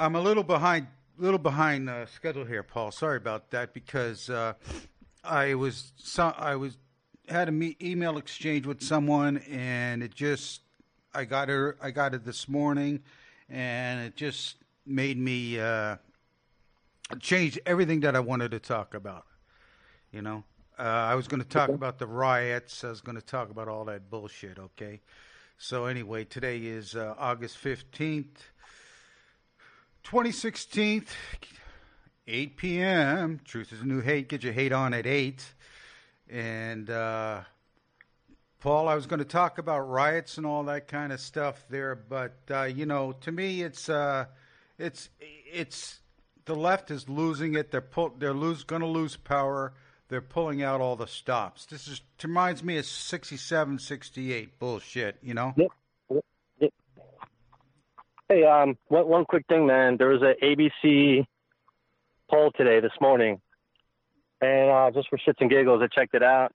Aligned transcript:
I'm 0.00 0.16
a 0.16 0.20
little 0.20 0.42
behind, 0.42 0.86
little 1.18 1.38
behind 1.38 1.90
uh, 1.90 2.06
schedule 2.06 2.46
here, 2.46 2.62
Paul. 2.62 2.90
Sorry 2.90 3.18
about 3.18 3.50
that 3.50 3.74
because 3.74 4.30
uh, 4.30 4.54
I 5.22 5.52
was 5.52 5.92
so, 5.96 6.32
I 6.38 6.56
was 6.56 6.78
had 7.28 7.48
an 7.48 7.58
me- 7.58 7.76
email 7.82 8.16
exchange 8.16 8.64
with 8.64 8.82
someone 8.82 9.36
and 9.50 10.02
it 10.02 10.14
just 10.14 10.62
I 11.12 11.26
got 11.26 11.50
her 11.50 11.76
I 11.82 11.90
got 11.90 12.14
it 12.14 12.24
this 12.24 12.48
morning 12.48 13.02
and 13.50 14.00
it 14.06 14.16
just 14.16 14.56
made 14.86 15.18
me 15.18 15.60
uh, 15.60 15.96
change 17.18 17.58
everything 17.66 18.00
that 18.00 18.16
I 18.16 18.20
wanted 18.20 18.52
to 18.52 18.58
talk 18.58 18.94
about. 18.94 19.26
You 20.12 20.22
know, 20.22 20.44
uh, 20.78 20.82
I 20.82 21.14
was 21.14 21.28
going 21.28 21.42
to 21.42 21.48
talk 21.48 21.68
about 21.68 21.98
the 21.98 22.06
riots. 22.06 22.84
I 22.84 22.88
was 22.88 23.02
going 23.02 23.16
to 23.16 23.22
talk 23.22 23.50
about 23.50 23.68
all 23.68 23.84
that 23.84 24.08
bullshit. 24.08 24.58
Okay. 24.58 25.02
So 25.58 25.84
anyway, 25.84 26.24
today 26.24 26.56
is 26.60 26.96
uh, 26.96 27.14
August 27.18 27.58
fifteenth, 27.58 28.48
twenty 30.02 30.32
sixteen, 30.32 31.04
eight 32.26 32.56
p.m. 32.56 33.40
Truth 33.44 33.72
is 33.72 33.80
a 33.80 33.86
new 33.86 34.00
hate. 34.00 34.28
Get 34.28 34.42
your 34.42 34.52
hate 34.52 34.72
on 34.72 34.94
at 34.94 35.06
eight. 35.06 35.44
And 36.28 36.88
uh, 36.88 37.40
Paul, 38.60 38.88
I 38.88 38.94
was 38.94 39.06
going 39.06 39.18
to 39.18 39.24
talk 39.24 39.58
about 39.58 39.80
riots 39.80 40.36
and 40.36 40.46
all 40.46 40.64
that 40.64 40.86
kind 40.86 41.12
of 41.12 41.20
stuff 41.20 41.64
there, 41.70 41.94
but 41.94 42.36
uh, 42.50 42.64
you 42.64 42.86
know, 42.86 43.12
to 43.22 43.32
me, 43.32 43.62
it's 43.62 43.88
uh, 43.88 44.26
it's 44.78 45.08
it's 45.18 46.00
the 46.44 46.54
left 46.54 46.90
is 46.90 47.08
losing 47.08 47.54
it. 47.54 47.70
They're 47.70 47.80
pull, 47.80 48.14
they're 48.18 48.34
lose 48.34 48.64
going 48.64 48.82
to 48.82 48.88
lose 48.88 49.16
power. 49.16 49.72
They're 50.08 50.20
pulling 50.20 50.62
out 50.62 50.80
all 50.80 50.96
the 50.96 51.06
stops. 51.06 51.66
This 51.66 51.88
is 51.88 52.02
reminds 52.22 52.62
me 52.62 52.76
of 52.76 52.84
67, 52.84 53.78
68 53.78 54.58
bullshit. 54.58 55.16
You 55.22 55.34
know. 55.34 55.54
Yep. 55.56 55.70
Hey, 58.30 58.44
um, 58.44 58.78
one, 58.86 59.08
one 59.08 59.24
quick 59.24 59.44
thing, 59.48 59.66
man. 59.66 59.96
There 59.96 60.06
was 60.06 60.22
an 60.22 60.34
ABC 60.40 61.26
poll 62.30 62.52
today, 62.56 62.78
this 62.78 62.92
morning, 63.00 63.40
and 64.40 64.70
uh, 64.70 64.92
just 64.94 65.08
for 65.08 65.18
shits 65.18 65.40
and 65.40 65.50
giggles, 65.50 65.82
I 65.82 65.88
checked 65.88 66.14
it 66.14 66.22
out. 66.22 66.52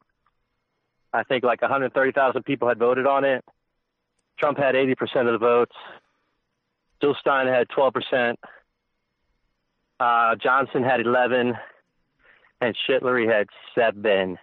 I 1.12 1.23
think 1.23 1.44
like 1.44 1.62
130,000 1.62 2.44
people 2.44 2.70
had 2.70 2.80
voted 2.80 3.06
on 3.06 3.26
it. 3.26 3.44
Trump 4.40 4.58
had 4.58 4.76
80% 4.76 4.94
of 5.28 5.34
the 5.34 5.38
votes. 5.38 5.76
Jill 7.02 7.14
Stein 7.20 7.48
had 7.48 7.68
12%. 7.68 8.36
Uh, 10.00 10.36
Johnson 10.42 10.81
had 10.81 11.02
11, 11.02 11.56
and 12.62 12.78
Shitlery 12.88 13.30
had 13.30 13.48
seven. 13.78 14.38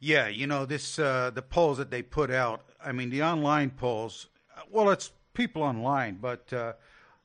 Yeah, 0.00 0.28
you 0.28 0.46
know 0.46 0.64
this 0.64 0.98
uh, 0.98 1.30
the 1.34 1.42
polls 1.42 1.76
that 1.76 1.90
they 1.90 2.00
put 2.00 2.30
out. 2.30 2.62
I 2.82 2.92
mean, 2.92 3.10
the 3.10 3.22
online 3.22 3.68
polls. 3.68 4.28
Well, 4.70 4.88
it's 4.88 5.12
people 5.34 5.62
online, 5.62 6.18
but 6.20 6.52
uh, 6.52 6.74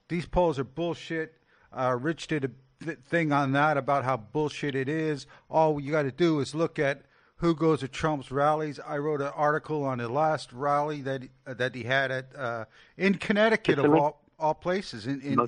these 0.08 0.26
polls 0.26 0.60
are 0.60 0.64
bullshit. 0.64 1.34
Uh, 1.72 1.98
Rich 2.00 2.28
did 2.28 2.46
a 2.46 2.52
th- 2.84 3.00
thing 3.08 3.32
on 3.32 3.52
that 3.54 3.78
about 3.78 4.04
how 4.04 4.18
bullshit 4.18 4.76
it 4.76 4.90
is. 4.90 5.28
All 5.50 5.80
you 5.80 5.92
got 5.92 6.04
to 6.04 6.12
do 6.12 6.40
is 6.40 6.56
look 6.56 6.80
at 6.80 7.04
who 7.38 7.56
goes 7.56 7.82
to 7.82 7.88
Trump's 7.88 8.32
rallies. 8.32 8.80
I 8.80 8.98
wrote 8.98 9.22
an 9.22 9.32
article 9.36 9.84
on 9.84 10.00
the 10.00 10.10
last 10.10 10.52
rally 10.54 11.02
that 11.02 11.24
uh, 11.46 11.54
that 11.56 11.76
he 11.76 11.84
had 11.84 12.12
at 12.12 12.36
uh, 12.36 12.66
in 12.98 13.16
Connecticut 13.16 13.80
of 13.80 13.94
all 13.94 14.22
all 14.40 14.54
places 14.54 15.08
in, 15.08 15.22
in 15.22 15.48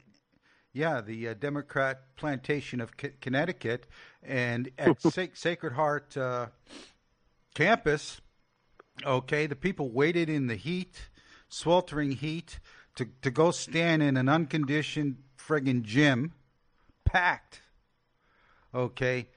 yeah, 0.73 1.01
the 1.01 1.29
uh, 1.29 1.33
Democrat 1.33 2.15
plantation 2.15 2.79
of 2.79 2.91
C- 2.99 3.11
Connecticut, 3.21 3.85
and 4.21 4.69
at 4.77 5.01
Sa- 5.01 5.25
Sacred 5.33 5.73
Heart 5.73 6.17
uh, 6.17 6.47
campus. 7.53 8.21
Okay, 9.05 9.47
the 9.47 9.55
people 9.55 9.89
waited 9.91 10.29
in 10.29 10.47
the 10.47 10.55
heat, 10.55 11.08
sweltering 11.49 12.11
heat, 12.11 12.59
to 12.95 13.07
to 13.21 13.29
go 13.31 13.51
stand 13.51 14.01
in 14.01 14.17
an 14.17 14.29
unconditioned 14.29 15.17
friggin' 15.37 15.83
gym, 15.83 16.33
packed. 17.05 17.61
Okay, 18.73 19.27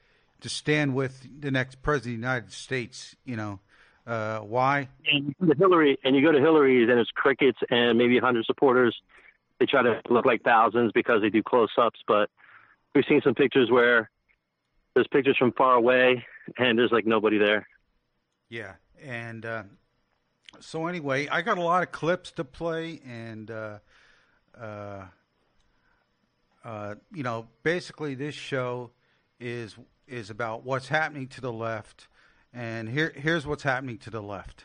to 0.40 0.48
stand 0.48 0.94
with 0.94 1.26
the 1.40 1.50
next 1.50 1.82
president 1.82 2.16
of 2.16 2.20
the 2.20 2.26
United 2.26 2.52
States. 2.52 3.16
You 3.24 3.36
know, 3.36 3.60
uh, 4.06 4.38
why? 4.40 4.88
And 5.10 5.26
you 5.26 5.34
go 5.40 5.52
to 5.52 5.58
Hillary, 5.58 5.98
and 6.04 6.14
you 6.14 6.22
go 6.22 6.32
to 6.32 6.40
Hillary's, 6.40 6.88
and 6.88 7.00
it's 7.00 7.10
crickets 7.10 7.58
and 7.70 7.98
maybe 7.98 8.18
a 8.18 8.20
hundred 8.20 8.44
supporters 8.44 8.94
they 9.62 9.66
try 9.66 9.82
to 9.82 10.00
look 10.10 10.26
like 10.26 10.42
thousands 10.42 10.90
because 10.92 11.22
they 11.22 11.30
do 11.30 11.40
close 11.40 11.70
ups, 11.78 12.00
but 12.08 12.28
we've 12.96 13.04
seen 13.08 13.20
some 13.22 13.34
pictures 13.34 13.70
where 13.70 14.10
there's 14.94 15.06
pictures 15.06 15.36
from 15.38 15.52
far 15.52 15.76
away 15.76 16.24
and 16.58 16.76
there's 16.76 16.90
like 16.90 17.06
nobody 17.06 17.38
there. 17.38 17.68
Yeah, 18.48 18.72
and 19.00 19.46
uh, 19.46 19.62
so 20.60 20.86
anyway, 20.86 21.28
I 21.28 21.42
got 21.42 21.58
a 21.58 21.62
lot 21.62 21.82
of 21.82 21.92
clips 21.92 22.32
to 22.32 22.44
play, 22.44 23.00
and 23.06 23.50
uh, 23.50 23.78
uh, 24.60 25.04
uh, 26.64 26.94
you 27.12 27.22
know, 27.22 27.48
basically 27.62 28.14
this 28.14 28.34
show 28.34 28.90
is 29.40 29.76
is 30.06 30.30
about 30.30 30.64
what's 30.64 30.88
happening 30.88 31.28
to 31.28 31.40
the 31.40 31.52
left, 31.52 32.08
and 32.52 32.88
here 32.88 33.12
here's 33.16 33.46
what's 33.46 33.62
happening 33.62 33.98
to 33.98 34.10
the 34.10 34.22
left. 34.22 34.64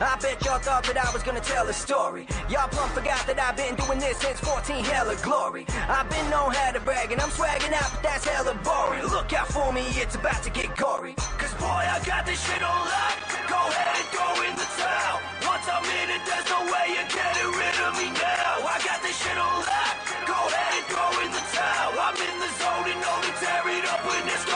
I 0.00 0.16
bet 0.20 0.44
y'all 0.44 0.58
thought 0.60 0.84
that 0.84 0.98
I 1.00 1.08
was 1.12 1.22
gonna 1.22 1.40
tell 1.40 1.68
a 1.68 1.72
story. 1.72 2.26
Y'all 2.52 2.68
plumb 2.68 2.90
forgot 2.90 3.24
that 3.26 3.40
I've 3.40 3.56
been 3.56 3.74
doing 3.80 3.98
this 3.98 4.18
since 4.20 4.40
14 4.40 4.84
hella 4.84 5.16
glory. 5.24 5.64
I've 5.88 6.08
been 6.10 6.28
known 6.28 6.52
how 6.52 6.72
to 6.72 6.80
brag 6.80 7.12
and 7.12 7.20
I'm 7.20 7.30
swagging 7.32 7.72
out, 7.72 7.88
but 7.96 8.02
that's 8.02 8.28
hella 8.28 8.52
boring. 8.60 9.08
Look 9.08 9.32
out 9.32 9.48
for 9.48 9.72
me, 9.72 9.88
it's 9.96 10.14
about 10.14 10.42
to 10.44 10.50
get 10.50 10.76
gory. 10.76 11.14
Cause 11.40 11.54
boy, 11.56 11.80
I 11.80 11.96
got 12.04 12.26
this 12.26 12.36
shit 12.44 12.60
on 12.60 12.82
lock. 12.84 13.16
Go 13.48 13.56
ahead 13.56 13.96
and 13.96 14.08
throw 14.12 14.36
in 14.44 14.54
the 14.60 14.68
towel. 14.76 15.16
Once 15.48 15.64
I'm 15.64 15.86
in 15.88 16.08
it, 16.12 16.22
there's 16.28 16.48
no 16.52 16.60
way 16.68 16.84
you're 16.92 17.12
getting 17.16 17.50
rid 17.56 17.76
of 17.88 17.92
me 17.96 18.12
now. 18.12 18.68
I 18.68 18.76
got 18.84 19.00
this 19.00 19.16
shit 19.16 19.38
on 19.40 19.64
lock. 19.64 19.96
Go 20.28 20.36
ahead 20.36 20.72
and 20.76 20.86
throw 20.92 21.12
in 21.24 21.30
the 21.32 21.44
towel. 21.56 21.92
I'm 21.96 22.16
in 22.20 22.36
the 22.36 22.50
zone 22.60 22.86
and 22.92 23.00
to 23.00 23.32
tear 23.40 23.64
it 23.64 23.84
up 23.88 24.04
when 24.04 24.28
it's 24.28 24.44
going 24.44 24.55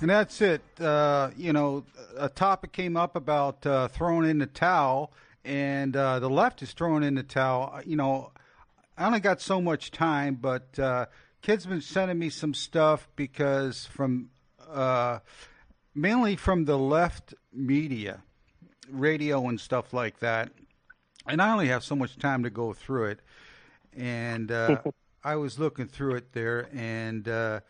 And 0.00 0.10
that's 0.10 0.40
it. 0.40 0.62
Uh, 0.80 1.30
you 1.36 1.52
know, 1.52 1.84
a 2.16 2.28
topic 2.28 2.72
came 2.72 2.96
up 2.96 3.16
about 3.16 3.66
uh, 3.66 3.88
throwing 3.88 4.30
in 4.30 4.38
the 4.38 4.46
towel, 4.46 5.12
and 5.44 5.96
uh, 5.96 6.20
the 6.20 6.30
left 6.30 6.62
is 6.62 6.72
throwing 6.72 7.02
in 7.02 7.14
the 7.14 7.24
towel. 7.24 7.80
You 7.84 7.96
know, 7.96 8.30
I 8.96 9.06
only 9.06 9.20
got 9.20 9.40
so 9.40 9.60
much 9.60 9.90
time, 9.90 10.36
but 10.36 10.78
uh, 10.78 11.06
kids 11.42 11.66
been 11.66 11.80
sending 11.80 12.18
me 12.18 12.30
some 12.30 12.54
stuff 12.54 13.08
because 13.16 13.86
from 13.86 14.30
uh, 14.70 15.18
mainly 15.94 16.36
from 16.36 16.64
the 16.64 16.78
left 16.78 17.34
media, 17.52 18.22
radio 18.88 19.48
and 19.48 19.60
stuff 19.60 19.92
like 19.92 20.20
that. 20.20 20.50
And 21.26 21.42
I 21.42 21.52
only 21.52 21.68
have 21.68 21.82
so 21.82 21.96
much 21.96 22.16
time 22.18 22.44
to 22.44 22.50
go 22.50 22.72
through 22.72 23.06
it, 23.06 23.20
and 23.96 24.52
uh, 24.52 24.82
I 25.24 25.36
was 25.36 25.58
looking 25.58 25.88
through 25.88 26.14
it 26.14 26.32
there, 26.32 26.68
and 26.72 27.28
uh, 27.28 27.60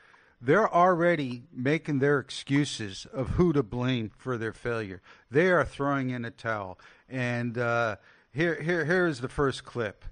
they're 0.41 0.73
already 0.73 1.43
making 1.53 1.99
their 1.99 2.19
excuses 2.19 3.07
of 3.13 3.31
who 3.31 3.53
to 3.53 3.63
blame 3.63 4.11
for 4.17 4.39
their 4.39 4.53
failure. 4.53 5.03
They 5.31 5.51
are 5.51 5.65
throwing 5.65 6.11
in 6.11 6.25
a 6.25 6.31
towel, 6.31 6.79
and 7.09 7.59
uh, 7.59 7.97
here, 8.33 8.61
here, 8.63 8.85
here 8.85 9.07
is 9.07 9.21
the 9.21 9.29
first 9.29 9.65
clip. 9.65 10.05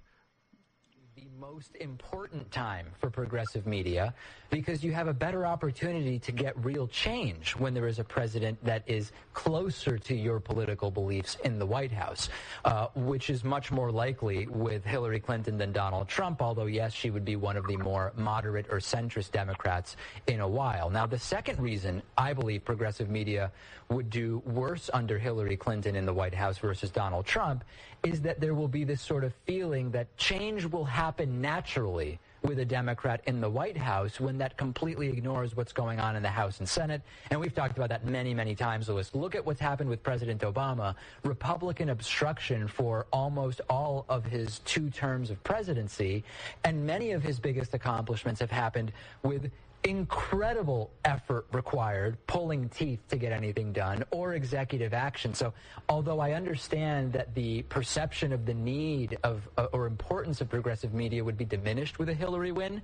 Most 1.38 1.76
important 1.80 2.50
time 2.50 2.86
for 2.98 3.10
progressive 3.10 3.66
media 3.66 4.14
because 4.48 4.82
you 4.82 4.92
have 4.92 5.06
a 5.06 5.12
better 5.12 5.44
opportunity 5.44 6.18
to 6.20 6.32
get 6.32 6.56
real 6.64 6.86
change 6.86 7.54
when 7.56 7.74
there 7.74 7.86
is 7.86 7.98
a 7.98 8.04
president 8.04 8.56
that 8.64 8.82
is 8.86 9.12
closer 9.34 9.98
to 9.98 10.14
your 10.14 10.40
political 10.40 10.90
beliefs 10.90 11.36
in 11.44 11.58
the 11.58 11.66
White 11.66 11.92
House, 11.92 12.30
uh, 12.64 12.86
which 12.94 13.28
is 13.28 13.44
much 13.44 13.70
more 13.70 13.92
likely 13.92 14.46
with 14.46 14.82
Hillary 14.82 15.20
Clinton 15.20 15.58
than 15.58 15.72
Donald 15.72 16.08
Trump, 16.08 16.40
although, 16.40 16.66
yes, 16.66 16.94
she 16.94 17.10
would 17.10 17.24
be 17.24 17.36
one 17.36 17.58
of 17.58 17.66
the 17.66 17.76
more 17.76 18.14
moderate 18.16 18.66
or 18.70 18.78
centrist 18.78 19.32
Democrats 19.32 19.96
in 20.28 20.40
a 20.40 20.48
while. 20.48 20.88
Now, 20.88 21.04
the 21.04 21.18
second 21.18 21.60
reason 21.60 22.00
I 22.16 22.32
believe 22.32 22.64
progressive 22.64 23.10
media 23.10 23.52
would 23.90 24.08
do 24.08 24.42
worse 24.46 24.88
under 24.94 25.18
Hillary 25.18 25.58
Clinton 25.58 25.96
in 25.96 26.06
the 26.06 26.14
White 26.14 26.34
House 26.34 26.56
versus 26.56 26.90
Donald 26.90 27.26
Trump 27.26 27.62
is 28.06 28.20
that 28.20 28.40
there 28.40 28.54
will 28.54 28.68
be 28.68 28.84
this 28.84 29.02
sort 29.02 29.24
of 29.24 29.34
feeling 29.46 29.90
that 29.90 30.16
change 30.16 30.64
will 30.64 30.84
happen 30.84 31.40
naturally 31.40 32.20
with 32.42 32.60
a 32.60 32.64
Democrat 32.64 33.20
in 33.26 33.40
the 33.40 33.50
White 33.50 33.76
House 33.76 34.20
when 34.20 34.38
that 34.38 34.56
completely 34.56 35.08
ignores 35.08 35.56
what's 35.56 35.72
going 35.72 35.98
on 35.98 36.14
in 36.14 36.22
the 36.22 36.28
House 36.28 36.60
and 36.60 36.68
Senate. 36.68 37.02
And 37.30 37.40
we've 37.40 37.54
talked 37.54 37.76
about 37.76 37.88
that 37.88 38.04
many, 38.04 38.32
many 38.32 38.54
times, 38.54 38.88
Lewis. 38.88 39.12
Look 39.12 39.34
at 39.34 39.44
what's 39.44 39.58
happened 39.58 39.90
with 39.90 40.04
President 40.04 40.42
Obama. 40.42 40.94
Republican 41.24 41.88
obstruction 41.88 42.68
for 42.68 43.06
almost 43.12 43.60
all 43.68 44.04
of 44.08 44.24
his 44.24 44.60
two 44.60 44.88
terms 44.90 45.30
of 45.30 45.42
presidency. 45.42 46.22
And 46.62 46.86
many 46.86 47.10
of 47.10 47.24
his 47.24 47.40
biggest 47.40 47.74
accomplishments 47.74 48.38
have 48.38 48.52
happened 48.52 48.92
with 49.24 49.50
incredible 49.84 50.90
effort 51.05 51.46
required, 51.52 52.19
pulling 52.26 52.69
teeth 52.69 53.00
to 53.08 53.17
get 53.17 53.32
anything 53.32 53.73
done, 53.73 54.05
or 54.11 54.34
executive 54.34 54.94
action. 54.94 55.34
So, 55.34 55.52
although 55.88 56.20
I 56.20 56.32
understand 56.32 57.12
that 57.12 57.34
the 57.34 57.62
perception 57.62 58.32
of 58.32 58.46
the 58.46 58.55
need 58.55 59.19
of 59.23 59.49
uh, 59.56 59.67
or 59.73 59.87
importance 59.87 60.40
of 60.40 60.49
progressive 60.49 60.93
media 60.93 61.23
would 61.23 61.37
be 61.37 61.44
diminished 61.44 61.99
with 61.99 62.08
a 62.08 62.14
Hillary 62.14 62.52
win, 62.52 62.82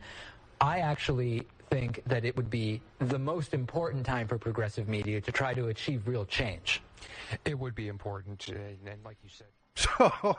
I 0.61 0.79
actually 0.79 1.43
think 1.71 2.03
that 2.07 2.25
it 2.25 2.37
would 2.37 2.51
be 2.51 2.81
the 2.99 3.19
most 3.19 3.55
important 3.55 4.05
time 4.05 4.29
for 4.29 4.39
progressive 4.39 4.89
media 4.89 5.21
to 5.21 5.33
try 5.33 5.55
to 5.55 5.69
achieve 5.69 6.07
real 6.07 6.25
change. 6.25 6.83
It 7.45 7.59
would 7.59 7.75
be 7.75 7.89
important, 7.89 8.49
and 8.49 9.05
like 9.05 9.17
you 9.23 9.31
said. 9.31 9.49
So 9.75 10.37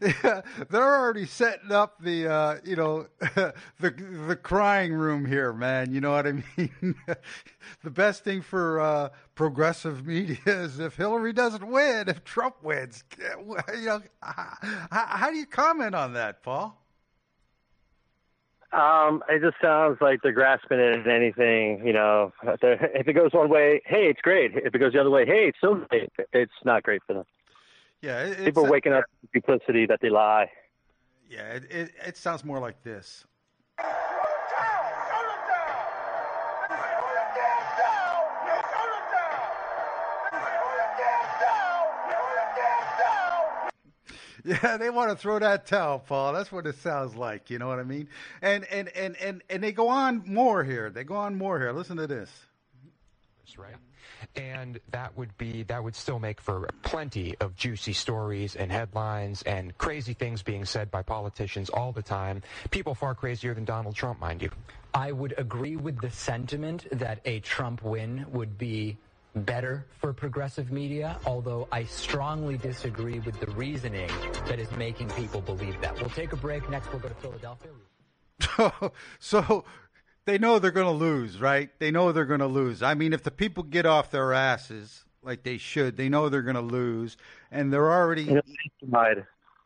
they're 0.00 0.98
already 1.00 1.26
setting 1.26 1.72
up 1.72 2.00
the 2.00 2.28
uh, 2.28 2.56
you 2.64 2.76
know 2.76 3.06
the 3.20 3.54
the 4.26 4.36
crying 4.36 4.92
room 4.92 5.26
here, 5.26 5.52
man. 5.52 5.92
You 5.92 6.00
know 6.00 6.12
what 6.12 6.26
I 6.26 6.32
mean? 6.56 6.94
the 7.82 7.90
best 7.90 8.24
thing 8.24 8.40
for 8.40 8.80
uh, 8.80 9.08
progressive 9.34 10.06
media 10.06 10.38
is 10.46 10.80
if 10.80 10.96
Hillary 10.96 11.32
doesn't 11.32 11.66
win, 11.66 12.08
if 12.08 12.24
Trump 12.24 12.56
wins. 12.62 13.04
You 13.18 13.86
know, 13.86 14.02
how, 14.22 14.56
how 14.90 15.30
do 15.30 15.36
you 15.36 15.46
comment 15.46 15.94
on 15.94 16.14
that, 16.14 16.42
Paul? 16.42 16.82
Um, 18.72 19.22
it 19.28 19.40
just 19.40 19.56
sounds 19.62 19.98
like 20.00 20.20
they're 20.22 20.32
grasping 20.32 20.80
at 20.80 21.06
anything. 21.06 21.86
You 21.86 21.92
know, 21.92 22.32
if 22.42 23.08
it 23.08 23.12
goes 23.12 23.32
one 23.32 23.48
way, 23.48 23.80
hey, 23.86 24.08
it's 24.08 24.20
great. 24.20 24.52
If 24.54 24.74
it 24.74 24.78
goes 24.78 24.92
the 24.92 25.00
other 25.00 25.10
way, 25.10 25.24
hey, 25.24 25.48
it's 25.48 25.58
so 25.60 25.74
great. 25.88 26.10
It's 26.32 26.52
not 26.64 26.82
great 26.82 27.02
for 27.06 27.14
them. 27.14 27.24
Yeah, 28.02 28.34
people 28.44 28.66
are 28.66 28.70
waking 28.70 28.92
up 28.92 29.04
to 29.04 29.28
duplicity 29.32 29.86
that 29.86 30.00
they 30.00 30.10
lie. 30.10 30.50
Yeah, 31.28 31.54
it, 31.54 31.64
it, 31.70 31.90
it 32.06 32.16
sounds 32.16 32.44
more 32.44 32.58
like 32.58 32.82
this. 32.82 33.24
Yeah, 44.44 44.76
they 44.76 44.90
want 44.90 45.10
to 45.10 45.16
throw 45.16 45.40
that 45.40 45.66
towel, 45.66 45.98
Paul. 45.98 46.32
That's 46.32 46.52
what 46.52 46.68
it 46.68 46.76
sounds 46.76 47.16
like. 47.16 47.50
You 47.50 47.58
know 47.58 47.66
what 47.66 47.80
I 47.80 47.82
mean? 47.82 48.08
And 48.40 48.64
and 48.66 48.88
and 48.90 49.16
and 49.16 49.42
and 49.50 49.60
they 49.60 49.72
go 49.72 49.88
on 49.88 50.22
more 50.24 50.62
here. 50.62 50.88
They 50.88 51.02
go 51.02 51.16
on 51.16 51.34
more 51.34 51.58
here. 51.58 51.72
Listen 51.72 51.96
to 51.96 52.06
this. 52.06 52.30
That's 53.40 53.58
right 53.58 53.74
and 54.34 54.78
that 54.90 55.16
would 55.16 55.36
be 55.38 55.62
that 55.64 55.82
would 55.82 55.94
still 55.94 56.18
make 56.18 56.40
for 56.40 56.68
plenty 56.82 57.36
of 57.40 57.56
juicy 57.56 57.92
stories 57.92 58.56
and 58.56 58.70
headlines 58.70 59.42
and 59.42 59.76
crazy 59.78 60.14
things 60.14 60.42
being 60.42 60.64
said 60.64 60.90
by 60.90 61.02
politicians 61.02 61.70
all 61.70 61.92
the 61.92 62.02
time. 62.02 62.42
People 62.70 62.94
far 62.94 63.14
crazier 63.14 63.54
than 63.54 63.64
Donald 63.64 63.94
Trump, 63.94 64.20
mind 64.20 64.42
you. 64.42 64.50
I 64.94 65.12
would 65.12 65.34
agree 65.38 65.76
with 65.76 66.00
the 66.00 66.10
sentiment 66.10 66.86
that 66.92 67.20
a 67.24 67.40
Trump 67.40 67.82
win 67.82 68.24
would 68.30 68.56
be 68.56 68.96
better 69.34 69.84
for 69.98 70.12
progressive 70.12 70.72
media, 70.72 71.18
although 71.26 71.68
I 71.70 71.84
strongly 71.84 72.56
disagree 72.56 73.18
with 73.20 73.38
the 73.38 73.50
reasoning 73.52 74.10
that 74.46 74.58
is 74.58 74.70
making 74.72 75.10
people 75.10 75.40
believe 75.40 75.78
that. 75.82 76.00
We'll 76.00 76.10
take 76.10 76.32
a 76.32 76.36
break. 76.36 76.68
Next, 76.70 76.90
we'll 76.90 77.00
go 77.00 77.08
to 77.08 77.14
Philadelphia. 77.14 77.70
so 79.18 79.64
they 80.26 80.38
know 80.38 80.58
they're 80.58 80.70
going 80.72 80.86
to 80.86 80.92
lose, 80.92 81.40
right? 81.40 81.70
They 81.78 81.90
know 81.90 82.12
they're 82.12 82.24
going 82.26 82.40
to 82.40 82.46
lose. 82.46 82.82
I 82.82 82.94
mean, 82.94 83.12
if 83.12 83.22
the 83.22 83.30
people 83.30 83.62
get 83.62 83.86
off 83.86 84.10
their 84.10 84.32
asses 84.32 85.04
like 85.22 85.44
they 85.44 85.56
should, 85.56 85.96
they 85.96 86.08
know 86.08 86.28
they're 86.28 86.42
going 86.42 86.56
to 86.56 86.60
lose, 86.60 87.16
and 87.50 87.72
they're 87.72 87.90
already. 87.90 88.24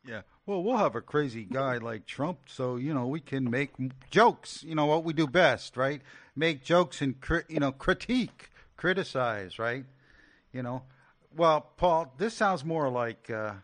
Yeah. 0.07 0.23
Well, 0.47 0.62
we'll 0.62 0.77
have 0.79 0.97
a 0.97 1.01
crazy 1.01 1.45
guy 1.45 1.79
like 1.79 2.07
Trump, 2.07 2.41
so 2.47 2.77
you 2.77 2.95
know 2.95 3.07
we 3.07 3.21
can 3.21 3.51
make 3.51 3.71
jokes. 4.11 4.62
You 4.62 4.75
know 4.75 4.87
what 4.87 5.05
we 5.05 5.12
do 5.12 5.27
best, 5.27 5.77
right? 5.77 6.01
Make 6.37 6.65
jokes 6.65 7.03
and 7.03 7.15
you 7.49 7.61
know 7.61 7.73
critique, 7.73 8.51
criticize, 8.77 9.59
right? 9.59 9.85
You 10.53 10.62
know. 10.62 10.83
Well, 11.37 11.61
Paul, 11.77 12.12
this 12.19 12.35
sounds 12.35 12.65
more 12.65 12.89
like. 12.89 13.31
Uh, 13.31 13.55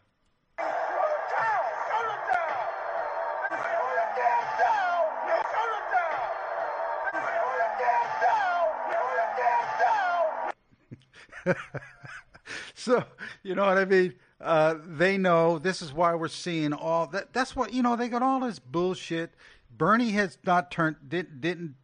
so 12.74 13.04
you 13.42 13.54
know 13.54 13.66
what 13.66 13.78
I 13.78 13.84
mean. 13.84 14.14
Uh, 14.40 14.74
they 14.86 15.16
know 15.16 15.58
this 15.58 15.80
is 15.80 15.92
why 15.92 16.14
we're 16.14 16.28
seeing 16.28 16.72
all 16.72 17.06
that. 17.08 17.32
That's 17.32 17.56
what 17.56 17.72
you 17.72 17.82
know. 17.82 17.96
They 17.96 18.08
got 18.08 18.22
all 18.22 18.40
this 18.40 18.58
bullshit. 18.58 19.34
Bernie 19.70 20.10
has 20.10 20.38
not 20.44 20.70
turned 20.70 20.96
did, 21.08 21.40
didn't 21.40 21.74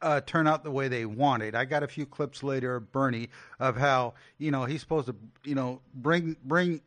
uh, 0.00 0.20
turn 0.22 0.46
out 0.46 0.64
the 0.64 0.70
way 0.70 0.88
they 0.88 1.04
wanted. 1.04 1.54
I 1.54 1.64
got 1.64 1.82
a 1.82 1.88
few 1.88 2.06
clips 2.06 2.42
later 2.42 2.76
of 2.76 2.92
Bernie 2.92 3.28
of 3.58 3.76
how 3.76 4.14
you 4.38 4.50
know 4.50 4.64
he's 4.64 4.80
supposed 4.80 5.06
to 5.06 5.16
you 5.44 5.54
know 5.54 5.80
bring 5.94 6.36
bring 6.44 6.80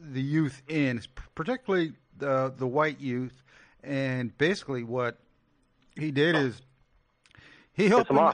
the 0.00 0.22
youth 0.22 0.62
in, 0.68 1.00
particularly 1.34 1.92
the 2.18 2.52
the 2.56 2.66
white 2.66 3.00
youth, 3.00 3.42
and 3.82 4.36
basically 4.38 4.82
what 4.82 5.18
he 5.96 6.10
did 6.10 6.36
is 6.36 6.60
he 7.74 7.88
helped 7.88 8.08
them. 8.08 8.32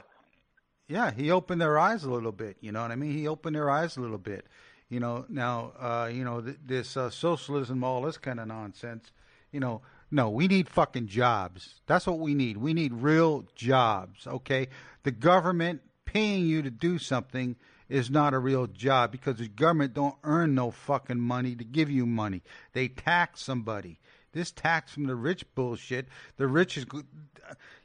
Yeah, 0.89 1.11
he 1.11 1.29
opened 1.29 1.61
their 1.61 1.77
eyes 1.77 2.03
a 2.03 2.09
little 2.09 2.31
bit. 2.31 2.57
You 2.61 2.71
know 2.71 2.81
what 2.81 2.91
I 2.91 2.95
mean? 2.95 3.11
He 3.11 3.27
opened 3.27 3.55
their 3.55 3.69
eyes 3.69 3.95
a 3.95 4.01
little 4.01 4.17
bit. 4.17 4.47
You 4.89 4.99
know, 4.99 5.25
now, 5.29 5.73
uh, 5.79 6.09
you 6.11 6.23
know, 6.23 6.41
th- 6.41 6.57
this 6.65 6.97
uh, 6.97 7.11
socialism, 7.11 7.83
all 7.83 8.01
this 8.01 8.17
kind 8.17 8.39
of 8.39 8.47
nonsense. 8.47 9.11
You 9.51 9.59
know, 9.59 9.81
no, 10.09 10.29
we 10.31 10.47
need 10.47 10.67
fucking 10.67 11.07
jobs. 11.07 11.75
That's 11.85 12.07
what 12.07 12.17
we 12.17 12.33
need. 12.33 12.57
We 12.57 12.73
need 12.73 12.93
real 12.93 13.45
jobs. 13.55 14.25
Okay, 14.25 14.69
the 15.03 15.11
government 15.11 15.81
paying 16.05 16.47
you 16.47 16.63
to 16.63 16.71
do 16.71 16.97
something 16.97 17.55
is 17.87 18.09
not 18.09 18.33
a 18.33 18.39
real 18.39 18.65
job 18.65 19.11
because 19.11 19.37
the 19.37 19.47
government 19.47 19.93
don't 19.93 20.15
earn 20.23 20.55
no 20.55 20.71
fucking 20.71 21.19
money 21.19 21.55
to 21.55 21.63
give 21.63 21.91
you 21.91 22.07
money. 22.07 22.41
They 22.73 22.87
tax 22.87 23.43
somebody. 23.43 23.99
This 24.31 24.51
tax 24.51 24.93
from 24.93 25.05
the 25.05 25.15
rich 25.15 25.43
bullshit. 25.55 26.07
The 26.37 26.47
rich 26.47 26.77
is, 26.77 26.85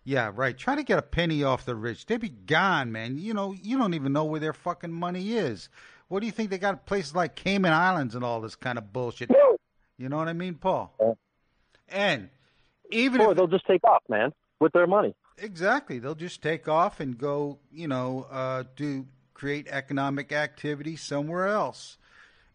yeah, 0.04 0.30
right. 0.34 0.56
Try 0.56 0.74
to 0.74 0.82
get 0.82 0.98
a 0.98 1.02
penny 1.02 1.42
off 1.42 1.64
the 1.64 1.74
rich. 1.74 2.06
They 2.06 2.16
be 2.16 2.28
gone, 2.28 2.92
man. 2.92 3.18
You 3.18 3.34
know, 3.34 3.52
you 3.52 3.78
don't 3.78 3.94
even 3.94 4.12
know 4.12 4.24
where 4.24 4.40
their 4.40 4.52
fucking 4.52 4.92
money 4.92 5.32
is. 5.32 5.68
What 6.08 6.20
do 6.20 6.26
you 6.26 6.32
think 6.32 6.50
they 6.50 6.58
got 6.58 6.86
places 6.86 7.14
like 7.14 7.34
Cayman 7.34 7.72
Islands 7.72 8.14
and 8.14 8.24
all 8.24 8.40
this 8.40 8.56
kind 8.56 8.78
of 8.78 8.92
bullshit? 8.92 9.30
You 9.98 10.08
know 10.08 10.16
what 10.16 10.28
I 10.28 10.32
mean, 10.32 10.54
Paul? 10.54 11.18
And 11.88 12.28
even 12.90 13.20
or 13.20 13.30
if, 13.30 13.36
they'll 13.36 13.46
just 13.46 13.66
take 13.66 13.84
off, 13.84 14.02
man, 14.08 14.32
with 14.60 14.72
their 14.72 14.86
money. 14.86 15.14
Exactly. 15.38 15.98
They'll 15.98 16.14
just 16.14 16.42
take 16.42 16.68
off 16.68 17.00
and 17.00 17.16
go, 17.16 17.58
you 17.72 17.88
know, 17.88 18.26
uh, 18.30 18.64
do 18.76 19.06
create 19.32 19.66
economic 19.68 20.32
activity 20.32 20.96
somewhere 20.96 21.48
else 21.48 21.98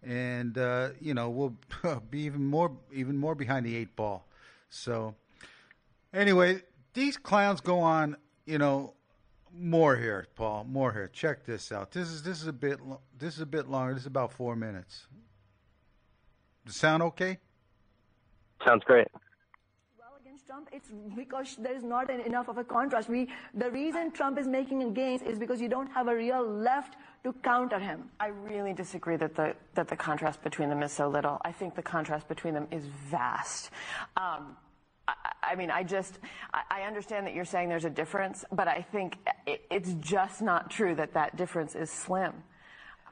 and 0.04 0.58
uh, 0.58 0.90
you 1.00 1.14
know 1.14 1.30
we'll 1.30 1.56
be 2.10 2.22
even 2.22 2.46
more 2.46 2.72
even 2.94 3.18
more 3.18 3.36
behind 3.36 3.66
the 3.66 3.76
eight 3.76 3.96
ball. 3.96 4.26
So 4.70 5.16
anyway, 6.14 6.62
these 6.94 7.18
clowns 7.18 7.62
go 7.62 7.80
on. 7.80 8.18
You 8.46 8.58
know 8.58 8.94
more 9.54 9.96
here, 9.96 10.28
Paul. 10.36 10.66
More 10.66 10.92
here. 10.92 11.08
Check 11.08 11.46
this 11.46 11.72
out. 11.72 11.92
This 11.92 12.10
is 12.10 12.24
this 12.24 12.42
is 12.42 12.48
a 12.48 12.54
bit 12.54 12.80
this 13.18 13.36
is 13.36 13.42
a 13.42 13.46
bit 13.46 13.68
longer. 13.68 13.94
This 13.94 14.04
is 14.04 14.08
about 14.08 14.32
four 14.32 14.56
minutes. 14.56 15.08
Does 16.66 16.76
sound 16.76 17.04
okay? 17.04 17.40
Sounds 18.66 18.84
great. 18.84 19.08
Well, 19.98 20.10
against 20.22 20.46
Trump, 20.46 20.70
it's 20.72 20.90
because 21.16 21.56
there 21.58 21.76
is 21.76 21.84
not 21.84 22.10
enough 22.10 22.50
of 22.50 22.58
a 22.58 22.64
contrast. 22.64 23.10
We, 23.10 23.30
the 23.54 23.72
reason 23.72 24.12
Trump 24.12 24.38
is 24.38 24.48
making 24.48 24.94
gains 24.94 25.22
is 25.22 25.40
because 25.40 25.62
you 25.62 25.70
don't 25.70 25.90
have 25.92 26.08
a 26.10 26.16
real 26.16 26.46
left 26.46 26.96
to 27.24 27.34
counter 27.42 27.80
him. 27.80 28.10
I 28.20 28.28
really 28.28 28.74
disagree 28.74 29.16
that 29.18 29.36
the 29.36 29.56
that 29.76 29.88
the 29.88 29.96
contrast 29.96 30.44
between 30.44 30.70
them 30.70 30.84
is 30.84 30.92
so 30.92 31.08
little. 31.08 31.40
I 31.44 31.52
think 31.52 31.76
the 31.76 31.82
contrast 31.82 32.28
between 32.28 32.54
them 32.54 32.68
is 32.72 32.86
vast. 32.86 33.72
Um, 34.18 34.58
I 35.44 35.56
mean, 35.56 35.72
I 35.72 35.84
just, 35.84 36.20
I 36.54 36.82
understand 36.84 37.26
that 37.28 37.34
you're 37.34 37.46
saying 37.46 37.70
there's 37.70 37.86
a 37.86 37.90
difference, 37.90 38.46
but 38.52 38.68
I 38.68 38.82
think 38.82 39.18
it's 39.46 39.94
just 40.00 40.42
not 40.42 40.70
true 40.70 40.96
that 40.96 41.14
that 41.14 41.36
difference 41.36 41.76
is 41.76 41.90
slim. 41.90 42.34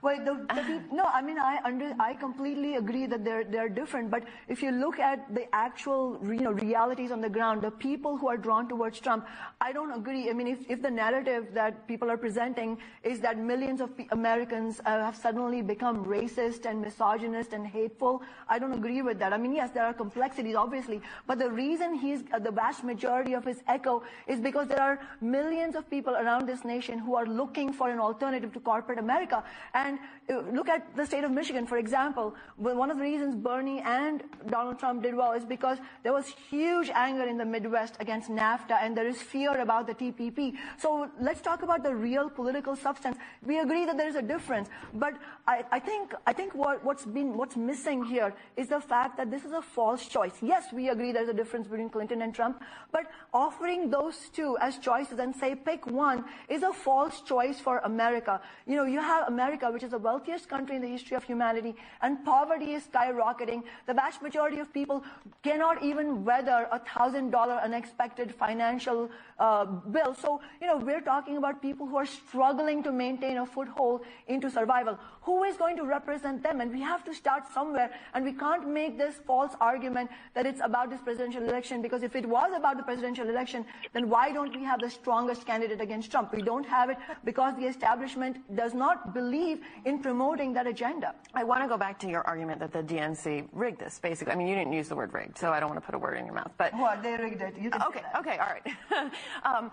Well, 0.01 0.18
the, 0.24 0.34
the, 0.56 0.96
no, 0.96 1.06
I 1.06 1.22
mean, 1.22 1.38
I 1.39 1.60
under, 1.63 1.94
I 2.00 2.13
completely 2.13 2.75
agree 2.75 3.06
that 3.08 3.24
they're 3.24 3.44
they're 3.44 3.70
different. 3.70 4.12
But 4.12 4.24
if 4.48 4.62
you 4.62 4.72
look 4.72 5.00
at 5.00 5.34
the 5.34 5.46
actual 5.54 6.20
you 6.24 6.42
know 6.42 6.51
realities 6.51 7.12
on 7.12 7.22
the 7.22 7.30
ground, 7.30 7.62
the 7.62 7.72
people 7.72 8.18
who 8.18 8.27
are 8.27 8.38
drawn 8.38 8.68
towards 8.70 9.00
Trump, 9.00 9.25
I 9.60 9.72
don't 9.72 9.92
agree. 9.92 10.30
I 10.30 10.34
mean, 10.34 10.48
if, 10.48 10.60
if 10.70 10.82
the 10.82 10.92
narrative 10.92 11.48
that 11.54 11.88
people 11.88 12.12
are 12.12 12.18
presenting 12.18 12.77
is 13.04 13.20
that 13.22 13.38
millions 13.38 13.82
of 13.82 13.89
Americans 14.12 14.80
uh, 14.86 15.04
have 15.06 15.16
suddenly 15.16 15.62
become 15.62 16.06
racist 16.06 16.66
and 16.66 16.82
misogynist 16.82 17.54
and 17.54 17.66
hateful, 17.66 18.22
I 18.48 18.60
don't 18.60 18.74
agree 18.74 19.01
with 19.01 19.18
that. 19.20 19.34
I 19.34 19.38
mean, 19.38 19.56
yes, 19.56 19.72
there 19.72 19.86
are 19.86 19.94
complexities, 19.94 20.56
obviously, 20.56 21.01
but 21.25 21.39
the 21.39 21.50
reason 21.50 21.96
he's 21.96 22.24
uh, 22.34 22.39
the 22.39 22.51
vast 22.51 22.84
majority 22.84 23.34
of 23.34 23.44
his 23.44 23.63
echo 23.68 24.04
is 24.27 24.39
because 24.39 24.68
there 24.68 24.82
are 24.82 25.00
millions 25.22 25.75
of 25.75 25.89
people 25.89 26.16
around 26.16 26.48
this 26.48 26.63
nation 26.63 27.00
who 27.00 27.16
are 27.16 27.25
looking 27.25 27.74
for 27.74 27.89
an 27.89 28.00
alternative 28.00 28.54
to 28.54 28.60
corporate 28.60 29.00
America 29.00 29.44
and 29.74 29.87
and 29.88 30.00
uh, 30.29 30.41
look 30.51 30.67
at 30.67 30.96
the 30.96 31.06
state 31.06 31.24
of 31.24 31.32
Michigan, 31.32 31.65
for 31.65 31.77
example. 31.77 32.36
One 32.58 32.91
of 32.91 32.98
the 32.98 33.03
reasons 33.03 33.36
Bernie 33.36 33.79
and 33.79 34.24
Donald 34.50 34.77
Trump 34.79 35.03
did 35.03 35.15
well 35.15 35.32
is 35.32 35.46
because 35.46 35.77
there 36.03 36.13
was 36.13 36.27
huge 36.50 36.89
anger 36.94 37.24
in 37.24 37.38
the 37.38 37.46
Midwest 37.46 37.96
against 38.00 38.29
NAFTA, 38.29 38.77
and 38.82 38.98
there 38.98 39.08
is 39.08 39.22
fear 39.22 39.62
about 39.62 39.88
the 39.88 39.94
TPP. 39.94 40.56
So 40.77 41.10
let's 41.20 41.41
talk 41.41 41.63
about 41.63 41.84
the 41.84 41.96
real 41.96 42.29
political 42.29 42.75
substance. 42.75 43.17
We 43.46 43.60
agree 43.60 43.86
that 43.86 43.98
there 43.98 44.10
is 44.10 44.15
a 44.15 44.22
difference, 44.22 44.70
but 44.94 45.13
I, 45.48 45.63
I 45.72 45.79
think 45.79 46.13
I 46.25 46.34
think 46.34 46.53
what, 46.53 46.84
what's 46.84 47.06
been 47.06 47.38
what's 47.38 47.56
missing 47.56 48.03
here 48.03 48.34
is 48.58 48.67
the 48.67 48.82
fact 48.82 49.17
that 49.17 49.32
this 49.32 49.46
is 49.46 49.53
a 49.53 49.62
false 49.62 50.08
choice. 50.08 50.34
Yes, 50.41 50.74
we 50.74 50.89
agree 50.89 51.12
there's 51.13 51.29
a 51.29 51.39
difference 51.41 51.67
between 51.67 51.89
Clinton 51.89 52.22
and 52.22 52.36
Trump, 52.36 52.62
but 52.91 53.06
offering 53.34 53.89
those 53.89 54.29
two 54.34 54.58
as 54.60 54.77
choices 54.77 55.20
and 55.20 55.34
say 55.34 55.56
pick 55.56 55.88
one 55.88 56.25
is 56.50 56.63
a 56.63 56.74
false 56.74 57.22
choice 57.22 57.60
for 57.60 57.79
America. 57.79 58.41
You 58.65 58.75
know, 58.75 58.86
you 58.86 59.00
have 59.00 59.27
America 59.27 59.72
which 59.77 59.84
is 59.84 59.91
the 59.91 60.00
wealthiest 60.00 60.50
country 60.50 60.75
in 60.75 60.81
the 60.81 60.88
history 60.88 61.15
of 61.15 61.24
humanity, 61.24 61.75
and 62.01 62.25
poverty 62.25 62.74
is 62.74 62.88
skyrocketing. 62.88 63.62
The 63.86 63.93
vast 63.93 64.24
majority 64.24 64.57
of 64.57 64.74
people 64.74 65.03
cannot 65.43 65.84
even 65.84 66.25
weather 66.25 66.67
a 66.72 66.79
thousand 66.79 67.29
dollar 67.29 67.57
unexpected 67.63 68.34
financial 68.34 69.12
uh, 69.38 69.65
bill. 69.65 70.15
So, 70.15 70.41
you 70.60 70.65
know, 70.65 70.77
we're 70.77 71.01
talking 71.01 71.38
about 71.38 71.62
people 71.62 71.86
who 71.86 71.96
are 71.96 72.07
struggling 72.07 72.81
to 72.81 72.91
maintain 72.91 73.38
a 73.38 73.46
foothold 73.46 74.01
into 74.27 74.50
survival. 74.50 74.98
Who 75.22 75.43
is 75.43 75.57
going 75.57 75.77
to 75.77 75.84
represent 75.84 76.41
them? 76.41 76.60
And 76.60 76.72
we 76.72 76.81
have 76.81 77.03
to 77.03 77.13
start 77.13 77.43
somewhere, 77.53 77.91
and 78.15 78.25
we 78.25 78.34
can't 78.34 78.67
make 78.67 78.98
this 78.98 79.22
false 79.27 79.53
argument 79.62 80.10
that 80.34 80.48
it's 80.48 80.62
about 80.63 80.89
this 80.89 81.01
presidential 81.01 81.43
election, 81.43 81.84
because 81.84 82.01
if 82.01 82.15
it 82.15 82.25
was 82.25 82.50
about 82.55 82.77
the 82.77 82.84
presidential 82.84 83.29
election, 83.29 83.63
then 83.93 84.10
why 84.10 84.31
don't 84.31 84.55
we 84.55 84.63
have 84.63 84.81
the 84.81 84.89
strongest 84.89 85.46
candidate 85.46 85.81
against 85.81 86.10
Trump? 86.10 86.34
We 86.34 86.41
don't 86.41 86.65
have 86.65 86.89
it 86.89 86.98
because 87.24 87.55
the 87.57 87.67
establishment 87.67 88.38
does 88.55 88.74
not 88.74 89.13
believe 89.13 89.60
in 89.86 90.00
promoting 90.00 90.54
that 90.54 90.68
agenda. 90.68 91.16
I 91.34 91.44
want 91.44 91.64
to 91.64 91.68
go 91.68 91.78
back 91.78 92.00
to 92.00 92.08
your 92.08 92.26
argument 92.28 92.60
that 92.60 92.72
the 92.72 92.84
DNC 92.84 93.50
rigged 93.54 93.80
this, 93.80 94.00
basically. 94.00 94.34
I 94.34 94.36
mean, 94.36 94.48
you 94.48 94.56
didn't 94.56 94.74
use 94.74 94.90
the 94.90 94.96
word 94.96 95.14
rigged, 95.14 95.38
so 95.38 95.52
I 95.52 95.60
don't 95.60 95.70
want 95.70 95.82
to 95.82 95.86
put 95.86 95.96
a 95.96 96.00
word 96.00 96.18
in 96.18 96.26
your 96.26 96.36
mouth. 96.36 96.52
But 96.58 96.74
well, 96.74 96.98
they 97.02 97.16
rigged 97.16 97.42
it. 97.42 97.56
You 97.60 97.70
can 97.70 97.82
okay, 97.84 98.04
okay, 98.20 98.38
all 98.38 98.48
right. 98.48 99.12
um, 99.44 99.72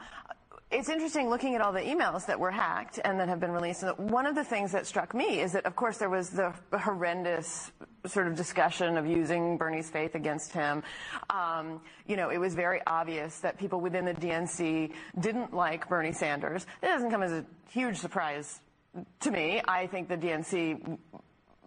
it's 0.71 0.89
interesting 0.89 1.29
looking 1.29 1.55
at 1.55 1.61
all 1.61 1.73
the 1.73 1.81
emails 1.81 2.27
that 2.27 2.41
were 2.41 2.51
hacked 2.51 2.99
and 3.05 3.21
that 3.21 3.29
have 3.29 3.39
been 3.39 3.53
released. 3.53 3.83
And 3.83 4.11
one 4.11 4.27
of 4.27 4.35
the 4.35 4.45
things 4.45 4.73
that 4.73 4.87
struck 4.87 5.15
me 5.15 5.41
is 5.41 5.53
that, 5.53 5.67
of 5.67 5.77
course, 5.77 5.99
there 5.99 6.11
was 6.11 6.31
the 6.31 6.53
horrendous 6.73 7.71
sort 8.07 8.27
of 8.27 8.35
discussion 8.35 8.97
of 8.97 9.07
using 9.07 9.57
Bernie's 9.57 9.89
faith 9.89 10.15
against 10.15 10.53
him. 10.53 10.83
Um, 11.31 11.81
you 12.07 12.17
know, 12.17 12.31
it 12.31 12.39
was 12.39 12.55
very 12.55 12.81
obvious 12.87 13.39
that 13.41 13.59
people 13.59 13.81
within 13.81 14.05
the 14.05 14.15
DNC 14.15 14.93
didn't 15.21 15.55
like 15.55 15.89
Bernie 15.89 16.13
Sanders. 16.13 16.67
It 16.83 16.87
doesn't 16.87 17.11
come 17.11 17.23
as 17.23 17.33
a 17.33 17.45
huge 17.71 17.99
surprise 17.99 18.61
to 19.21 19.31
me, 19.31 19.61
I 19.67 19.87
think 19.87 20.09
the 20.09 20.17
DNC 20.17 20.99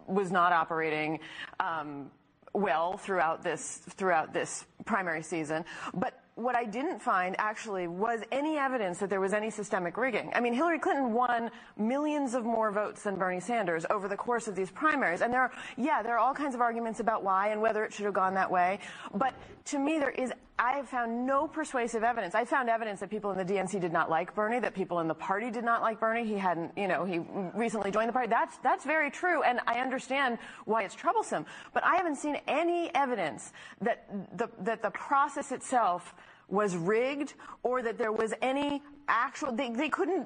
was 0.06 0.30
not 0.30 0.52
operating 0.52 1.20
um, 1.60 2.10
well 2.54 2.96
throughout 2.96 3.42
this 3.42 3.82
throughout 3.90 4.32
this 4.32 4.64
primary 4.84 5.22
season, 5.22 5.64
but 5.94 6.22
what 6.38 6.54
I 6.54 6.64
didn't 6.64 7.00
find 7.00 7.34
actually 7.38 7.88
was 7.88 8.20
any 8.30 8.58
evidence 8.58 9.00
that 9.00 9.10
there 9.10 9.20
was 9.20 9.32
any 9.32 9.50
systemic 9.50 9.96
rigging. 9.96 10.30
I 10.36 10.40
mean, 10.40 10.54
Hillary 10.54 10.78
Clinton 10.78 11.12
won 11.12 11.50
millions 11.76 12.34
of 12.34 12.44
more 12.44 12.70
votes 12.70 13.02
than 13.02 13.16
Bernie 13.16 13.40
Sanders 13.40 13.84
over 13.90 14.06
the 14.06 14.16
course 14.16 14.46
of 14.46 14.54
these 14.54 14.70
primaries. 14.70 15.20
And 15.20 15.32
there 15.32 15.40
are, 15.40 15.52
yeah, 15.76 16.00
there 16.00 16.14
are 16.14 16.18
all 16.18 16.32
kinds 16.32 16.54
of 16.54 16.60
arguments 16.60 17.00
about 17.00 17.24
why 17.24 17.48
and 17.48 17.60
whether 17.60 17.84
it 17.84 17.92
should 17.92 18.04
have 18.04 18.14
gone 18.14 18.34
that 18.34 18.48
way. 18.48 18.78
But 19.12 19.34
to 19.66 19.80
me, 19.80 19.98
there 19.98 20.10
is, 20.10 20.32
I 20.60 20.72
have 20.72 20.88
found 20.88 21.24
no 21.24 21.46
persuasive 21.46 22.02
evidence. 22.02 22.34
I 22.34 22.44
found 22.44 22.68
evidence 22.68 22.98
that 23.00 23.10
people 23.10 23.30
in 23.30 23.38
the 23.38 23.44
DNC 23.44 23.80
did 23.80 23.92
not 23.92 24.10
like 24.10 24.34
Bernie, 24.34 24.58
that 24.58 24.74
people 24.74 24.98
in 24.98 25.06
the 25.06 25.14
party 25.14 25.52
did 25.52 25.62
not 25.62 25.82
like 25.82 26.00
Bernie. 26.00 26.26
He 26.26 26.36
hadn't, 26.36 26.76
you 26.76 26.88
know, 26.88 27.04
he 27.04 27.20
recently 27.54 27.92
joined 27.92 28.08
the 28.08 28.12
party. 28.12 28.28
That's, 28.28 28.58
that's 28.58 28.84
very 28.84 29.08
true. 29.08 29.42
And 29.44 29.60
I 29.68 29.78
understand 29.78 30.38
why 30.64 30.82
it's 30.82 30.96
troublesome. 30.96 31.46
But 31.72 31.84
I 31.84 31.94
haven't 31.94 32.16
seen 32.16 32.38
any 32.48 32.92
evidence 32.94 33.52
that 33.82 34.08
the, 34.36 34.50
that 34.62 34.82
the 34.82 34.90
process 34.90 35.52
itself 35.52 36.12
was 36.48 36.76
rigged 36.76 37.34
or 37.62 37.82
that 37.82 37.96
there 37.96 38.12
was 38.12 38.34
any 38.42 38.82
actual 39.06 39.52
they, 39.52 39.70
they 39.70 39.88
couldn't 39.88 40.24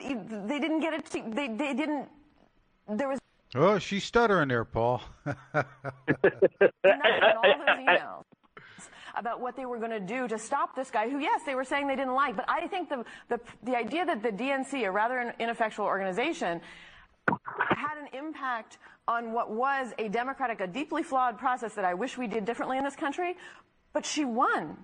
they 0.48 0.60
didn't 0.60 0.80
get 0.80 0.92
it 0.94 1.10
they, 1.34 1.48
they 1.48 1.74
didn't 1.74 2.08
there 2.88 3.08
was 3.08 3.18
oh 3.56 3.78
she's 3.78 4.04
stuttering 4.04 4.48
there 4.48 4.64
paul 4.64 5.02
all 5.26 5.34
those 5.54 5.64
emails 7.76 8.22
about 9.16 9.40
what 9.40 9.56
they 9.56 9.66
were 9.66 9.78
going 9.78 9.90
to 9.90 10.00
do 10.00 10.28
to 10.28 10.38
stop 10.38 10.74
this 10.74 10.90
guy 10.90 11.08
who 11.08 11.18
yes 11.18 11.42
they 11.44 11.54
were 11.54 11.64
saying 11.64 11.86
they 11.86 11.96
didn't 11.96 12.14
like 12.14 12.36
but 12.36 12.44
i 12.48 12.66
think 12.66 12.88
the 12.88 13.04
the, 13.28 13.40
the 13.62 13.76
idea 13.76 14.04
that 14.04 14.22
the 14.22 14.30
dnc 14.30 14.72
a 14.86 14.90
rather 14.90 15.34
ineffectual 15.38 15.86
organization 15.86 16.60
had 17.70 17.98
an 17.98 18.08
impact 18.12 18.78
on 19.08 19.32
what 19.32 19.50
was 19.50 19.92
a 19.98 20.08
democratic 20.08 20.60
a 20.60 20.66
deeply 20.66 21.02
flawed 21.02 21.38
process 21.38 21.74
that 21.74 21.84
i 21.84 21.94
wish 21.94 22.18
we 22.18 22.26
did 22.26 22.44
differently 22.44 22.78
in 22.78 22.84
this 22.84 22.96
country 22.96 23.36
but 23.92 24.04
she 24.06 24.24
won 24.24 24.76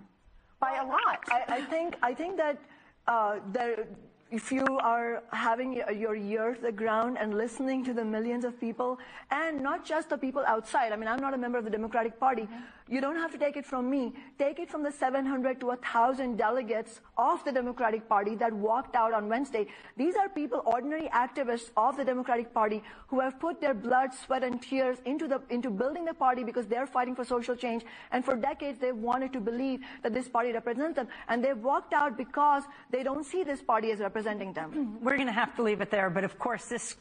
by 0.61 0.77
a 0.77 0.87
lot. 0.87 1.21
I, 1.31 1.45
I 1.49 1.61
think 1.63 1.97
I 2.03 2.15
think 2.15 2.37
that 2.37 2.59
uh, 3.07 3.39
there 3.53 3.87
if 4.31 4.53
you 4.53 4.67
are 4.83 5.23
having 5.33 5.83
your 5.97 6.15
ear 6.15 6.55
to 6.55 6.61
the 6.61 6.73
ground 6.73 7.17
and 7.19 7.35
listening 7.35 7.83
to 7.85 7.95
the 7.95 8.05
millions 8.05 8.45
of 8.45 8.61
people, 8.61 8.99
and 9.31 9.63
not 9.63 9.87
just 9.87 10.11
the 10.11 10.19
people 10.19 10.45
outside. 10.47 10.93
I 10.93 10.97
mean, 10.97 11.09
I'm 11.09 11.21
not 11.21 11.33
a 11.33 11.39
member 11.39 11.57
of 11.57 11.65
the 11.65 11.71
Democratic 11.71 12.21
Party. 12.21 12.47
You 12.91 13.03
don't 13.03 13.17
have 13.17 13.31
to 13.33 13.39
take 13.39 13.57
it 13.57 13.67
from 13.67 13.91
me. 13.91 14.15
Take 14.39 14.59
it 14.59 14.71
from 14.71 14.83
the 14.83 14.91
700 14.91 15.61
to 15.61 15.67
1,000 15.67 16.37
delegates 16.37 17.01
of 17.19 17.45
the 17.45 17.53
Democratic 17.53 18.09
Party 18.09 18.35
that 18.37 18.53
walked 18.53 18.97
out 18.97 19.13
on 19.13 19.29
Wednesday. 19.29 19.67
These 19.97 20.17
are 20.17 20.29
people, 20.29 20.63
ordinary 20.65 21.09
activists 21.09 21.71
of 21.77 21.97
the 21.97 22.05
Democratic 22.05 22.55
Party, 22.55 22.83
who 23.09 23.21
have 23.21 23.39
put 23.39 23.61
their 23.61 23.75
blood, 23.75 24.15
sweat, 24.15 24.43
and 24.43 24.63
tears 24.63 24.99
into, 25.05 25.29
the, 25.29 25.43
into 25.51 25.71
building 25.71 26.07
the 26.07 26.15
party 26.15 26.45
because 26.45 26.67
they're 26.67 26.87
fighting 26.87 27.15
for 27.15 27.25
social 27.25 27.55
change. 27.55 27.85
And 28.11 28.25
for 28.25 28.37
decades, 28.37 28.79
they've 28.79 28.97
wanted 28.97 29.33
to 29.35 29.41
believe 29.41 29.81
that 30.03 30.15
this 30.15 30.29
party 30.29 30.53
represents 30.53 30.97
them. 30.97 31.09
And 31.29 31.45
they've 31.45 31.59
walked 31.59 31.93
out 31.93 32.17
because 32.17 32.63
they 32.91 33.03
don't 33.03 33.25
see 33.25 33.45
this 33.45 33.61
party 33.61 33.91
as 33.91 33.99
representing 34.01 34.55
them. 34.55 34.99
We're 35.03 35.17
going 35.17 35.27
to 35.27 35.33
have 35.33 35.55
to 35.57 35.63
leave 35.63 35.83
it 35.83 35.91
there. 35.91 36.09
But 36.09 36.25
of 36.25 36.39
course, 36.39 36.67
this, 36.67 36.97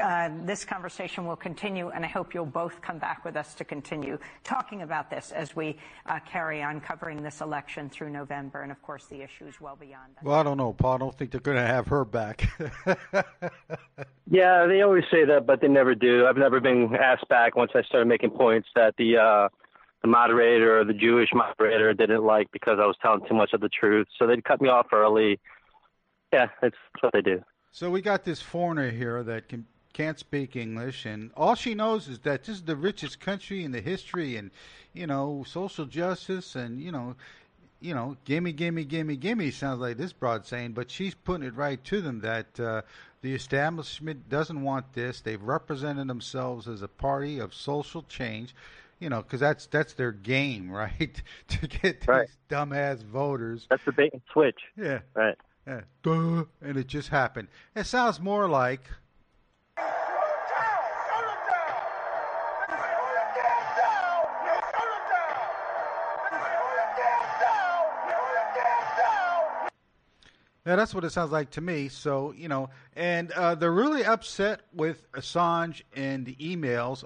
uh, 0.00 0.30
this 0.44 0.64
conversation 0.64 1.26
will 1.26 1.36
continue. 1.36 1.88
And 1.88 2.04
I 2.04 2.08
hope 2.08 2.32
you'll 2.32 2.46
both 2.46 2.80
come 2.80 2.98
back 2.98 3.24
with 3.24 3.36
us 3.36 3.54
to 3.54 3.64
continue 3.64 4.18
talking 4.44 4.82
about 4.82 5.10
this 5.10 5.15
this 5.16 5.32
as 5.32 5.56
we 5.56 5.76
uh, 6.06 6.20
carry 6.30 6.62
on 6.62 6.80
covering 6.80 7.22
this 7.22 7.40
election 7.40 7.88
through 7.88 8.10
November, 8.10 8.62
and 8.62 8.70
of 8.70 8.80
course 8.82 9.06
the 9.06 9.22
issues 9.22 9.60
well 9.60 9.76
beyond 9.76 10.14
that. 10.14 10.24
Well, 10.24 10.36
I 10.36 10.42
don't 10.42 10.58
know, 10.58 10.72
Paul. 10.72 10.94
I 10.94 10.98
don't 10.98 11.16
think 11.16 11.30
they're 11.30 11.40
going 11.40 11.56
to 11.56 11.66
have 11.66 11.88
her 11.88 12.04
back. 12.04 12.48
yeah, 14.30 14.66
they 14.66 14.82
always 14.82 15.04
say 15.10 15.24
that, 15.24 15.44
but 15.46 15.60
they 15.60 15.68
never 15.68 15.94
do. 15.94 16.26
I've 16.26 16.36
never 16.36 16.60
been 16.60 16.94
asked 16.94 17.28
back 17.28 17.56
once 17.56 17.72
I 17.74 17.82
started 17.82 18.06
making 18.06 18.30
points 18.30 18.68
that 18.76 18.94
the 18.98 19.16
uh, 19.16 19.48
the 20.02 20.08
moderator 20.08 20.78
or 20.80 20.84
the 20.84 20.94
Jewish 20.94 21.30
moderator 21.32 21.92
didn't 21.94 22.24
like 22.24 22.52
because 22.52 22.78
I 22.80 22.86
was 22.86 22.96
telling 23.00 23.26
too 23.26 23.34
much 23.34 23.52
of 23.54 23.60
the 23.60 23.70
truth. 23.70 24.06
So 24.18 24.26
they'd 24.26 24.44
cut 24.44 24.60
me 24.60 24.68
off 24.68 24.86
early. 24.92 25.40
Yeah, 26.32 26.48
that's 26.60 26.76
what 27.00 27.12
they 27.12 27.22
do. 27.22 27.42
So 27.70 27.90
we 27.90 28.02
got 28.02 28.24
this 28.24 28.40
foreigner 28.40 28.90
here 28.90 29.22
that 29.22 29.48
can 29.48 29.66
can't 29.96 30.18
speak 30.18 30.56
English, 30.56 31.06
and 31.06 31.30
all 31.34 31.54
she 31.54 31.74
knows 31.74 32.06
is 32.06 32.18
that 32.18 32.44
this 32.44 32.56
is 32.56 32.62
the 32.64 32.76
richest 32.76 33.18
country 33.18 33.64
in 33.64 33.72
the 33.72 33.80
history, 33.80 34.36
and 34.36 34.50
you 34.92 35.06
know, 35.06 35.42
social 35.48 35.86
justice, 35.86 36.54
and 36.54 36.82
you 36.82 36.92
know, 36.92 37.16
you 37.80 37.94
know, 37.94 38.14
gimme, 38.26 38.52
gimme, 38.52 38.84
gimme, 38.84 39.16
gimme 39.16 39.50
sounds 39.50 39.80
like 39.80 39.96
this 39.96 40.12
broad 40.12 40.44
saying, 40.44 40.72
but 40.72 40.90
she's 40.90 41.14
putting 41.14 41.46
it 41.46 41.54
right 41.54 41.82
to 41.84 42.02
them 42.02 42.20
that 42.20 42.60
uh, 42.60 42.82
the 43.22 43.34
establishment 43.34 44.28
doesn't 44.28 44.62
want 44.62 44.92
this. 44.92 45.22
They've 45.22 45.42
represented 45.42 46.08
themselves 46.08 46.68
as 46.68 46.82
a 46.82 46.88
party 46.88 47.38
of 47.38 47.54
social 47.54 48.02
change, 48.02 48.54
you 49.00 49.08
know, 49.08 49.22
because 49.22 49.40
that's 49.40 49.64
that's 49.64 49.94
their 49.94 50.12
game, 50.12 50.70
right? 50.82 51.22
to 51.48 51.66
get 51.66 52.02
these 52.02 52.08
right. 52.08 52.28
dumbass 52.50 53.02
voters. 53.02 53.66
That's 53.70 53.84
the 53.86 53.92
bait 53.92 54.12
and 54.12 54.22
switch. 54.30 54.60
Yeah. 54.76 54.98
Right. 55.14 55.36
Yeah. 55.66 55.80
Duh. 56.02 56.44
And 56.60 56.76
it 56.76 56.86
just 56.86 57.08
happened. 57.08 57.48
It 57.74 57.86
sounds 57.86 58.20
more 58.20 58.46
like 58.46 58.82
Yeah, 70.66 70.74
that's 70.74 70.92
what 70.92 71.04
it 71.04 71.10
sounds 71.10 71.30
like 71.30 71.50
to 71.50 71.60
me. 71.60 71.88
So, 71.88 72.34
you 72.36 72.48
know, 72.48 72.70
and 72.96 73.30
uh, 73.30 73.54
they're 73.54 73.70
really 73.70 74.04
upset 74.04 74.62
with 74.74 75.10
Assange 75.12 75.82
and 75.94 76.26
the 76.26 76.34
emails. 76.34 77.04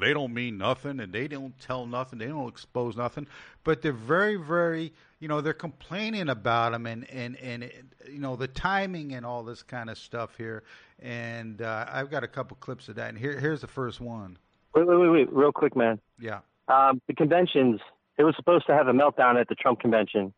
They 0.00 0.12
don't 0.12 0.32
mean 0.32 0.56
nothing 0.56 1.00
and 1.00 1.12
they 1.12 1.26
don't 1.26 1.58
tell 1.58 1.84
nothing. 1.84 2.20
They 2.20 2.28
don't 2.28 2.48
expose 2.48 2.96
nothing. 2.96 3.26
But 3.64 3.82
they're 3.82 3.92
very, 3.92 4.36
very, 4.36 4.92
you 5.18 5.26
know, 5.26 5.40
they're 5.40 5.52
complaining 5.52 6.28
about 6.28 6.74
him 6.74 6.86
and, 6.86 7.10
and, 7.10 7.34
and 7.38 7.68
you 8.08 8.20
know, 8.20 8.36
the 8.36 8.46
timing 8.46 9.14
and 9.14 9.26
all 9.26 9.42
this 9.42 9.64
kind 9.64 9.90
of 9.90 9.98
stuff 9.98 10.36
here. 10.36 10.62
And 11.00 11.60
uh, 11.60 11.86
I've 11.90 12.08
got 12.08 12.22
a 12.22 12.28
couple 12.28 12.56
clips 12.60 12.88
of 12.88 12.94
that. 12.94 13.08
And 13.08 13.18
here, 13.18 13.36
here's 13.36 13.62
the 13.62 13.66
first 13.66 14.00
one. 14.00 14.38
Wait, 14.74 14.86
wait, 14.86 14.96
wait, 14.96 15.08
wait, 15.08 15.32
real 15.32 15.52
quick, 15.52 15.76
man. 15.76 16.00
Yeah. 16.18 16.40
Um, 16.68 17.02
the 17.06 17.14
conventions, 17.14 17.80
it 18.16 18.24
was 18.24 18.34
supposed 18.36 18.66
to 18.66 18.74
have 18.74 18.88
a 18.88 18.92
meltdown 18.92 19.40
at 19.40 19.48
the 19.48 19.54
Trump 19.54 19.80
convention. 19.80 20.32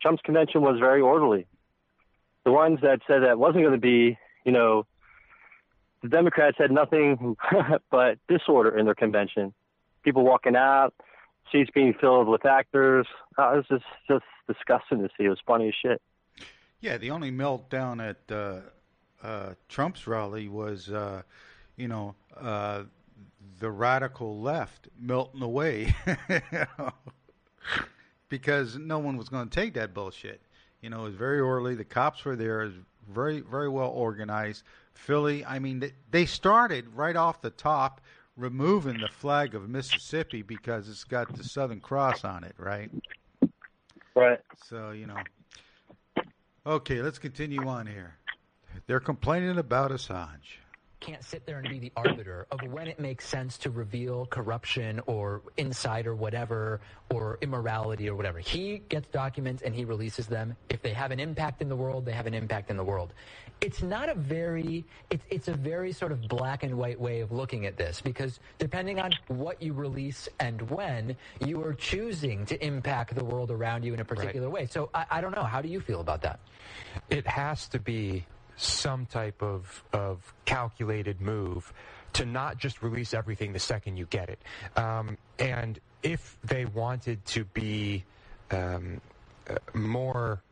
Trump's 0.00 0.22
convention 0.22 0.62
was 0.62 0.78
very 0.78 1.00
orderly 1.00 1.46
the 2.48 2.52
ones 2.52 2.78
that 2.80 3.00
said 3.06 3.24
that 3.24 3.38
wasn't 3.38 3.62
going 3.62 3.74
to 3.74 3.80
be, 3.80 4.16
you 4.46 4.52
know, 4.52 4.86
the 6.02 6.08
Democrats 6.08 6.56
had 6.58 6.70
nothing 6.70 7.36
but 7.90 8.18
disorder 8.26 8.78
in 8.78 8.86
their 8.86 8.94
convention. 8.94 9.52
People 10.02 10.24
walking 10.24 10.56
out, 10.56 10.94
seats 11.52 11.70
being 11.74 11.92
filled 12.00 12.26
with 12.26 12.46
actors. 12.46 13.06
Oh, 13.36 13.52
it 13.52 13.56
was 13.56 13.66
just 13.68 13.84
just 14.08 14.24
disgusting 14.46 15.00
to 15.00 15.08
see. 15.18 15.24
It 15.24 15.28
was 15.28 15.40
funny 15.46 15.68
as 15.68 15.74
shit. 15.74 16.00
Yeah, 16.80 16.96
the 16.96 17.10
only 17.10 17.30
meltdown 17.30 18.00
at 18.00 18.34
uh, 18.34 18.60
uh, 19.22 19.54
Trump's 19.68 20.06
rally 20.06 20.48
was, 20.48 20.88
uh, 20.88 21.22
you 21.76 21.88
know, 21.88 22.14
uh, 22.34 22.84
the 23.60 23.70
radical 23.70 24.40
left 24.40 24.88
melting 24.98 25.42
away 25.42 25.94
because 28.28 28.76
no 28.76 28.98
one 28.98 29.16
was 29.16 29.28
going 29.28 29.48
to 29.48 29.54
take 29.54 29.74
that 29.74 29.94
bullshit. 29.94 30.40
You 30.80 30.90
know, 30.90 31.00
it 31.00 31.04
was 31.04 31.14
very 31.14 31.40
orderly. 31.40 31.74
The 31.74 31.84
cops 31.84 32.24
were 32.24 32.36
there. 32.36 32.62
It 32.62 32.66
was 32.66 32.74
very, 33.12 33.40
very 33.40 33.68
well 33.68 33.88
organized. 33.88 34.62
Philly, 34.94 35.44
I 35.44 35.58
mean, 35.58 35.90
they 36.10 36.26
started 36.26 36.94
right 36.94 37.16
off 37.16 37.40
the 37.40 37.50
top 37.50 38.00
removing 38.36 39.00
the 39.00 39.08
flag 39.08 39.54
of 39.54 39.68
Mississippi 39.68 40.42
because 40.42 40.88
it's 40.88 41.04
got 41.04 41.36
the 41.36 41.42
Southern 41.42 41.80
Cross 41.80 42.24
on 42.24 42.44
it, 42.44 42.54
right? 42.58 42.90
Right. 44.14 44.40
So, 44.64 44.90
you 44.90 45.06
know. 45.06 45.18
Okay, 46.66 47.02
let's 47.02 47.18
continue 47.18 47.66
on 47.66 47.86
here. 47.86 48.16
They're 48.86 49.00
complaining 49.00 49.58
about 49.58 49.90
Assange 49.90 50.58
can't 51.00 51.24
sit 51.24 51.46
there 51.46 51.58
and 51.58 51.68
be 51.68 51.78
the 51.78 51.92
arbiter 51.96 52.46
of 52.50 52.60
when 52.70 52.88
it 52.88 52.98
makes 52.98 53.26
sense 53.26 53.56
to 53.58 53.70
reveal 53.70 54.26
corruption 54.26 55.00
or 55.06 55.42
insider 55.56 56.14
whatever 56.14 56.80
or 57.10 57.38
immorality 57.40 58.08
or 58.08 58.16
whatever. 58.16 58.38
He 58.38 58.82
gets 58.88 59.08
documents 59.08 59.62
and 59.62 59.74
he 59.74 59.84
releases 59.84 60.26
them. 60.26 60.56
If 60.68 60.82
they 60.82 60.92
have 60.92 61.10
an 61.10 61.20
impact 61.20 61.62
in 61.62 61.68
the 61.68 61.76
world, 61.76 62.04
they 62.04 62.12
have 62.12 62.26
an 62.26 62.34
impact 62.34 62.70
in 62.70 62.76
the 62.76 62.84
world. 62.84 63.12
It's 63.60 63.82
not 63.82 64.08
a 64.08 64.14
very, 64.14 64.84
it's, 65.10 65.24
it's 65.30 65.48
a 65.48 65.54
very 65.54 65.92
sort 65.92 66.12
of 66.12 66.20
black 66.28 66.62
and 66.62 66.76
white 66.76 67.00
way 67.00 67.20
of 67.20 67.32
looking 67.32 67.66
at 67.66 67.76
this 67.76 68.00
because 68.00 68.40
depending 68.58 69.00
on 69.00 69.12
what 69.28 69.60
you 69.62 69.72
release 69.72 70.28
and 70.40 70.60
when, 70.70 71.16
you 71.44 71.62
are 71.62 71.74
choosing 71.74 72.44
to 72.46 72.64
impact 72.64 73.14
the 73.14 73.24
world 73.24 73.50
around 73.50 73.84
you 73.84 73.94
in 73.94 74.00
a 74.00 74.04
particular 74.04 74.48
right. 74.48 74.62
way. 74.62 74.66
So 74.66 74.90
I, 74.94 75.06
I 75.10 75.20
don't 75.20 75.34
know. 75.34 75.42
How 75.42 75.60
do 75.60 75.68
you 75.68 75.80
feel 75.80 76.00
about 76.00 76.22
that? 76.22 76.40
It 77.10 77.26
has 77.26 77.68
to 77.68 77.78
be 77.78 78.24
some 78.58 79.06
type 79.06 79.42
of, 79.42 79.82
of 79.92 80.34
calculated 80.44 81.20
move 81.20 81.72
to 82.14 82.26
not 82.26 82.58
just 82.58 82.82
release 82.82 83.14
everything 83.14 83.52
the 83.52 83.58
second 83.58 83.96
you 83.96 84.06
get 84.06 84.28
it. 84.28 84.40
Um, 84.76 85.16
and 85.38 85.78
if 86.02 86.36
they 86.44 86.64
wanted 86.64 87.24
to 87.26 87.44
be 87.44 88.04
um, 88.50 89.00
uh, 89.48 89.56
more 89.74 90.42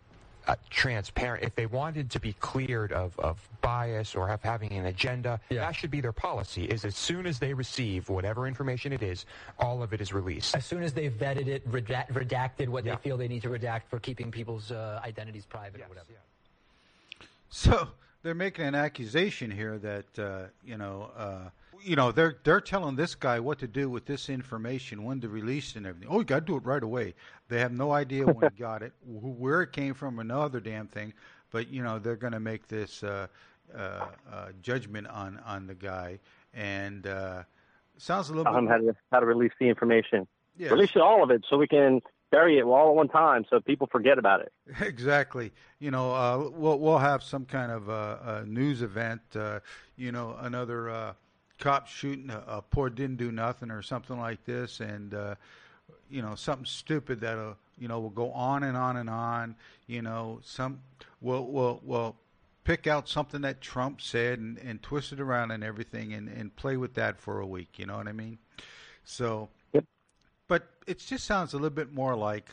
uh, 0.47 0.55
transparent, 0.71 1.43
if 1.43 1.55
they 1.57 1.67
wanted 1.67 2.11
to 2.11 2.21
be 2.21 2.33
cleared 2.35 2.93
of, 2.93 3.19
of 3.19 3.49
bias 3.63 4.15
or 4.15 4.29
of 4.31 4.43
having 4.43 4.73
an 4.73 4.87
agenda, 4.87 5.41
yeah. 5.51 5.61
that 5.61 5.75
should 5.75 5.91
be 5.91 6.01
their 6.01 6.13
policy. 6.13 6.65
Is 6.67 6.85
as 6.85 6.97
soon 6.97 7.27
as 7.27 7.39
they 7.39 7.53
receive 7.53 8.09
whatever 8.09 8.47
information 8.47 8.93
it 8.93 9.03
is, 9.03 9.27
all 9.59 9.83
of 9.83 9.93
it 9.93 10.01
is 10.01 10.13
released. 10.13 10.55
As 10.55 10.65
soon 10.65 10.83
as 10.83 10.93
they've 10.93 11.13
vetted 11.13 11.49
it, 11.49 11.69
redact, 11.71 12.13
redacted 12.13 12.69
what 12.69 12.85
yeah. 12.85 12.95
they 12.95 13.03
feel 13.03 13.17
they 13.17 13.29
need 13.29 13.43
to 13.43 13.49
redact 13.49 13.83
for 13.89 13.99
keeping 13.99 14.31
people's 14.31 14.71
uh, 14.71 15.01
identities 15.05 15.47
private 15.47 15.79
yes, 15.79 15.87
or 15.87 15.89
whatever. 15.89 16.13
Yeah. 16.13 16.19
So 17.57 17.89
they're 18.23 18.35
making 18.35 18.67
an 18.67 18.75
accusation 18.75 19.51
here 19.51 19.79
that 19.79 20.19
uh, 20.19 20.49
you 20.63 20.77
know, 20.77 21.11
uh, 21.17 21.49
you 21.83 21.97
know, 21.97 22.13
they're 22.13 22.37
they're 22.45 22.61
telling 22.61 22.97
this 22.97 23.15
guy 23.15 23.41
what 23.41 23.59
to 23.61 23.67
do 23.67 23.89
with 23.89 24.05
this 24.05 24.29
information, 24.29 25.05
when 25.05 25.23
to 25.23 25.29
release 25.31 25.71
it 25.71 25.77
and 25.77 25.87
everything. 25.87 26.11
Oh, 26.13 26.19
you 26.19 26.25
got 26.27 26.41
to 26.41 26.45
do 26.45 26.57
it 26.57 26.67
right 26.67 26.83
away. 26.83 27.15
They 27.49 27.59
have 27.61 27.73
no 27.73 27.93
idea 27.93 28.27
when 28.27 28.53
he 28.53 28.59
got 28.63 28.83
it, 28.83 28.93
where 29.07 29.63
it 29.63 29.73
came 29.73 29.95
from, 29.95 30.21
or 30.21 30.25
no 30.25 30.43
other 30.43 30.61
damn 30.61 30.87
thing. 30.87 31.15
But 31.51 31.69
you 31.69 31.83
know, 31.83 31.99
they're 31.99 32.17
going 32.17 32.35
to 32.35 32.41
make 32.41 32.69
this 32.69 33.03
uh, 33.03 33.29
uh, 33.75 33.79
uh, 34.31 34.49
judgment 34.61 35.07
on 35.07 35.41
on 35.47 35.67
the 35.67 35.75
guy, 35.75 36.19
and 36.53 37.07
uh, 37.07 37.45
sounds 37.97 38.29
a 38.29 38.35
little. 38.35 38.53
Tell 38.53 38.61
bit. 38.61 38.71
How 38.71 38.77
to 38.77 38.97
how 39.13 39.21
to 39.21 39.27
release 39.27 39.53
the 39.59 39.71
information. 39.71 40.29
Yes. 40.59 40.73
Release 40.73 40.91
it 40.95 41.01
all 41.01 41.23
of 41.23 41.31
it 41.31 41.43
so 41.49 41.57
we 41.57 41.69
can 41.69 42.03
bury 42.37 42.59
it 42.59 42.65
all 42.65 42.91
at 42.91 42.95
one 42.95 43.09
time 43.09 43.47
so 43.49 43.61
people 43.61 43.87
forget 43.87 44.19
about 44.19 44.41
it. 44.41 44.53
Exactly. 44.81 45.53
You 45.79 45.91
know, 45.91 46.15
uh, 46.15 46.51
we'll 46.53 46.79
we'll 46.79 46.99
have 46.99 47.23
some 47.23 47.45
kind 47.45 47.73
of 47.73 47.89
uh, 47.89 48.43
news 48.47 48.83
event. 48.83 49.23
Uh, 49.35 49.61
you 49.97 50.13
know, 50.13 50.37
another 50.41 50.91
uh, 50.91 51.13
cop 51.59 51.87
shooting 51.87 52.31
a, 52.31 52.43
a, 52.47 52.63
poor 52.63 52.89
didn't 52.91 53.17
do 53.17 53.33
nothing 53.33 53.71
or 53.71 53.83
something 53.83 54.19
like 54.19 54.45
this, 54.45 54.81
and 54.81 55.15
uh, 55.15 55.35
you 56.11 56.23
know 56.23 56.35
something 56.35 56.67
stupid 56.67 57.21
that 57.21 57.39
uh, 57.39 57.55
you 57.79 57.89
know 57.89 58.01
will 58.01 58.11
go 58.11 58.31
on 58.33 58.63
and 58.63 58.77
on 58.77 58.97
and 58.97 59.11
on. 59.11 59.55
You 59.87 60.03
know, 60.03 60.41
some 60.43 60.81
will 61.21 61.47
will 61.47 61.81
will 61.85 62.17
pick 62.65 62.87
out 62.87 63.09
something 63.09 63.43
that 63.43 63.61
Trump 63.61 64.01
said 64.01 64.39
and, 64.39 64.59
and 64.59 64.83
twist 64.83 65.13
it 65.13 65.21
around 65.21 65.53
and 65.53 65.63
everything 65.63 66.13
and, 66.15 66.29
and 66.29 66.55
play 66.57 66.77
with 66.77 66.95
that 66.95 67.19
for 67.19 67.41
a 67.41 67.47
week. 67.47 67.79
You 67.79 67.87
know 67.87 67.97
what 67.97 68.09
I 68.09 68.13
mean? 68.13 68.39
So 69.05 69.49
but 70.49 70.69
it 70.87 70.99
just 70.99 71.25
sounds 71.25 71.53
a 71.53 71.57
little 71.57 71.71
bit 71.71 71.93
more 71.93 72.15
like. 72.17 72.49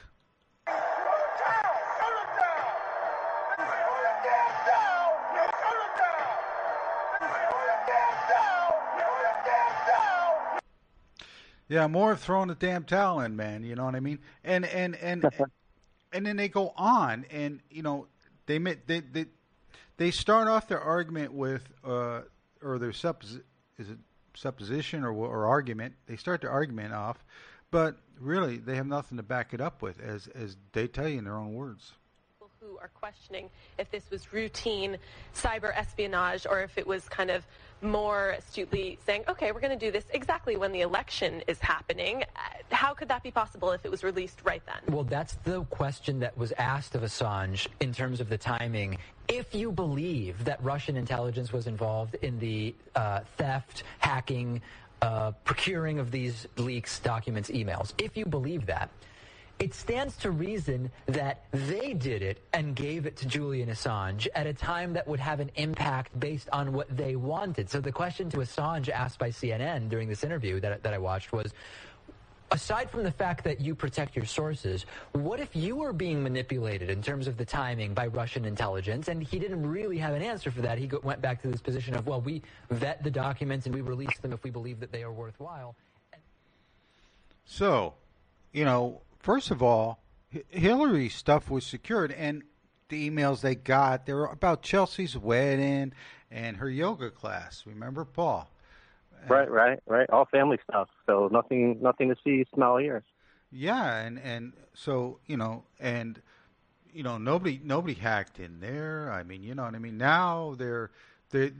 Yeah, 11.69 11.87
more 11.87 12.11
of 12.11 12.19
throwing 12.19 12.49
the 12.49 12.55
damn 12.55 12.83
towel 12.83 13.21
in, 13.21 13.35
man. 13.35 13.63
You 13.63 13.75
know 13.75 13.85
what 13.85 13.95
I 13.95 13.99
mean? 13.99 14.19
And 14.43 14.65
and 14.65 14.95
and 14.97 15.25
and 16.13 16.25
then 16.25 16.37
they 16.37 16.47
go 16.47 16.71
on, 16.75 17.25
and 17.31 17.61
you 17.71 17.81
know 17.81 18.07
they 18.45 18.59
they 18.59 18.99
they 18.99 19.25
they 19.97 20.11
start 20.11 20.47
off 20.47 20.67
their 20.67 20.81
argument 20.81 21.33
with 21.33 21.63
uh, 21.83 22.21
or 22.61 22.77
their 22.77 22.91
suppos- 22.91 23.41
is 23.79 23.89
it 23.89 23.97
supposition 24.35 25.03
or 25.03 25.13
or 25.13 25.47
argument. 25.47 25.95
They 26.05 26.15
start 26.15 26.41
their 26.41 26.51
argument 26.51 26.93
off 26.93 27.23
but 27.73 27.95
really, 28.19 28.57
they 28.57 28.75
have 28.75 28.85
nothing 28.85 29.17
to 29.17 29.23
back 29.23 29.51
it 29.51 29.59
up 29.59 29.81
with, 29.81 29.99
as, 29.99 30.27
as 30.27 30.55
they 30.73 30.87
tell 30.87 31.09
you 31.09 31.17
in 31.17 31.25
their 31.25 31.35
own 31.35 31.55
words 31.55 31.93
People 32.37 32.51
who 32.61 32.77
are 32.77 32.91
questioning 32.93 33.49
if 33.79 33.89
this 33.89 34.11
was 34.11 34.31
routine 34.31 34.97
cyber 35.35 35.75
espionage 35.75 36.45
or 36.47 36.61
if 36.61 36.77
it 36.77 36.85
was 36.85 37.09
kind 37.09 37.31
of 37.31 37.43
more 37.81 38.35
astutely 38.37 38.99
saying, 39.07 39.23
okay, 39.27 39.51
we're 39.51 39.59
going 39.59 39.77
to 39.77 39.85
do 39.85 39.91
this 39.91 40.05
exactly 40.11 40.55
when 40.55 40.71
the 40.71 40.81
election 40.81 41.41
is 41.47 41.59
happening. 41.59 42.23
How 42.69 42.93
could 42.93 43.07
that 43.09 43.23
be 43.23 43.31
possible 43.31 43.71
if 43.71 43.83
it 43.85 43.89
was 43.89 44.03
released 44.03 44.39
right 44.43 44.61
then? 44.67 44.93
Well, 44.93 45.03
that's 45.03 45.33
the 45.43 45.63
question 45.63 46.19
that 46.19 46.37
was 46.37 46.53
asked 46.59 46.93
of 46.93 47.01
Assange 47.01 47.67
in 47.79 47.91
terms 47.91 48.21
of 48.21 48.29
the 48.29 48.37
timing. 48.37 48.99
If 49.27 49.55
you 49.55 49.71
believe 49.71 50.45
that 50.45 50.63
Russian 50.63 50.95
intelligence 50.95 51.51
was 51.51 51.65
involved 51.65 52.15
in 52.21 52.37
the 52.37 52.75
uh, 52.95 53.21
theft, 53.37 53.83
hacking, 53.97 54.61
uh, 55.03 55.31
procuring 55.43 55.99
of 55.99 56.11
these 56.11 56.47
leaks, 56.55 56.99
documents, 56.99 57.49
emails. 57.49 57.91
If 57.97 58.15
you 58.15 58.25
believe 58.25 58.65
that, 58.67 58.89
it 59.59 59.73
stands 59.73 60.15
to 60.17 60.31
reason 60.31 60.89
that 61.07 61.43
they 61.51 61.93
did 61.93 62.21
it 62.21 62.39
and 62.53 62.73
gave 62.73 63.05
it 63.05 63.17
to 63.17 63.25
Julian 63.25 63.69
Assange 63.69 64.27
at 64.33 64.47
a 64.47 64.53
time 64.53 64.93
that 64.93 65.05
would 65.05 65.19
have 65.19 65.41
an 65.41 65.51
impact 65.55 66.17
based 66.17 66.47
on 66.53 66.71
what 66.71 66.87
they 66.95 67.17
wanted. 67.17 67.69
So 67.69 67.81
the 67.81 67.91
question 67.91 68.29
to 68.29 68.37
Assange 68.37 68.87
asked 68.87 69.19
by 69.19 69.29
CNN 69.29 69.89
during 69.89 70.07
this 70.07 70.23
interview 70.23 70.61
that, 70.61 70.81
that 70.83 70.93
I 70.93 70.97
watched 70.97 71.33
was, 71.33 71.53
aside 72.53 72.89
from 72.89 73.03
the 73.03 73.11
fact 73.11 73.43
that 73.43 73.59
you 73.59 73.73
protect 73.73 74.15
your 74.15 74.25
sources, 74.25 74.85
what 75.13 75.39
if 75.39 75.55
you 75.55 75.75
were 75.75 75.91
being 75.91 76.21
manipulated 76.21 76.89
in 76.89 77.01
terms 77.01 77.27
of 77.27 77.35
the 77.35 77.43
timing 77.43 77.93
by 77.93 78.07
Russian 78.07 78.45
intelligence? 78.45 79.07
And 79.07 79.23
he 79.23 79.39
didn't 79.39 79.65
really 79.67 79.97
have 79.97 80.13
an 80.13 80.21
answer 80.21 80.51
for 80.51 80.61
that. 80.61 80.77
He 80.77 80.87
go, 80.87 80.99
went 81.03 81.19
back 81.19 81.41
to 81.41 81.47
this 81.49 81.61
position 81.61 81.95
of, 81.95 82.05
well, 82.05 82.21
we 82.21 82.43
vet 82.69 83.03
the 83.03 83.11
documents 83.11 83.65
and 83.65 83.73
we 83.73 83.81
release 83.81 84.17
them 84.19 84.31
if 84.31 84.43
we 84.43 84.51
believe 84.51 84.79
that 84.79 84.91
they 84.91 85.03
are 85.03 85.11
worthwhile. 85.11 85.75
So, 87.45 87.95
you 88.51 88.63
know, 88.63 89.01
first 89.19 89.51
of 89.51 89.63
all, 89.63 89.99
Hillary's 90.49 91.15
stuff 91.15 91.49
was 91.49 91.65
secured, 91.65 92.11
and 92.11 92.43
the 92.89 93.09
emails 93.09 93.41
they 93.41 93.55
got, 93.55 94.05
they 94.05 94.13
were 94.13 94.25
about 94.25 94.61
Chelsea's 94.61 95.17
wedding 95.17 95.93
and 96.31 96.57
her 96.57 96.69
yoga 96.69 97.09
class. 97.09 97.63
Remember, 97.65 98.05
Paul? 98.05 98.49
Right, 99.27 99.49
right, 99.49 99.79
right. 99.87 100.09
All 100.09 100.25
family 100.25 100.57
stuff. 100.69 100.89
So 101.05 101.29
nothing, 101.31 101.79
nothing 101.81 102.09
to 102.09 102.15
see, 102.23 102.45
smell, 102.53 102.77
hear. 102.77 103.03
Yeah, 103.51 103.97
and 103.99 104.19
and 104.19 104.53
so 104.73 105.19
you 105.27 105.37
know, 105.37 105.63
and 105.79 106.21
you 106.91 107.03
know, 107.03 107.17
nobody 107.17 107.59
nobody 107.63 107.93
hacked 107.93 108.39
in 108.39 108.59
there. 108.59 109.11
I 109.11 109.23
mean, 109.23 109.43
you 109.43 109.55
know 109.55 109.63
what 109.63 109.75
I 109.75 109.79
mean. 109.79 109.97
Now 109.97 110.55
they're 110.57 110.91
they, 111.29 111.51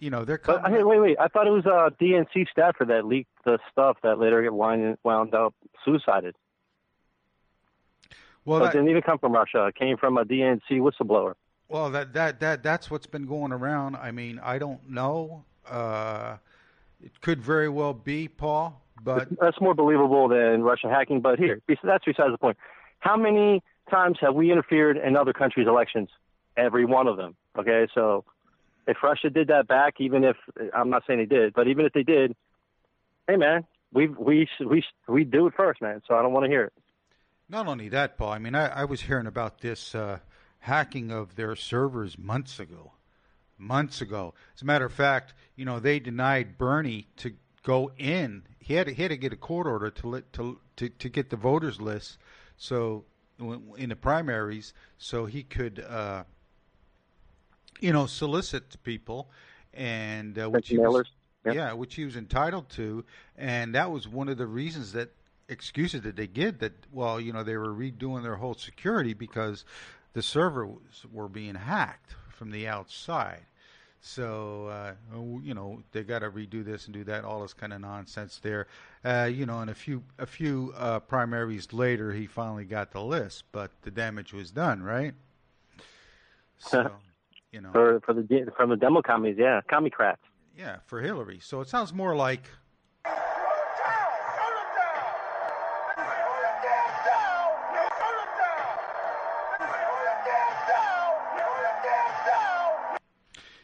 you 0.00 0.10
know, 0.10 0.24
they're 0.24 0.38
But 0.44 0.62
coming. 0.62 0.78
hey, 0.78 0.84
wait, 0.84 1.00
wait. 1.00 1.16
I 1.20 1.28
thought 1.28 1.46
it 1.46 1.50
was 1.50 1.66
a 1.66 1.92
DNC 2.02 2.48
staffer 2.50 2.84
that 2.86 3.06
leaked 3.06 3.30
the 3.44 3.58
stuff 3.70 3.98
that 4.02 4.18
later 4.18 4.42
get 4.42 4.52
wound, 4.52 4.98
wound 5.04 5.34
up 5.34 5.54
suicided. 5.84 6.34
well, 8.44 8.60
So 8.60 8.64
it 8.66 8.72
didn't 8.72 8.88
even 8.88 9.02
come 9.02 9.18
from 9.18 9.32
Russia. 9.32 9.66
It 9.66 9.74
came 9.76 9.96
from 9.96 10.18
a 10.18 10.24
DNC 10.24 10.60
whistleblower. 10.70 11.34
well, 11.68 11.90
that 11.90 12.12
that 12.14 12.40
that 12.40 12.62
that's 12.62 12.90
what's 12.90 13.06
been 13.06 13.26
going 13.26 13.52
around. 13.52 13.96
I 13.96 14.10
mean, 14.10 14.40
I 14.42 14.58
don't 14.58 14.88
know. 14.90 15.44
Uh, 15.68 16.36
it 17.02 17.20
could 17.20 17.42
very 17.42 17.68
well 17.68 17.92
be 17.92 18.28
Paul, 18.28 18.80
but 19.02 19.28
That's 19.40 19.60
more 19.60 19.74
believable 19.74 20.28
than 20.28 20.62
Russia 20.62 20.88
hacking. 20.88 21.20
But 21.20 21.38
here, 21.38 21.60
that's 21.82 22.04
besides 22.04 22.32
the 22.32 22.38
point. 22.38 22.56
How 23.00 23.16
many 23.16 23.62
times 23.90 24.18
have 24.20 24.34
we 24.34 24.50
interfered 24.50 24.96
in 24.96 25.16
other 25.16 25.32
countries' 25.32 25.66
elections? 25.66 26.08
Every 26.56 26.84
one 26.84 27.08
of 27.08 27.16
them. 27.16 27.34
Okay, 27.58 27.88
so 27.94 28.24
if 28.86 28.98
Russia 29.02 29.30
did 29.30 29.48
that 29.48 29.66
back, 29.66 29.94
even 29.98 30.24
if 30.24 30.36
I'm 30.74 30.90
not 30.90 31.02
saying 31.06 31.18
they 31.18 31.26
did, 31.26 31.52
but 31.54 31.66
even 31.66 31.84
if 31.84 31.92
they 31.92 32.02
did, 32.02 32.36
hey 33.26 33.36
man, 33.36 33.64
we 33.92 34.08
we 34.08 34.48
we 34.64 34.84
we 35.08 35.24
do 35.24 35.46
it 35.46 35.54
first, 35.56 35.82
man. 35.82 36.02
So 36.06 36.14
I 36.14 36.22
don't 36.22 36.32
want 36.32 36.44
to 36.44 36.50
hear 36.50 36.64
it. 36.64 36.72
Not 37.48 37.66
only 37.66 37.88
that, 37.88 38.16
Paul. 38.16 38.32
I 38.32 38.38
mean, 38.38 38.54
I, 38.54 38.68
I 38.68 38.84
was 38.84 39.02
hearing 39.02 39.26
about 39.26 39.60
this 39.60 39.94
uh, 39.94 40.20
hacking 40.60 41.10
of 41.10 41.36
their 41.36 41.56
servers 41.56 42.18
months 42.18 42.60
ago. 42.60 42.92
Months 43.62 44.00
ago. 44.00 44.34
As 44.56 44.62
a 44.62 44.64
matter 44.64 44.84
of 44.84 44.92
fact, 44.92 45.34
you 45.56 45.64
know, 45.64 45.78
they 45.78 46.00
denied 46.00 46.58
Bernie 46.58 47.06
to 47.18 47.32
go 47.62 47.92
in. 47.96 48.42
He 48.58 48.74
had 48.74 48.86
to, 48.86 48.94
he 48.94 49.02
had 49.02 49.10
to 49.10 49.16
get 49.16 49.32
a 49.32 49.36
court 49.36 49.66
order 49.66 49.90
to 49.90 50.06
let, 50.08 50.32
to, 50.34 50.58
to 50.76 50.88
to 50.88 51.08
get 51.08 51.30
the 51.30 51.36
voters 51.36 51.80
list. 51.80 52.18
So 52.56 53.04
in 53.76 53.88
the 53.88 53.96
primaries, 53.96 54.72
so 54.98 55.26
he 55.26 55.42
could, 55.42 55.80
uh, 55.80 56.24
you 57.80 57.92
know, 57.92 58.06
solicit 58.06 58.82
people, 58.82 59.30
and 59.72 60.38
uh, 60.38 60.50
which 60.50 60.68
he 60.68 60.78
was. 60.78 61.06
Yep. 61.44 61.54
yeah, 61.56 61.72
which 61.72 61.96
he 61.96 62.04
was 62.04 62.14
entitled 62.14 62.68
to, 62.70 63.04
and 63.36 63.74
that 63.74 63.90
was 63.90 64.06
one 64.06 64.28
of 64.28 64.38
the 64.38 64.46
reasons 64.46 64.92
that 64.92 65.10
excuses 65.48 66.02
that 66.02 66.16
they 66.16 66.26
get 66.26 66.60
that 66.60 66.72
well 66.92 67.20
you 67.20 67.32
know 67.32 67.42
they 67.42 67.56
were 67.56 67.74
redoing 67.74 68.22
their 68.22 68.36
whole 68.36 68.54
security 68.54 69.12
because 69.12 69.64
the 70.12 70.22
servers 70.22 71.04
were 71.12 71.28
being 71.28 71.54
hacked 71.54 72.14
from 72.30 72.50
the 72.50 72.66
outside 72.66 73.44
so 74.04 74.66
uh, 74.66 74.92
you 75.42 75.54
know 75.54 75.80
they 75.92 76.02
got 76.02 76.18
to 76.18 76.30
redo 76.30 76.64
this 76.64 76.86
and 76.86 76.92
do 76.92 77.04
that 77.04 77.24
all 77.24 77.40
this 77.40 77.54
kind 77.54 77.72
of 77.72 77.80
nonsense 77.80 78.40
there. 78.42 78.66
Uh, 79.04 79.30
you 79.32 79.46
know 79.46 79.60
and 79.60 79.70
a 79.70 79.74
few 79.74 80.02
a 80.18 80.26
few 80.26 80.74
uh, 80.76 80.98
primaries 81.00 81.72
later 81.72 82.12
he 82.12 82.26
finally 82.26 82.64
got 82.64 82.90
the 82.90 83.00
list 83.00 83.44
but 83.52 83.70
the 83.82 83.90
damage 83.90 84.32
was 84.34 84.50
done 84.50 84.82
right? 84.82 85.14
So 86.58 86.90
you 87.52 87.60
know. 87.60 87.70
For 87.72 88.00
for 88.04 88.12
the 88.14 88.52
from 88.56 88.70
the 88.70 88.76
demo 88.76 89.02
commies, 89.02 89.36
yeah, 89.38 89.60
commie 89.68 89.90
crats. 89.90 90.20
yeah 90.56 90.76
for 90.86 91.00
Hillary. 91.00 91.38
So 91.40 91.60
it 91.60 91.68
sounds 91.68 91.92
more 91.92 92.14
like 92.14 92.44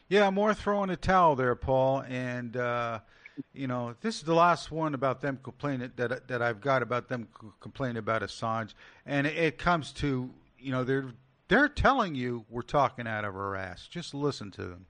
Yeah, 0.08 0.30
more 0.30 0.54
throwing 0.54 0.90
a 0.90 0.96
towel 0.96 1.36
there, 1.36 1.54
Paul. 1.54 2.02
And 2.08 2.56
uh, 2.56 3.00
you 3.52 3.66
know, 3.66 3.94
this 4.00 4.16
is 4.16 4.22
the 4.22 4.34
last 4.34 4.70
one 4.70 4.94
about 4.94 5.20
them 5.20 5.38
complaining 5.42 5.92
that 5.96 6.28
that 6.28 6.42
I've 6.42 6.60
got 6.60 6.82
about 6.82 7.08
them 7.08 7.28
complaining 7.60 7.98
about 7.98 8.22
Assange, 8.22 8.74
and 9.04 9.26
it, 9.26 9.36
it 9.36 9.58
comes 9.58 9.92
to 9.94 10.30
you 10.58 10.72
know 10.72 10.84
they're 10.84 11.12
they're 11.48 11.68
telling 11.68 12.14
you 12.14 12.44
we're 12.48 12.62
talking 12.62 13.06
out 13.06 13.24
of 13.24 13.36
our 13.36 13.54
ass. 13.56 13.86
Just 13.86 14.14
listen 14.14 14.50
to 14.52 14.62
them. 14.62 14.86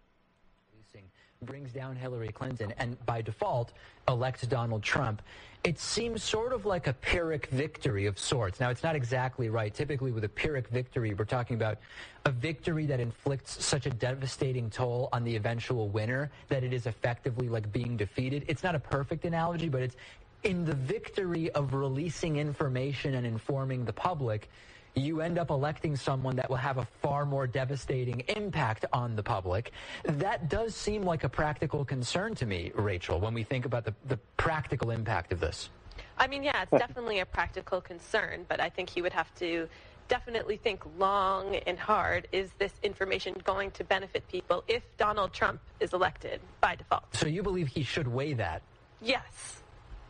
Brings 1.42 1.72
down 1.72 1.96
Hillary 1.96 2.28
Clinton 2.28 2.72
and 2.78 3.04
by 3.06 3.22
default 3.22 3.72
elects 4.08 4.42
Donald 4.46 4.82
Trump, 4.82 5.22
it 5.64 5.78
seems 5.78 6.22
sort 6.22 6.52
of 6.52 6.66
like 6.66 6.86
a 6.86 6.92
Pyrrhic 6.94 7.46
victory 7.46 8.06
of 8.06 8.18
sorts. 8.18 8.60
Now, 8.60 8.70
it's 8.70 8.82
not 8.82 8.96
exactly 8.96 9.48
right. 9.48 9.72
Typically, 9.72 10.12
with 10.12 10.24
a 10.24 10.28
Pyrrhic 10.28 10.68
victory, 10.68 11.14
we're 11.14 11.24
talking 11.24 11.56
about 11.56 11.78
a 12.24 12.30
victory 12.30 12.86
that 12.86 13.00
inflicts 13.00 13.64
such 13.64 13.86
a 13.86 13.90
devastating 13.90 14.70
toll 14.70 15.08
on 15.12 15.24
the 15.24 15.36
eventual 15.36 15.88
winner 15.88 16.30
that 16.48 16.64
it 16.64 16.72
is 16.72 16.86
effectively 16.86 17.48
like 17.48 17.70
being 17.72 17.96
defeated. 17.96 18.44
It's 18.48 18.62
not 18.62 18.74
a 18.74 18.80
perfect 18.80 19.24
analogy, 19.24 19.68
but 19.68 19.82
it's 19.82 19.96
in 20.44 20.64
the 20.64 20.74
victory 20.74 21.50
of 21.50 21.74
releasing 21.74 22.36
information 22.36 23.14
and 23.14 23.26
informing 23.26 23.84
the 23.84 23.92
public 23.92 24.48
you 24.94 25.20
end 25.20 25.38
up 25.38 25.50
electing 25.50 25.96
someone 25.96 26.36
that 26.36 26.48
will 26.48 26.56
have 26.56 26.78
a 26.78 26.84
far 27.02 27.24
more 27.24 27.46
devastating 27.46 28.20
impact 28.36 28.84
on 28.92 29.16
the 29.16 29.22
public. 29.22 29.72
That 30.04 30.48
does 30.48 30.74
seem 30.74 31.02
like 31.02 31.24
a 31.24 31.28
practical 31.28 31.84
concern 31.84 32.34
to 32.36 32.46
me, 32.46 32.72
Rachel, 32.74 33.20
when 33.20 33.34
we 33.34 33.44
think 33.44 33.64
about 33.64 33.84
the, 33.84 33.94
the 34.06 34.18
practical 34.36 34.90
impact 34.90 35.32
of 35.32 35.40
this. 35.40 35.70
I 36.18 36.26
mean, 36.26 36.42
yeah, 36.42 36.62
it's 36.62 36.70
definitely 36.70 37.20
a 37.20 37.26
practical 37.26 37.80
concern, 37.80 38.44
but 38.48 38.60
I 38.60 38.68
think 38.68 38.90
he 38.90 39.02
would 39.02 39.12
have 39.12 39.32
to 39.36 39.68
definitely 40.08 40.56
think 40.56 40.82
long 40.98 41.56
and 41.66 41.78
hard. 41.78 42.26
Is 42.32 42.50
this 42.58 42.72
information 42.82 43.34
going 43.44 43.70
to 43.72 43.84
benefit 43.84 44.26
people 44.28 44.64
if 44.66 44.82
Donald 44.96 45.32
Trump 45.32 45.60
is 45.80 45.92
elected 45.92 46.40
by 46.60 46.74
default? 46.74 47.14
So 47.14 47.26
you 47.26 47.42
believe 47.42 47.68
he 47.68 47.82
should 47.82 48.08
weigh 48.08 48.32
that? 48.34 48.62
Yes. 49.00 49.62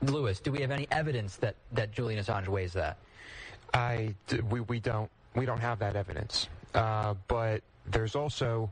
Lewis, 0.03 0.41
do 0.41 0.53
we 0.53 0.61
have 0.61 0.71
any 0.71 0.87
evidence 0.91 1.37
that, 1.37 1.57
that 1.73 1.91
Julian 1.93 2.23
Assange 2.23 2.49
weighs 2.49 2.73
that? 2.75 2.99
I 3.75 4.15
we 4.51 4.61
we 4.61 4.81
don't 4.81 5.11
we 5.35 5.47
don't 5.47 5.61
have 5.61 5.79
that 5.81 5.97
evidence. 5.97 6.49
Uh, 6.75 7.15
but 7.29 7.63
there's 7.87 8.15
also 8.15 8.71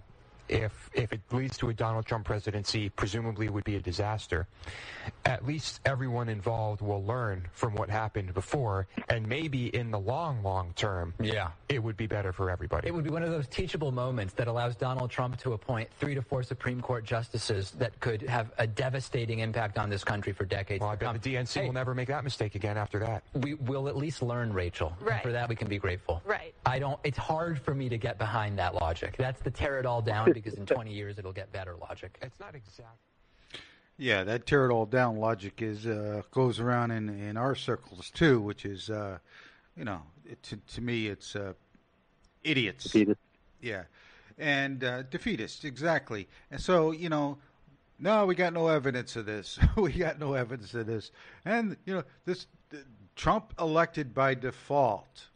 if 0.48 0.90
if 0.94 1.12
it 1.12 1.20
leads 1.32 1.56
to 1.58 1.68
a 1.68 1.74
Donald 1.74 2.06
Trump 2.06 2.24
presidency, 2.24 2.88
presumably 2.90 3.46
it 3.46 3.52
would 3.52 3.64
be 3.64 3.76
a 3.76 3.80
disaster. 3.80 4.46
At 5.24 5.46
least 5.46 5.80
everyone 5.84 6.28
involved 6.28 6.80
will 6.80 7.04
learn 7.04 7.46
from 7.52 7.74
what 7.74 7.90
happened 7.90 8.34
before, 8.34 8.86
and 9.08 9.26
maybe 9.28 9.74
in 9.74 9.90
the 9.90 9.98
long 9.98 10.42
long 10.42 10.72
term, 10.76 11.14
yeah, 11.20 11.50
it 11.68 11.82
would 11.82 11.96
be 11.96 12.06
better 12.06 12.32
for 12.32 12.50
everybody. 12.50 12.88
It 12.88 12.94
would 12.94 13.04
be 13.04 13.10
one 13.10 13.22
of 13.22 13.30
those 13.30 13.46
teachable 13.48 13.92
moments 13.92 14.34
that 14.34 14.48
allows 14.48 14.76
Donald 14.76 15.10
Trump 15.10 15.38
to 15.40 15.52
appoint 15.52 15.88
three 15.98 16.14
to 16.14 16.22
four 16.22 16.42
Supreme 16.42 16.80
Court 16.80 17.04
justices 17.04 17.72
that 17.72 17.98
could 18.00 18.22
have 18.22 18.50
a 18.58 18.66
devastating 18.66 19.40
impact 19.40 19.78
on 19.78 19.90
this 19.90 20.04
country 20.04 20.32
for 20.32 20.44
decades. 20.44 20.80
Well, 20.80 20.90
I 20.90 20.94
to 20.94 20.98
bet 20.98 21.06
come. 21.08 21.18
the 21.22 21.34
DNC 21.34 21.60
Hey, 21.60 21.66
will 21.66 21.72
never 21.74 21.94
make 21.94 22.08
that 22.08 22.24
mistake 22.24 22.54
again 22.54 22.76
after 22.76 22.98
that. 23.00 23.22
we 23.34 23.54
will 23.54 23.88
at 23.88 23.96
least 23.96 24.22
learn, 24.22 24.52
Rachel. 24.52 24.94
And 24.98 25.08
Right. 25.08 25.22
for 25.22 25.32
that, 25.32 25.48
we 25.48 25.56
can 25.56 25.68
be 25.68 25.78
grateful. 25.78 26.22
Right. 26.24 26.54
I 26.64 26.78
don't. 26.78 26.98
It's 27.04 27.18
hard 27.18 27.60
for 27.60 27.74
me 27.74 27.88
to 27.88 27.98
get 27.98 28.18
behind 28.18 28.58
that 28.58 28.74
logic. 28.74 29.16
That's 29.18 29.40
the 29.40 29.50
tear 29.50 29.78
it 29.78 29.86
all 29.86 30.02
down 30.02 30.32
because 30.42 30.58
in 30.58 30.66
20 30.66 30.92
years 30.92 31.18
it'll 31.18 31.32
get 31.32 31.50
better 31.52 31.74
logic. 31.76 32.18
It's 32.20 32.38
not 32.38 32.54
exact. 32.54 32.98
Yeah, 33.98 34.24
that 34.24 34.46
tear 34.46 34.66
it 34.66 34.72
all 34.72 34.84
down 34.84 35.16
logic 35.16 35.62
is 35.62 35.86
uh, 35.86 36.22
goes 36.30 36.60
around 36.60 36.90
in, 36.90 37.08
in 37.08 37.36
our 37.38 37.54
circles 37.54 38.10
too, 38.10 38.40
which 38.40 38.66
is, 38.66 38.90
uh, 38.90 39.18
you 39.76 39.84
know, 39.84 40.02
it, 40.26 40.42
to 40.44 40.56
to 40.74 40.80
me 40.82 41.06
it's 41.06 41.34
uh, 41.34 41.54
idiots. 42.44 42.84
Defeated. 42.84 43.16
Yeah, 43.62 43.84
and 44.36 44.84
uh, 44.84 45.02
defeatist 45.04 45.64
exactly. 45.64 46.28
And 46.50 46.60
so 46.60 46.90
you 46.90 47.08
know, 47.08 47.38
no, 47.98 48.26
we 48.26 48.34
got 48.34 48.52
no 48.52 48.68
evidence 48.68 49.16
of 49.16 49.24
this. 49.24 49.58
we 49.76 49.92
got 49.92 50.18
no 50.18 50.34
evidence 50.34 50.74
of 50.74 50.86
this. 50.86 51.10
And 51.46 51.78
you 51.86 51.94
know, 51.94 52.04
this 52.26 52.46
Trump 53.14 53.54
elected 53.58 54.12
by 54.14 54.34
default. 54.34 55.28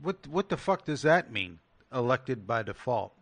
What 0.00 0.26
what 0.28 0.48
the 0.48 0.56
fuck 0.56 0.86
does 0.86 1.02
that 1.02 1.30
mean? 1.30 1.58
Elected 1.92 2.46
by 2.46 2.62
default. 2.62 3.12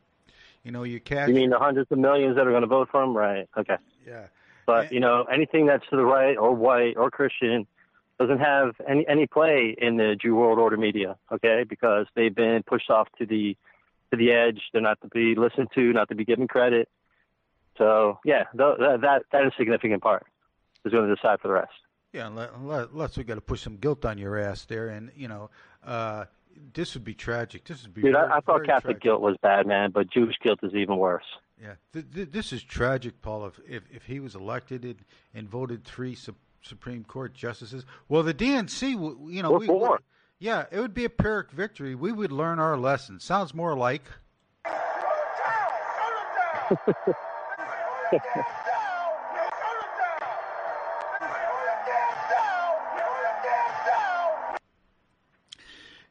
You 0.65 0.73
know, 0.73 0.83
you 0.83 1.01
cash. 1.01 1.29
You 1.29 1.35
mean 1.35 1.51
the 1.51 1.59
hundreds 1.59 1.91
of 1.91 1.99
millions 1.99 2.37
that 2.37 2.47
are 2.47 2.51
going 2.51 2.63
to 2.63 2.69
vote 2.69 2.89
for 2.91 3.03
him? 3.03 3.17
Right. 3.17 3.49
Okay. 3.57 3.77
Yeah. 4.07 4.27
But 4.67 4.93
you 4.93 5.01
know, 5.01 5.25
anything 5.25 5.67
that's 5.67 5.85
to 5.91 5.97
the 5.97 6.05
right 6.05 6.37
or 6.37 6.55
white 6.55 6.97
or 6.97 7.11
Christian 7.11 7.67
doesn't 8.19 8.39
have 8.39 8.75
any 8.89 9.07
any 9.09 9.27
play 9.27 9.75
in 9.77 9.97
the 9.97 10.17
Jew 10.21 10.37
world 10.37 10.59
order 10.59 10.77
media. 10.77 11.17
Okay, 11.33 11.65
because 11.69 12.07
they've 12.15 12.35
been 12.35 12.63
pushed 12.63 12.91
off 12.91 13.09
to 13.19 13.27
the 13.27 13.57
to 14.11 14.17
the 14.17 14.33
edge. 14.33 14.61
They're 14.73 14.83
not 14.83 15.01
to 15.01 15.09
be 15.09 15.35
listened 15.35 15.69
to, 15.75 15.93
not 15.93 16.09
to 16.11 16.15
be 16.15 16.25
given 16.25 16.47
credit. 16.47 16.89
So 17.79 18.19
yeah, 18.25 18.45
th- 18.57 18.79
that 18.79 19.01
that 19.01 19.23
that 19.33 19.47
is 19.47 19.53
a 19.55 19.57
significant 19.57 20.03
part. 20.03 20.27
Is 20.85 20.93
going 20.93 21.09
to 21.09 21.15
decide 21.15 21.41
for 21.41 21.49
the 21.49 21.55
rest. 21.55 21.73
Yeah, 22.13 22.27
unless, 22.27 22.51
unless 22.55 23.17
we 23.19 23.25
got 23.25 23.35
to 23.35 23.41
push 23.41 23.61
some 23.61 23.77
guilt 23.77 24.05
on 24.05 24.19
your 24.19 24.39
ass 24.39 24.65
there, 24.65 24.89
and 24.89 25.11
you 25.15 25.29
know, 25.29 25.51
uh, 25.85 26.25
this 26.73 26.95
would 26.95 27.05
be 27.05 27.15
tragic. 27.15 27.65
This 27.65 27.83
would 27.83 27.95
be. 27.95 28.03
Dude, 28.03 28.13
very, 28.15 28.29
I, 28.29 28.39
I 28.39 28.41
thought 28.41 28.65
Catholic 28.65 28.97
tragic. 28.97 29.03
guilt 29.03 29.21
was 29.21 29.37
bad, 29.43 29.67
man, 29.67 29.91
but 29.91 30.11
Jewish 30.11 30.37
guilt 30.43 30.61
is 30.63 30.75
even 30.75 30.97
worse. 30.97 31.25
Yeah, 31.61 31.75
th- 31.93 32.07
th- 32.15 32.31
this 32.31 32.53
is 32.53 32.63
tragic, 32.63 33.21
Paul. 33.23 33.47
If 33.47 33.61
if, 33.69 33.83
if 33.93 34.05
he 34.05 34.21
was 34.21 34.35
elected 34.35 34.85
and, 34.85 34.97
and 35.35 35.49
voted 35.49 35.85
three 35.85 36.15
su- 36.15 36.35
Supreme 36.63 37.05
Court 37.05 37.35
justices, 37.35 37.85
well, 38.09 38.23
the 38.23 38.35
DNC, 38.35 38.95
w- 38.95 39.29
you 39.31 39.43
know, 39.43 39.51
Or 39.53 39.59
we, 39.59 39.67
four. 39.67 39.91
we- 39.93 39.97
yeah, 40.39 40.65
it 40.71 40.81
would 40.81 40.95
be 40.95 41.05
a 41.05 41.11
Pyrrhic 41.11 41.51
victory. 41.51 41.95
We 41.95 42.13
would 42.13 42.33
learn 42.33 42.59
our 42.59 42.77
lesson. 42.79 43.21
Sounds 43.21 43.53
more 43.55 43.77
like. 43.77 44.05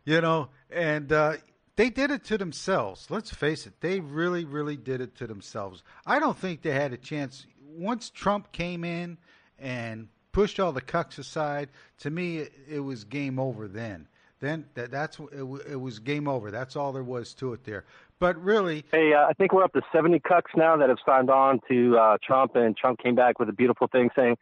You 0.10 0.22
know, 0.22 0.50
and 0.72 1.12
uh, 1.12 1.34
they 1.76 1.91
did 1.91 2.10
it 2.10 2.24
to 2.26 2.39
themselves. 2.39 3.12
Let's 3.12 3.30
face 3.30 3.67
it, 3.67 3.74
they 3.80 4.00
really, 4.00 4.43
really 4.43 4.76
did 4.76 5.02
it 5.02 5.13
to 5.17 5.28
themselves. 5.28 5.84
I 6.04 6.17
don't 6.17 6.36
think 6.36 6.63
they 6.63 6.72
had 6.72 6.93
a 6.93 6.98
chance. 6.98 7.45
Once 7.63 8.10
Trump 8.10 8.52
came 8.52 8.84
in 8.84 9.19
and 9.60 10.08
pushed 10.32 10.60
all 10.60 10.72
the 10.72 10.82
cucks 10.82 11.19
aside, 11.19 11.69
to 12.00 12.10
me, 12.10 12.39
it, 12.39 12.54
it 12.67 12.80
was 12.80 13.04
game 13.04 13.38
over 13.38 13.67
then. 13.67 14.08
Then 14.39 14.65
that, 14.74 14.89
that's 14.89 15.19
it, 15.19 15.43
it 15.69 15.80
was 15.80 16.00
game 16.00 16.28
over. 16.28 16.50
That's 16.50 16.76
all 16.76 16.91
there 16.91 17.04
was 17.04 17.36
to 17.36 17.54
it 17.54 17.63
there. 17.63 17.86
But 18.17 18.41
really, 18.43 18.86
hey, 18.91 19.13
uh, 19.13 19.28
I 19.28 19.34
think 19.34 19.54
we're 19.54 19.63
up 19.63 19.74
to 19.74 19.82
70 19.93 20.22
cucks 20.22 20.58
now 20.58 20.76
that 20.78 20.89
have 20.89 20.98
signed 21.06 21.30
on 21.30 21.62
to 21.69 21.95
uh, 22.00 22.17
Trump, 22.24 22.56
and 22.56 22.76
Trump 22.76 22.98
came 22.98 23.13
back 23.13 23.38
with 23.38 23.48
a 23.48 23.54
beautiful 23.54 23.86
thing 23.86 24.10
saying, 24.15 24.39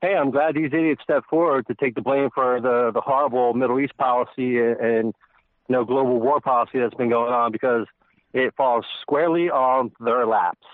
"Hey, 0.00 0.14
I'm 0.14 0.30
glad 0.30 0.54
these 0.54 0.72
idiots 0.72 1.02
stepped 1.02 1.28
forward 1.28 1.66
to 1.66 1.74
take 1.74 1.94
the 1.94 2.02
blame 2.02 2.30
for 2.34 2.60
the 2.60 2.90
the 2.92 3.00
horrible 3.00 3.54
Middle 3.54 3.80
East 3.80 3.96
policy 3.96 4.58
and, 4.58 4.76
and 4.80 5.14
you 5.68 5.72
know 5.72 5.84
global 5.84 6.20
war 6.20 6.40
policy 6.40 6.78
that's 6.78 6.94
been 6.94 7.10
going 7.10 7.32
on 7.32 7.52
because 7.52 7.86
it 8.32 8.54
falls 8.56 8.84
squarely 9.02 9.50
on 9.50 9.92
their 10.00 10.26
laps." 10.26 10.66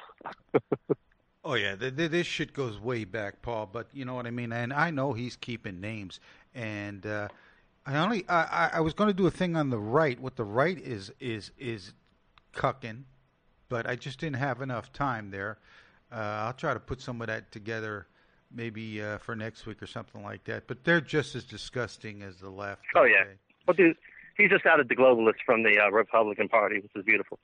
oh 1.45 1.55
yeah, 1.55 1.75
the, 1.75 1.91
the, 1.91 2.09
this 2.09 2.27
shit 2.27 2.53
goes 2.53 2.79
way 2.79 3.05
back, 3.05 3.43
Paul. 3.43 3.69
But 3.73 3.89
you 3.93 4.05
know 4.05 4.15
what 4.15 4.27
I 4.27 4.31
mean. 4.31 4.53
And 4.53 4.73
I 4.73 4.91
know 4.91 5.13
he's 5.13 5.37
keeping 5.37 5.81
names, 5.81 6.21
and 6.55 7.07
uh, 7.07 7.29
I 7.87 7.97
only 7.97 8.25
I, 8.29 8.71
I 8.75 8.81
was 8.81 8.95
going 8.95 9.09
to 9.09 9.15
do 9.15 9.27
a 9.27 9.31
thing 9.31 9.57
on 9.57 9.71
the 9.71 9.79
right. 9.79 10.19
What 10.19 10.37
the 10.37 10.45
right 10.45 10.79
is 10.79 11.13
is 11.21 11.51
is 11.59 11.93
cucking, 12.55 13.05
but 13.69 13.87
I 13.89 13.97
just 13.97 14.21
didn't 14.21 14.37
have 14.37 14.63
enough 14.63 14.93
time 14.93 15.31
there. 15.31 15.59
Uh, 16.11 16.47
I'll 16.47 16.53
try 16.53 16.75
to 16.75 16.81
put 16.81 17.01
some 17.01 17.21
of 17.21 17.27
that 17.27 17.51
together 17.51 18.07
maybe 18.55 19.03
uh, 19.03 19.19
for 19.19 19.35
next 19.35 19.67
week 19.67 19.83
or 19.83 19.87
something 19.87 20.23
like 20.23 20.45
that. 20.45 20.67
But 20.67 20.85
they're 20.85 21.01
just 21.01 21.35
as 21.35 21.45
disgusting 21.45 22.23
as 22.23 22.37
the 22.37 22.51
left. 22.51 22.83
Oh 22.95 23.05
yeah. 23.05 23.25
Well, 23.67 23.75
dude, 23.75 23.97
he's 24.37 24.51
just 24.51 24.67
added 24.67 24.89
the 24.89 24.97
globalists 24.97 25.43
from 25.45 25.63
the 25.63 25.79
uh, 25.79 25.91
Republican 25.91 26.49
Party, 26.49 26.77
which 26.81 26.93
is 26.95 27.05
beautiful. 27.05 27.39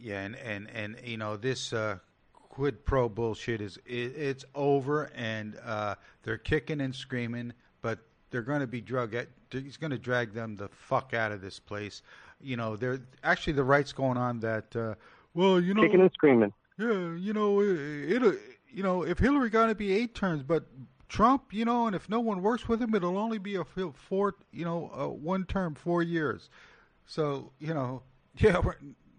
Yeah, 0.00 0.20
and 0.20 0.36
and 0.36 0.68
and 0.74 0.96
you 1.04 1.16
know 1.16 1.36
this 1.36 1.72
uh, 1.72 1.98
quid 2.34 2.84
pro 2.84 3.08
bullshit 3.08 3.60
is 3.60 3.78
it, 3.86 4.16
it's 4.16 4.44
over, 4.54 5.10
and 5.14 5.56
uh, 5.64 5.94
they're 6.22 6.38
kicking 6.38 6.80
and 6.80 6.94
screaming, 6.94 7.52
but 7.82 7.98
they're 8.30 8.42
going 8.42 8.60
to 8.60 8.66
be 8.66 8.80
drug. 8.80 9.14
He's 9.50 9.76
going 9.76 9.90
to 9.90 9.98
drag 9.98 10.32
them 10.32 10.56
the 10.56 10.68
fuck 10.68 11.12
out 11.12 11.30
of 11.30 11.42
this 11.42 11.58
place 11.58 12.02
you 12.42 12.56
know, 12.56 12.76
they're 12.76 13.00
actually 13.22 13.54
the 13.54 13.64
right's 13.64 13.92
going 13.92 14.18
on 14.18 14.40
that. 14.40 14.74
Uh, 14.74 14.94
well, 15.34 15.60
you 15.60 15.74
know, 15.74 15.82
kicking 15.82 16.00
and 16.00 16.12
screaming. 16.12 16.52
Yeah, 16.78 17.14
you 17.14 17.32
know, 17.32 17.60
it, 17.60 18.22
it 18.22 18.40
you 18.72 18.82
know, 18.82 19.02
if 19.02 19.18
Hillary 19.18 19.50
got 19.50 19.66
to 19.66 19.74
be 19.74 19.92
eight 19.92 20.14
terms, 20.14 20.42
but 20.42 20.64
Trump, 21.08 21.52
you 21.52 21.64
know, 21.64 21.86
and 21.86 21.94
if 21.94 22.08
no 22.08 22.20
one 22.20 22.42
works 22.42 22.68
with 22.68 22.80
him, 22.80 22.94
it'll 22.94 23.18
only 23.18 23.38
be 23.38 23.56
a 23.56 23.64
four, 23.64 24.34
you 24.50 24.64
know, 24.64 25.18
one 25.20 25.44
term, 25.44 25.74
four 25.74 26.02
years. 26.02 26.48
So, 27.06 27.52
you 27.58 27.74
know, 27.74 28.02
yeah, 28.38 28.60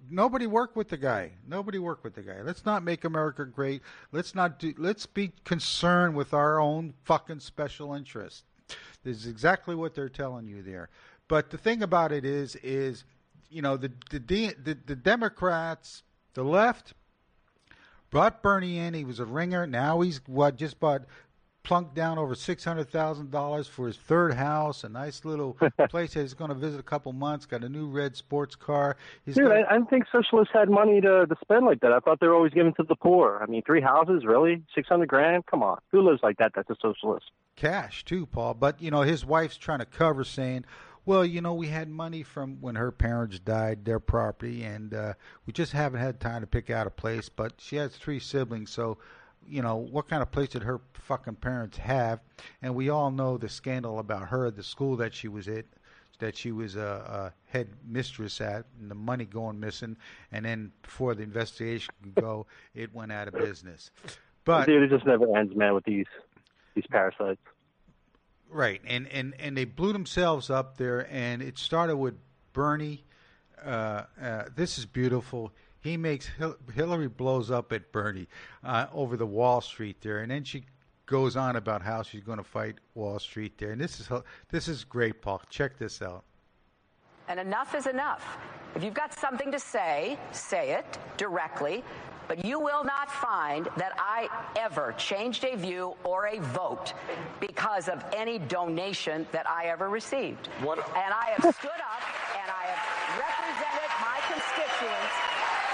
nobody 0.09 0.47
work 0.47 0.75
with 0.75 0.89
the 0.89 0.97
guy. 0.97 1.31
Nobody 1.47 1.79
work 1.79 2.03
with 2.03 2.15
the 2.15 2.21
guy. 2.21 2.41
Let's 2.41 2.65
not 2.65 2.83
make 2.83 3.03
America 3.03 3.45
great. 3.45 3.81
Let's 4.11 4.33
not 4.35 4.59
do. 4.59 4.73
Let's 4.77 5.05
be 5.05 5.31
concerned 5.43 6.15
with 6.15 6.33
our 6.33 6.59
own 6.59 6.93
fucking 7.03 7.39
special 7.39 7.93
interest. 7.93 8.43
This 9.03 9.17
is 9.17 9.27
exactly 9.27 9.75
what 9.75 9.93
they're 9.93 10.09
telling 10.09 10.47
you 10.47 10.61
there. 10.61 10.89
But 11.27 11.49
the 11.49 11.57
thing 11.57 11.83
about 11.83 12.11
it 12.11 12.25
is, 12.25 12.55
is 12.57 13.03
you 13.49 13.61
know 13.61 13.77
the 13.77 13.91
the 14.09 14.19
the, 14.19 14.77
the 14.85 14.95
Democrats, 14.95 16.03
the 16.33 16.43
left, 16.43 16.93
brought 18.13 18.43
Bernie 18.43 18.77
in. 18.77 18.93
He 18.93 19.03
was 19.03 19.19
a 19.19 19.25
ringer. 19.25 19.65
Now 19.67 20.01
he's 20.01 20.21
what 20.27 20.55
just 20.55 20.79
bought 20.79 21.01
plunked 21.63 21.95
down 21.95 22.19
over 22.19 22.35
six 22.35 22.63
hundred 22.63 22.89
thousand 22.89 23.31
dollars 23.31 23.67
for 23.67 23.87
his 23.87 23.97
third 23.97 24.35
house, 24.35 24.83
a 24.83 24.89
nice 24.89 25.25
little 25.25 25.57
place 25.89 26.13
that 26.13 26.21
he's 26.21 26.35
going 26.35 26.49
to 26.49 26.55
visit 26.55 26.79
a 26.79 26.83
couple 26.83 27.11
months. 27.11 27.45
Got 27.45 27.63
a 27.63 27.69
new 27.69 27.87
red 27.87 28.15
sports 28.15 28.55
car. 28.55 28.97
He's 29.25 29.35
Dude, 29.35 29.45
got... 29.45 29.53
I, 29.53 29.63
I 29.63 29.73
didn't 29.73 29.89
think 29.89 30.05
socialists 30.11 30.53
had 30.53 30.69
money 30.69 31.01
to, 31.01 31.25
to 31.25 31.35
spend 31.41 31.65
like 31.65 31.79
that. 31.79 31.91
I 31.91 31.99
thought 31.99 32.19
they 32.19 32.27
were 32.27 32.35
always 32.35 32.53
giving 32.53 32.73
to 32.75 32.83
the 32.83 32.95
poor. 32.95 33.39
I 33.41 33.49
mean, 33.49 33.63
three 33.65 33.81
houses, 33.81 34.23
really, 34.25 34.61
six 34.75 34.87
hundred 34.87 35.09
grand? 35.09 35.47
Come 35.47 35.63
on, 35.63 35.79
who 35.91 36.01
lives 36.01 36.21
like 36.21 36.37
that? 36.37 36.51
That's 36.55 36.69
a 36.69 36.75
socialist. 36.79 37.25
Cash 37.55 38.05
too, 38.05 38.27
Paul. 38.27 38.53
But 38.53 38.79
you 38.79 38.91
know, 38.91 39.01
his 39.01 39.25
wife's 39.25 39.57
trying 39.57 39.79
to 39.79 39.85
cover, 39.85 40.23
saying, 40.23 40.65
well, 41.05 41.25
you 41.25 41.41
know, 41.41 41.53
we 41.53 41.67
had 41.67 41.89
money 41.89 42.23
from 42.23 42.57
when 42.61 42.75
her 42.75 42.91
parents 42.91 43.39
died, 43.39 43.85
their 43.85 43.99
property, 43.99 44.63
and 44.63 44.93
uh, 44.93 45.13
we 45.45 45.53
just 45.53 45.71
haven't 45.73 45.99
had 45.99 46.19
time 46.19 46.41
to 46.41 46.47
pick 46.47 46.69
out 46.69 46.87
a 46.87 46.91
place. 46.91 47.29
But 47.29 47.53
she 47.57 47.75
has 47.77 47.95
three 47.95 48.19
siblings, 48.19 48.71
so 48.71 48.97
you 49.47 49.61
know, 49.61 49.75
what 49.75 50.07
kind 50.07 50.21
of 50.21 50.31
place 50.31 50.49
did 50.49 50.63
her 50.63 50.81
fucking 50.93 51.35
parents 51.35 51.77
have? 51.77 52.19
And 52.61 52.75
we 52.75 52.89
all 52.89 53.11
know 53.11 53.37
the 53.37 53.49
scandal 53.49 53.99
about 53.99 54.29
her, 54.29 54.49
the 54.51 54.63
school 54.63 54.95
that 54.97 55.13
she 55.13 55.27
was 55.27 55.47
at, 55.47 55.65
that 56.19 56.37
she 56.37 56.51
was 56.51 56.75
a, 56.75 56.79
a 56.81 57.51
head 57.51 57.69
mistress 57.85 58.39
at, 58.39 58.65
and 58.79 58.89
the 58.89 58.95
money 58.95 59.25
going 59.25 59.59
missing. 59.59 59.97
And 60.31 60.45
then 60.45 60.71
before 60.81 61.15
the 61.15 61.23
investigation 61.23 61.93
could 62.01 62.15
go, 62.15 62.45
it 62.73 62.93
went 62.93 63.11
out 63.11 63.27
of 63.27 63.33
business. 63.33 63.91
But 64.45 64.69
it 64.69 64.89
just 64.89 65.05
never 65.05 65.37
ends, 65.37 65.55
man, 65.55 65.73
with 65.73 65.85
these 65.85 66.05
these 66.75 66.85
parasites. 66.89 67.41
Right, 68.53 68.81
and 68.85 69.07
and 69.07 69.33
and 69.39 69.57
they 69.57 69.65
blew 69.65 69.93
themselves 69.93 70.51
up 70.51 70.77
there, 70.77 71.11
and 71.11 71.41
it 71.41 71.57
started 71.57 71.97
with 71.97 72.13
Bernie. 72.53 73.03
Uh, 73.65 74.03
uh, 74.21 74.43
this 74.55 74.77
is 74.77 74.85
beautiful. 74.85 75.51
He 75.81 75.97
makes 75.97 76.29
Hillary 76.73 77.07
blows 77.07 77.49
up 77.49 77.73
at 77.73 77.91
Bernie 77.91 78.27
uh, 78.63 78.85
over 78.93 79.17
the 79.17 79.25
Wall 79.25 79.59
Street 79.59 80.01
there, 80.01 80.19
and 80.19 80.29
then 80.29 80.43
she 80.43 80.65
goes 81.07 81.35
on 81.35 81.55
about 81.55 81.81
how 81.81 82.03
she's 82.03 82.21
going 82.21 82.37
to 82.37 82.43
fight 82.43 82.75
Wall 82.93 83.17
Street 83.17 83.57
there, 83.57 83.71
and 83.71 83.81
this 83.81 83.99
is 83.99 84.07
this 84.49 84.67
is 84.67 84.83
great, 84.83 85.19
Paul. 85.19 85.41
Check 85.49 85.79
this 85.79 86.03
out. 86.03 86.23
And 87.27 87.39
enough 87.39 87.73
is 87.73 87.87
enough. 87.87 88.37
If 88.75 88.83
you've 88.83 88.93
got 88.93 89.13
something 89.13 89.51
to 89.51 89.59
say, 89.59 90.19
say 90.31 90.73
it 90.73 90.97
directly. 91.17 91.83
But 92.33 92.45
you 92.45 92.59
will 92.59 92.83
not 92.83 93.11
find 93.11 93.69
that 93.77 93.91
I 93.99 94.27
ever 94.57 94.95
changed 94.97 95.43
a 95.43 95.55
view 95.55 95.93
or 96.03 96.25
a 96.25 96.39
vote 96.39 96.95
because 97.39 97.87
of 97.87 98.03
any 98.11 98.39
donation 98.39 99.27
that 99.31 99.47
I 99.47 99.65
ever 99.65 99.87
received. 99.87 100.47
What? 100.63 100.79
And 100.79 101.13
I 101.13 101.37
have 101.37 101.53
stood 101.53 101.69
up 101.77 102.01
and 102.33 102.49
I 102.49 102.73
have 102.73 102.81
represented 103.21 103.89
my 104.01 104.17
constituents 104.25 105.13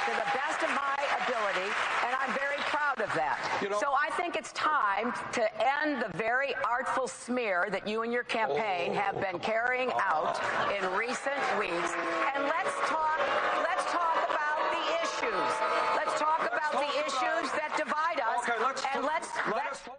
to 0.04 0.12
the 0.20 0.28
best 0.36 0.60
of 0.60 0.70
my 0.76 1.00
ability, 1.24 1.72
and 2.04 2.16
I'm 2.20 2.34
very 2.36 2.60
proud 2.68 3.00
of 3.00 3.14
that. 3.16 3.40
You 3.62 3.70
know, 3.70 3.80
so 3.80 3.94
I 3.96 4.10
think 4.18 4.36
it's 4.36 4.52
time 4.52 5.14
to 5.32 5.44
end 5.64 6.04
the 6.04 6.18
very 6.18 6.56
artful 6.68 7.08
smear 7.08 7.70
that 7.72 7.88
you 7.88 8.02
and 8.02 8.12
your 8.12 8.24
campaign 8.24 8.92
oh, 8.92 9.00
have 9.00 9.16
been 9.16 9.36
oh. 9.36 9.40
carrying 9.40 9.92
out 9.96 10.42
in 10.76 10.84
recent 10.92 11.40
weeks, 11.58 11.96
and 12.36 12.44
let's 12.44 12.76
talk. 12.92 13.16
Let's 13.64 13.86
talk 13.94 14.28
about 14.28 14.60
the 14.76 14.84
issues. 15.00 15.99
Let's 16.60 16.72
talk 16.72 16.74
about 16.74 16.94
the 16.94 17.00
issues 17.00 17.52
that 17.54 17.74
divide 17.78 18.20
us, 18.20 18.44
okay, 18.44 18.64
let's 18.64 18.84
and 18.94 19.06
let's. 19.06 19.30
let's 19.54 19.90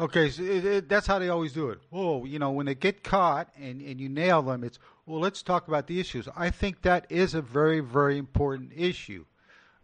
Okay, 0.00 0.30
so 0.30 0.42
it, 0.42 0.64
it, 0.64 0.88
that's 0.88 1.06
how 1.08 1.18
they 1.18 1.28
always 1.28 1.52
do 1.52 1.70
it. 1.70 1.80
Oh, 1.92 2.24
you 2.24 2.38
know, 2.38 2.52
when 2.52 2.66
they 2.66 2.76
get 2.76 3.02
caught 3.02 3.48
and, 3.60 3.82
and 3.82 4.00
you 4.00 4.08
nail 4.08 4.42
them, 4.42 4.62
it's, 4.62 4.78
well, 5.06 5.18
let's 5.18 5.42
talk 5.42 5.66
about 5.66 5.88
the 5.88 5.98
issues. 5.98 6.28
I 6.36 6.50
think 6.50 6.82
that 6.82 7.06
is 7.08 7.34
a 7.34 7.42
very, 7.42 7.80
very 7.80 8.16
important 8.16 8.72
issue. 8.76 9.24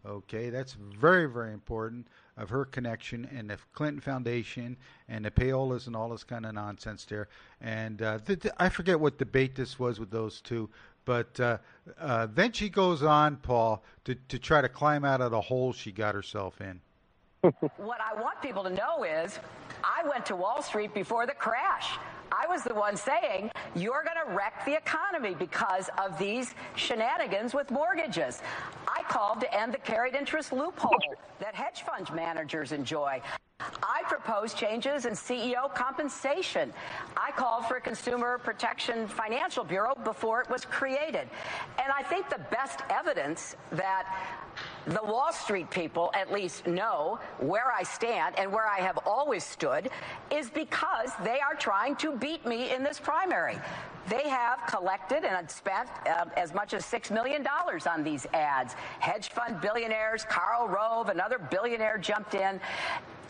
Okay, 0.05 0.49
that's 0.49 0.73
very, 0.73 1.27
very 1.27 1.51
important 1.51 2.07
of 2.37 2.49
her 2.49 2.63
connection 2.63 3.27
and 3.35 3.49
the 3.49 3.57
Clinton 3.73 3.99
Foundation 3.99 4.77
and 5.09 5.25
the 5.25 5.31
payolas 5.31 5.87
and 5.87 5.95
all 5.95 6.09
this 6.09 6.23
kind 6.23 6.45
of 6.45 6.53
nonsense 6.53 7.05
there. 7.05 7.27
And 7.59 8.01
uh, 8.01 8.19
th- 8.19 8.41
th- 8.41 8.53
I 8.57 8.69
forget 8.69 8.99
what 8.99 9.17
debate 9.17 9.55
this 9.55 9.79
was 9.79 9.99
with 9.99 10.11
those 10.11 10.41
two, 10.41 10.69
but 11.05 11.39
uh, 11.39 11.57
uh, 11.99 12.27
then 12.33 12.51
she 12.51 12.69
goes 12.69 13.03
on, 13.03 13.37
Paul, 13.37 13.83
to, 14.05 14.15
to 14.15 14.39
try 14.39 14.61
to 14.61 14.69
climb 14.69 15.05
out 15.05 15.21
of 15.21 15.31
the 15.31 15.41
hole 15.41 15.71
she 15.71 15.91
got 15.91 16.15
herself 16.15 16.59
in. 16.59 16.81
what 17.77 17.99
I 18.01 18.19
want 18.19 18.41
people 18.41 18.63
to 18.63 18.71
know 18.71 19.03
is 19.03 19.39
I 19.83 20.07
went 20.09 20.25
to 20.27 20.35
Wall 20.35 20.61
Street 20.61 20.93
before 20.93 21.25
the 21.27 21.33
crash. 21.33 21.97
I 22.31 22.47
was 22.47 22.63
the 22.63 22.73
one 22.73 22.97
saying, 22.97 23.51
you're 23.75 24.03
going 24.03 24.17
to 24.27 24.35
wreck 24.35 24.65
the 24.65 24.75
economy 24.75 25.35
because 25.37 25.89
of 26.03 26.17
these 26.17 26.55
shenanigans 26.75 27.53
with 27.53 27.69
mortgages. 27.69 28.41
I 28.87 29.03
called 29.03 29.41
to 29.41 29.57
end 29.57 29.73
the 29.73 29.77
carried 29.77 30.15
interest 30.15 30.51
loophole 30.51 30.97
that 31.39 31.53
hedge 31.53 31.83
fund 31.83 32.11
managers 32.13 32.71
enjoy. 32.71 33.21
I 33.81 34.01
proposed 34.07 34.57
changes 34.57 35.05
in 35.05 35.13
CEO 35.13 35.73
compensation. 35.73 36.73
I 37.15 37.31
called 37.31 37.65
for 37.65 37.77
a 37.77 37.81
Consumer 37.81 38.37
Protection 38.37 39.07
Financial 39.07 39.63
Bureau 39.63 39.95
before 40.03 40.41
it 40.41 40.49
was 40.49 40.65
created. 40.65 41.29
And 41.81 41.91
I 41.97 42.03
think 42.03 42.29
the 42.29 42.41
best 42.51 42.81
evidence 42.89 43.55
that 43.71 44.13
the 44.87 45.01
Wall 45.03 45.31
Street 45.31 45.69
people 45.69 46.11
at 46.13 46.31
least 46.31 46.67
know 46.67 47.19
where 47.39 47.71
I 47.71 47.83
stand 47.83 48.37
and 48.37 48.51
where 48.51 48.67
I 48.67 48.79
have 48.79 48.99
always 49.05 49.43
stood 49.43 49.89
is 50.29 50.49
because 50.49 51.11
they 51.23 51.39
are 51.39 51.55
trying 51.55 51.95
to 51.97 52.11
beat 52.17 52.45
me 52.45 52.73
in 52.73 52.83
this 52.83 52.99
primary. 52.99 53.57
They 54.07 54.29
have 54.29 54.59
collected 54.67 55.23
and 55.23 55.49
spent 55.49 55.89
uh, 56.05 56.25
as 56.37 56.53
much 56.53 56.73
as 56.75 56.85
$6 56.85 57.09
million 57.09 57.45
on 57.47 58.03
these 58.03 58.27
ads. 58.33 58.75
Hedge 58.99 59.29
fund 59.29 59.59
billionaires, 59.61 60.25
Karl 60.29 60.67
Rove, 60.67 61.09
another 61.09 61.39
billionaire 61.39 61.97
jumped 61.97 62.35
in. 62.35 62.59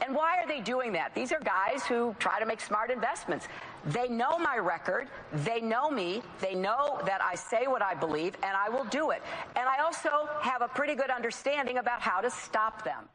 And 0.01 0.15
why 0.15 0.37
are 0.37 0.47
they 0.47 0.59
doing 0.59 0.93
that? 0.93 1.13
These 1.15 1.31
are 1.31 1.39
guys 1.39 1.85
who 1.85 2.15
try 2.19 2.39
to 2.39 2.45
make 2.45 2.59
smart 2.61 2.91
investments. 2.91 3.47
They 3.85 4.07
know 4.07 4.37
my 4.37 4.57
record. 4.57 5.07
They 5.31 5.61
know 5.61 5.89
me. 5.89 6.21
They 6.39 6.55
know 6.55 6.99
that 7.05 7.21
I 7.21 7.35
say 7.35 7.67
what 7.67 7.81
I 7.81 7.93
believe, 7.93 8.35
and 8.43 8.55
I 8.57 8.69
will 8.69 8.85
do 8.85 9.11
it. 9.11 9.21
And 9.55 9.67
I 9.67 9.83
also 9.83 10.29
have 10.41 10.61
a 10.61 10.67
pretty 10.67 10.95
good 10.95 11.09
understanding 11.09 11.77
about 11.77 12.01
how 12.01 12.21
to 12.21 12.29
stop 12.29 12.83
them. 12.83 13.09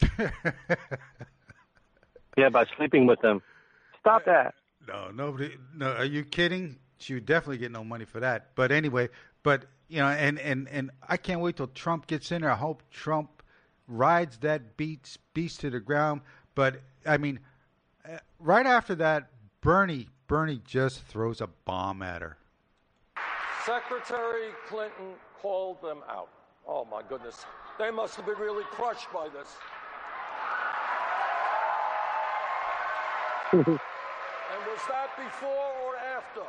Yeah, 2.36 2.48
by 2.48 2.66
sleeping 2.76 3.06
with 3.06 3.20
them. 3.20 3.42
Stop 4.00 4.24
that. 4.26 4.54
No, 4.86 5.10
nobody. 5.10 5.56
No, 5.74 5.92
are 5.92 6.04
you 6.04 6.24
kidding? 6.24 6.78
She 6.98 7.14
would 7.14 7.26
definitely 7.26 7.58
get 7.58 7.72
no 7.72 7.84
money 7.84 8.04
for 8.04 8.20
that. 8.20 8.54
But 8.54 8.72
anyway, 8.72 9.08
but 9.42 9.66
you 9.88 9.98
know, 9.98 10.08
and 10.08 10.38
and 10.38 10.68
and 10.68 10.90
I 11.08 11.16
can't 11.16 11.40
wait 11.40 11.56
till 11.56 11.68
Trump 11.68 12.06
gets 12.06 12.32
in 12.32 12.42
there. 12.42 12.50
I 12.50 12.56
hope 12.56 12.82
Trump 12.90 13.33
rides 13.88 14.38
that 14.38 14.76
beast 14.76 15.18
beast 15.34 15.60
to 15.60 15.70
the 15.70 15.80
ground. 15.80 16.22
But 16.54 16.80
I 17.06 17.18
mean, 17.18 17.40
uh, 18.08 18.18
right 18.38 18.66
after 18.66 18.94
that, 18.96 19.30
Bernie 19.60 20.08
Bernie 20.26 20.60
just 20.64 21.02
throws 21.04 21.40
a 21.40 21.48
bomb 21.64 22.02
at 22.02 22.22
her. 22.22 22.38
Secretary 23.64 24.50
Clinton 24.68 25.14
called 25.40 25.80
them 25.82 25.98
out. 26.08 26.28
Oh 26.66 26.84
my 26.84 27.02
goodness. 27.08 27.44
They 27.78 27.90
must 27.90 28.14
have 28.16 28.26
been 28.26 28.38
really 28.38 28.64
crushed 28.64 29.12
by 29.12 29.28
this. 29.28 29.48
and 33.52 33.66
was 33.66 34.80
that 34.88 35.10
before 35.16 35.72
or 35.84 35.96
after 35.96 36.42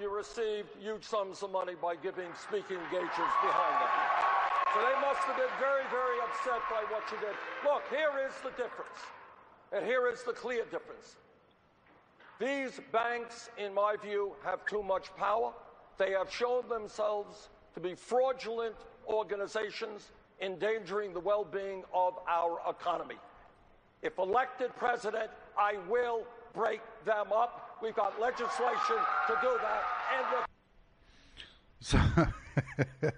you 0.00 0.14
received 0.14 0.68
huge 0.80 1.04
sums 1.04 1.42
of 1.42 1.50
money 1.50 1.74
by 1.80 1.96
giving 1.96 2.28
speaking 2.34 2.76
engagements 2.76 3.34
behind 3.42 3.80
them? 3.80 4.31
So 4.74 4.80
they 4.80 5.00
must 5.06 5.20
have 5.20 5.36
been 5.36 5.52
very, 5.60 5.84
very 5.90 6.18
upset 6.24 6.60
by 6.70 6.82
what 6.88 7.02
you 7.12 7.18
did. 7.18 7.36
Look, 7.62 7.82
here 7.90 8.12
is 8.26 8.32
the 8.42 8.50
difference. 8.50 8.98
And 9.70 9.84
here 9.84 10.08
is 10.08 10.22
the 10.22 10.32
clear 10.32 10.64
difference. 10.64 11.16
These 12.38 12.80
banks, 12.90 13.50
in 13.58 13.74
my 13.74 13.96
view, 14.02 14.32
have 14.44 14.64
too 14.64 14.82
much 14.82 15.14
power. 15.16 15.52
They 15.98 16.12
have 16.12 16.32
shown 16.32 16.68
themselves 16.68 17.50
to 17.74 17.80
be 17.80 17.94
fraudulent 17.94 18.74
organizations 19.06 20.10
endangering 20.40 21.12
the 21.12 21.20
well 21.20 21.44
being 21.44 21.84
of 21.94 22.14
our 22.28 22.58
economy. 22.68 23.16
If 24.02 24.18
elected 24.18 24.74
president, 24.76 25.30
I 25.56 25.76
will 25.88 26.24
break 26.54 26.80
them 27.04 27.32
up. 27.32 27.78
We've 27.82 27.94
got 27.94 28.20
legislation 28.20 28.96
to 29.28 29.38
do 29.40 29.58
that. 29.60 29.82
And 30.16 30.26
So 31.80 32.00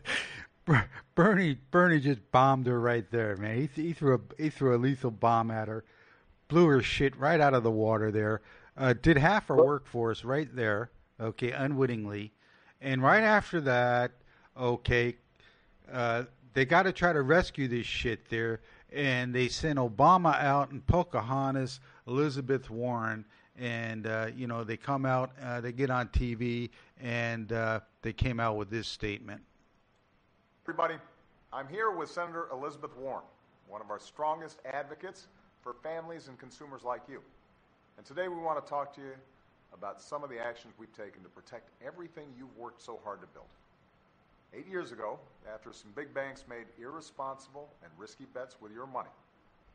Bernie 1.14 1.58
Bernie 1.70 2.00
just 2.00 2.30
bombed 2.32 2.66
her 2.66 2.80
right 2.80 3.08
there, 3.10 3.36
man. 3.36 3.68
He, 3.74 3.82
he 3.82 3.92
threw 3.92 4.14
a 4.14 4.42
he 4.42 4.50
threw 4.50 4.76
a 4.76 4.78
lethal 4.78 5.10
bomb 5.10 5.50
at 5.50 5.68
her, 5.68 5.84
blew 6.48 6.66
her 6.66 6.82
shit 6.82 7.16
right 7.16 7.40
out 7.40 7.54
of 7.54 7.62
the 7.62 7.70
water 7.70 8.10
there. 8.10 8.40
Uh, 8.76 8.94
did 9.00 9.16
half 9.16 9.48
her 9.48 9.56
work 9.56 9.86
for 9.86 10.10
us 10.10 10.24
right 10.24 10.54
there, 10.56 10.90
okay, 11.20 11.52
unwittingly, 11.52 12.32
and 12.80 13.02
right 13.02 13.22
after 13.22 13.60
that, 13.60 14.12
okay, 14.56 15.14
uh, 15.92 16.24
they 16.54 16.64
got 16.64 16.84
to 16.84 16.92
try 16.92 17.12
to 17.12 17.22
rescue 17.22 17.68
this 17.68 17.86
shit 17.86 18.28
there, 18.28 18.60
and 18.92 19.32
they 19.32 19.48
sent 19.48 19.78
Obama 19.78 20.40
out 20.40 20.70
and 20.70 20.84
Pocahontas, 20.86 21.78
Elizabeth 22.08 22.68
Warren, 22.68 23.24
and 23.56 24.06
uh, 24.06 24.28
you 24.34 24.46
know 24.46 24.64
they 24.64 24.76
come 24.76 25.06
out, 25.06 25.32
uh, 25.42 25.60
they 25.60 25.72
get 25.72 25.90
on 25.90 26.08
TV, 26.08 26.70
and 27.00 27.52
uh, 27.52 27.80
they 28.02 28.12
came 28.12 28.40
out 28.40 28.56
with 28.56 28.70
this 28.70 28.88
statement. 28.88 29.42
Everybody, 30.66 30.94
I'm 31.52 31.68
here 31.68 31.90
with 31.90 32.10
Senator 32.10 32.48
Elizabeth 32.50 32.96
Warren, 32.96 33.26
one 33.68 33.82
of 33.82 33.90
our 33.90 33.98
strongest 33.98 34.60
advocates 34.64 35.26
for 35.60 35.74
families 35.82 36.28
and 36.28 36.38
consumers 36.38 36.82
like 36.84 37.02
you. 37.06 37.20
And 37.98 38.06
today 38.06 38.28
we 38.28 38.36
want 38.36 38.64
to 38.64 38.66
talk 38.66 38.94
to 38.94 39.02
you 39.02 39.12
about 39.74 40.00
some 40.00 40.24
of 40.24 40.30
the 40.30 40.38
actions 40.38 40.72
we've 40.78 40.96
taken 40.96 41.22
to 41.22 41.28
protect 41.28 41.68
everything 41.86 42.28
you've 42.38 42.56
worked 42.56 42.80
so 42.80 42.98
hard 43.04 43.20
to 43.20 43.26
build. 43.26 43.44
Eight 44.54 44.66
years 44.66 44.90
ago, 44.90 45.18
after 45.52 45.70
some 45.70 45.90
big 45.94 46.14
banks 46.14 46.44
made 46.48 46.64
irresponsible 46.80 47.68
and 47.82 47.92
risky 47.98 48.24
bets 48.32 48.56
with 48.58 48.72
your 48.72 48.86
money, 48.86 49.10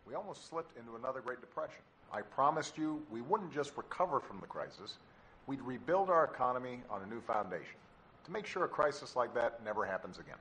we 0.07 0.15
almost 0.15 0.49
slipped 0.49 0.75
into 0.75 0.95
another 0.95 1.21
Great 1.21 1.39
Depression. 1.39 1.81
I 2.11 2.21
promised 2.23 2.79
you 2.79 2.99
we 3.11 3.21
wouldn't 3.21 3.53
just 3.53 3.77
recover 3.77 4.19
from 4.19 4.39
the 4.39 4.47
crisis, 4.47 4.97
we'd 5.45 5.61
rebuild 5.61 6.09
our 6.09 6.23
economy 6.23 6.79
on 6.89 7.03
a 7.03 7.05
new 7.05 7.21
foundation 7.21 7.77
to 8.25 8.31
make 8.31 8.47
sure 8.47 8.63
a 8.63 8.67
crisis 8.67 9.15
like 9.15 9.35
that 9.35 9.63
never 9.63 9.85
happens 9.85 10.17
again. 10.17 10.37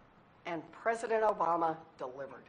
And 0.49 0.63
President 0.73 1.23
Obama 1.23 1.77
delivered. 1.99 2.45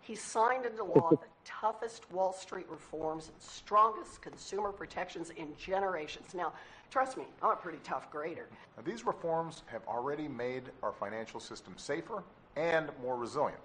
He 0.00 0.14
signed 0.14 0.66
into 0.66 0.84
law 0.84 1.10
the 1.10 1.18
toughest 1.44 2.10
Wall 2.12 2.32
Street 2.32 2.66
reforms 2.68 3.28
and 3.28 3.40
strongest 3.40 4.20
consumer 4.20 4.72
protections 4.72 5.30
in 5.30 5.56
generations. 5.56 6.34
Now, 6.34 6.52
trust 6.90 7.16
me, 7.16 7.24
I'm 7.42 7.52
a 7.52 7.56
pretty 7.56 7.78
tough 7.84 8.10
grader. 8.10 8.48
Now, 8.76 8.82
these 8.84 9.06
reforms 9.06 9.62
have 9.66 9.82
already 9.86 10.28
made 10.28 10.64
our 10.82 10.92
financial 10.92 11.40
system 11.40 11.74
safer 11.76 12.22
and 12.56 12.90
more 13.00 13.16
resilient. 13.16 13.60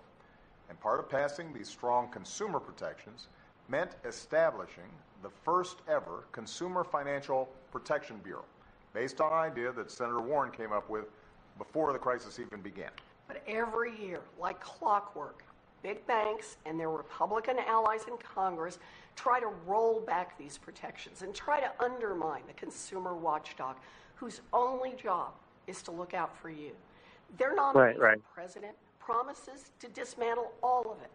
And 0.69 0.80
part 0.80 0.99
of 0.99 1.10
passing 1.10 1.52
these 1.52 1.67
strong 1.67 2.08
consumer 2.10 2.60
protections 2.60 3.28
meant 3.67 3.95
establishing 4.06 4.89
the 5.23 5.30
first 5.43 5.78
ever 5.89 6.23
Consumer 6.32 6.84
Financial 6.84 7.49
Protection 7.71 8.17
Bureau, 8.23 8.45
based 8.93 9.19
on 9.19 9.34
an 9.34 9.52
idea 9.52 9.71
that 9.73 9.91
Senator 9.91 10.21
Warren 10.21 10.52
came 10.52 10.71
up 10.71 10.89
with 10.89 11.06
before 11.58 11.91
the 11.91 11.99
crisis 11.99 12.39
even 12.39 12.62
began. 12.62 12.91
But 13.29 13.43
every 13.47 13.95
year, 13.95 14.21
like 14.39 14.59
clockwork, 14.59 15.43
big 15.83 16.05
banks 16.07 16.57
and 16.65 16.77
their 16.79 16.89
Republican 16.89 17.57
allies 17.59 18.01
in 18.07 18.17
Congress 18.17 18.79
try 19.15 19.39
to 19.39 19.49
roll 19.67 20.01
back 20.01 20.37
these 20.37 20.57
protections 20.57 21.21
and 21.21 21.33
try 21.33 21.59
to 21.61 21.71
undermine 21.79 22.41
the 22.47 22.53
consumer 22.53 23.13
watchdog 23.15 23.75
whose 24.15 24.41
only 24.51 24.93
job 25.01 25.31
is 25.67 25.83
to 25.83 25.91
look 25.91 26.13
out 26.15 26.35
for 26.41 26.49
you. 26.49 26.71
Their 27.37 27.55
nominee 27.55 27.79
Right, 27.85 27.99
right. 27.99 28.17
for 28.17 28.41
president 28.41 28.73
promises 28.99 29.71
to 29.79 29.87
dismantle 29.89 30.51
all 30.63 30.81
of 30.91 31.01
it. 31.03 31.11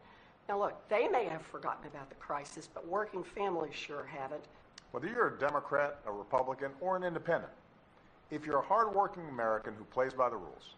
Now, 0.48 0.60
look, 0.60 0.88
they 0.88 1.08
may 1.08 1.24
have 1.24 1.42
forgotten 1.42 1.86
about 1.88 2.08
the 2.10 2.14
crisis, 2.16 2.68
but 2.72 2.86
working 2.86 3.24
families 3.24 3.74
sure 3.74 4.04
haven't. 4.04 4.44
Whether 4.92 5.08
you're 5.08 5.34
a 5.34 5.38
Democrat, 5.38 5.98
a 6.06 6.12
Republican, 6.12 6.70
or 6.80 6.96
an 6.96 7.02
independent, 7.02 7.52
if 8.30 8.46
you're 8.46 8.60
a 8.60 8.64
hardworking 8.64 9.28
American 9.28 9.74
who 9.74 9.84
plays 9.84 10.12
by 10.14 10.28
the 10.28 10.36
rules, 10.36 10.74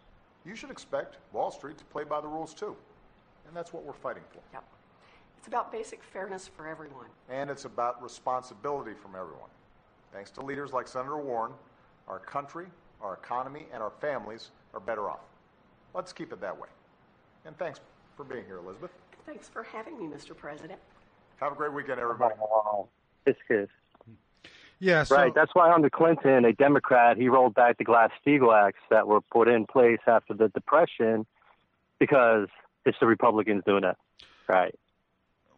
you 0.47 0.55
should 0.55 0.71
expect 0.71 1.17
Wall 1.33 1.51
Street 1.51 1.77
to 1.77 1.85
play 1.85 2.03
by 2.03 2.21
the 2.21 2.27
rules 2.27 2.53
too. 2.53 2.75
And 3.47 3.55
that's 3.55 3.73
what 3.73 3.83
we're 3.83 3.93
fighting 3.93 4.23
for. 4.31 4.39
Yep. 4.53 4.63
It's 5.37 5.47
about 5.47 5.71
basic 5.71 6.03
fairness 6.03 6.47
for 6.47 6.67
everyone. 6.67 7.07
And 7.29 7.49
it's 7.49 7.65
about 7.65 8.01
responsibility 8.01 8.93
from 8.93 9.11
everyone. 9.11 9.49
Thanks 10.13 10.31
to 10.31 10.41
leaders 10.41 10.71
like 10.71 10.87
Senator 10.87 11.17
Warren, 11.17 11.51
our 12.07 12.19
country, 12.19 12.65
our 13.01 13.13
economy, 13.13 13.65
and 13.73 13.83
our 13.83 13.91
families 14.01 14.51
are 14.73 14.79
better 14.79 15.09
off. 15.09 15.19
Let's 15.93 16.13
keep 16.13 16.31
it 16.31 16.41
that 16.41 16.57
way. 16.57 16.69
And 17.45 17.57
thanks 17.57 17.79
for 18.15 18.23
being 18.23 18.45
here, 18.45 18.57
Elizabeth. 18.57 18.91
Thanks 19.25 19.47
for 19.47 19.63
having 19.63 19.97
me, 19.99 20.05
Mr. 20.13 20.35
President. 20.35 20.79
Have 21.37 21.51
a 21.51 21.55
great 21.55 21.73
weekend, 21.73 21.99
everybody. 21.99 22.35
Oh, 22.41 22.87
it's 23.25 23.39
good. 23.47 23.69
Yeah, 24.79 25.03
so, 25.03 25.15
right. 25.15 25.33
That's 25.33 25.55
why 25.55 25.71
under 25.73 25.89
Clinton, 25.89 26.45
a 26.45 26.53
Democrat, 26.53 27.17
he 27.17 27.29
rolled 27.29 27.55
back 27.55 27.77
the 27.77 27.83
Glass-Steagall 27.83 28.67
acts 28.67 28.79
that 28.89 29.07
were 29.07 29.21
put 29.21 29.47
in 29.47 29.65
place 29.65 29.99
after 30.05 30.33
the 30.33 30.49
Depression 30.49 31.25
because 31.99 32.47
it's 32.85 32.97
the 32.99 33.07
Republicans 33.07 33.63
doing 33.65 33.83
it, 33.83 33.97
Right. 34.47 34.75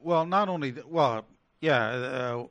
Well, 0.02 0.26
not 0.26 0.48
only 0.48 0.72
th- 0.72 0.86
well, 0.86 1.26
yeah, 1.60 1.88
uh, 1.88 2.48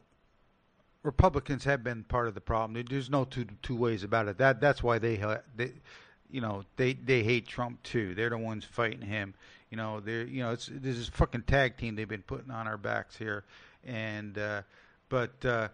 Republicans 1.02 1.64
have 1.64 1.83
been 1.83 2.04
part 2.04 2.28
of 2.28 2.35
the 2.35 2.40
problem. 2.42 2.85
There's 2.88 3.09
no 3.09 3.24
two 3.24 3.46
two 3.62 3.74
ways 3.74 4.02
about 4.02 4.28
it. 4.28 4.37
That 4.37 4.61
that's 4.61 4.83
why 4.83 4.98
they 4.98 5.16
they, 5.57 5.72
you 6.31 6.42
know, 6.42 6.64
they 6.76 6.92
they 6.92 7.22
hate 7.22 7.48
Trump 7.48 7.83
too. 7.83 8.14
They're 8.14 8.28
the 8.28 8.37
ones 8.37 8.66
fighting 8.66 9.00
him. 9.00 9.33
You 9.70 9.78
know, 9.78 10.00
they're 10.00 10.24
you 10.24 10.42
know, 10.42 10.52
it's 10.52 10.68
this 10.70 10.98
is 10.98 11.09
fucking 11.09 11.44
tag 11.44 11.78
team 11.78 11.96
they've 11.96 12.07
been 12.07 12.22
putting 12.22 12.50
on 12.50 12.68
our 12.68 12.76
backs 12.76 13.16
here, 13.16 13.44
and 13.85 14.37
uh, 14.37 14.62
but. 15.09 15.44
Uh, 15.44 15.68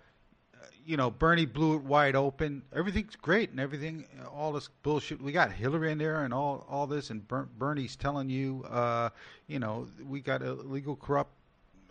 you 0.85 0.96
know, 0.96 1.11
Bernie 1.11 1.46
blew 1.46 1.77
it 1.77 1.83
wide 1.83 2.16
open. 2.16 2.62
Everything's 2.74 3.16
great 3.16 3.50
and 3.50 3.61
everything, 3.61 4.07
all 4.33 4.53
this 4.53 4.68
bullshit. 4.83 5.20
We 5.20 5.33
got 5.33 5.53
Hillary 5.53 5.92
in 5.92 5.98
there 5.98 6.24
and 6.24 6.35
all, 6.35 6.66
all 6.68 6.87
this, 6.87 7.11
and 7.11 7.27
Ber- 7.27 7.48
Bernie's 7.59 7.96
telling 7.96 8.29
you, 8.29 8.64
uh, 8.68 9.11
you 9.46 9.59
know, 9.59 9.88
we 10.07 10.20
got 10.20 10.42
illegal, 10.42 10.96
corrupt 10.96 11.33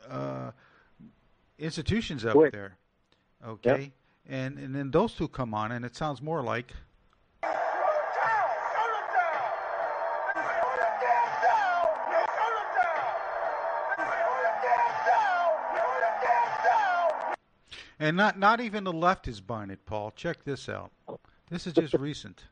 uh, 0.10 0.52
institutions 1.58 2.26
up 2.26 2.36
Wait. 2.36 2.52
there. 2.52 2.78
Okay, 3.46 3.92
and 4.28 4.58
and 4.58 4.74
then 4.74 4.92
those 4.92 5.14
two 5.14 5.28
come 5.28 5.54
on, 5.54 5.72
and 5.72 5.84
it 5.84 5.96
sounds 5.96 6.22
more 6.22 6.42
like. 6.42 6.74
And 18.04 18.18
not 18.18 18.38
not 18.38 18.60
even 18.60 18.84
the 18.84 18.92
left 18.92 19.30
is 19.30 19.40
buying 19.40 19.70
it, 19.70 19.86
Paul. 19.86 20.12
Check 20.12 20.44
this 20.44 20.68
out. 20.68 20.92
This 21.50 21.66
is 21.66 21.72
just 21.72 21.94
recent. 21.94 22.44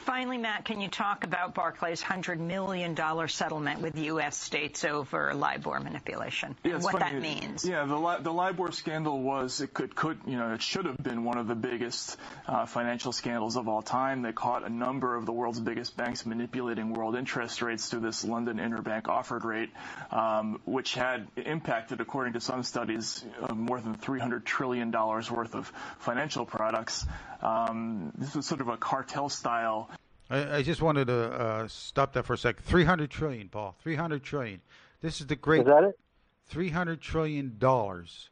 Finally, 0.00 0.38
Matt, 0.38 0.64
can 0.64 0.80
you 0.80 0.88
talk 0.88 1.24
about 1.24 1.54
Barclays' 1.54 2.02
$100 2.02 2.38
million 2.38 2.96
settlement 3.28 3.80
with 3.82 3.96
U.S. 3.98 4.36
states 4.36 4.84
over 4.84 5.34
LIBOR 5.34 5.80
manipulation 5.80 6.56
Yeah, 6.64 6.74
and 6.74 6.82
what 6.82 6.98
funny. 6.98 7.12
that 7.12 7.20
means? 7.20 7.64
Yeah, 7.64 7.84
the 7.84 8.18
the 8.22 8.32
LIBOR 8.32 8.72
scandal 8.72 9.20
was 9.22 9.60
it 9.60 9.74
could 9.74 9.94
could 9.94 10.18
you 10.26 10.36
know 10.36 10.54
it 10.54 10.62
should 10.62 10.86
have 10.86 10.96
been 10.96 11.24
one 11.24 11.38
of 11.38 11.46
the 11.46 11.54
biggest 11.54 12.16
uh, 12.46 12.66
financial 12.66 13.12
scandals 13.12 13.56
of 13.56 13.68
all 13.68 13.82
time. 13.82 14.22
They 14.22 14.32
caught 14.32 14.64
a 14.64 14.70
number 14.70 15.14
of 15.16 15.26
the 15.26 15.32
world's 15.32 15.60
biggest 15.60 15.96
banks 15.96 16.24
manipulating 16.24 16.92
world 16.92 17.14
interest 17.14 17.60
rates 17.62 17.88
through 17.88 18.00
this 18.00 18.24
London 18.24 18.56
interbank 18.56 19.08
offered 19.08 19.44
rate, 19.44 19.70
um, 20.10 20.60
which 20.64 20.94
had 20.94 21.26
impacted, 21.36 22.00
according 22.00 22.32
to 22.34 22.40
some 22.40 22.62
studies, 22.62 23.24
uh, 23.42 23.54
more 23.54 23.80
than 23.80 23.94
300 23.94 24.44
trillion 24.46 24.90
dollars 24.90 25.30
worth 25.30 25.54
of 25.54 25.70
financial 25.98 26.46
products. 26.46 27.04
Um, 27.42 28.12
this 28.18 28.34
was 28.34 28.46
sort 28.46 28.60
of 28.60 28.68
a 28.68 28.76
cartel 28.76 29.28
style 29.28 29.90
I, 30.30 30.58
I 30.58 30.62
just 30.62 30.80
wanted 30.80 31.06
to 31.08 31.24
uh, 31.32 31.68
stop 31.68 32.12
that 32.14 32.24
for 32.24 32.34
a 32.34 32.38
second. 32.38 32.64
Three 32.64 32.84
hundred 32.84 33.10
trillion, 33.10 33.48
Paul. 33.48 33.74
Three 33.82 33.96
hundred 33.96 34.22
trillion. 34.22 34.60
This 35.00 35.20
is 35.20 35.26
the 35.26 35.36
great. 35.36 35.60
Is 35.62 35.66
that 35.66 35.84
it? 35.84 35.98
Three 36.46 36.68
hundred 36.70 37.00
trillion 37.00 37.56
dollars 37.58 38.30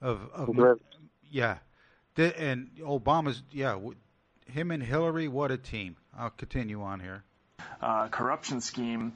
of 0.00 0.28
of 0.34 0.54
Correct. 0.54 0.80
yeah, 1.30 1.58
The- 2.16 2.38
and 2.38 2.70
Obama's 2.80 3.42
yeah, 3.50 3.72
w- 3.72 3.94
him 4.46 4.70
and 4.70 4.82
Hillary. 4.82 5.28
What 5.28 5.50
a 5.50 5.56
team. 5.56 5.96
I'll 6.18 6.30
continue 6.30 6.82
on 6.82 7.00
here. 7.00 7.24
uh, 7.80 8.08
corruption 8.08 8.60
scheme. 8.60 9.12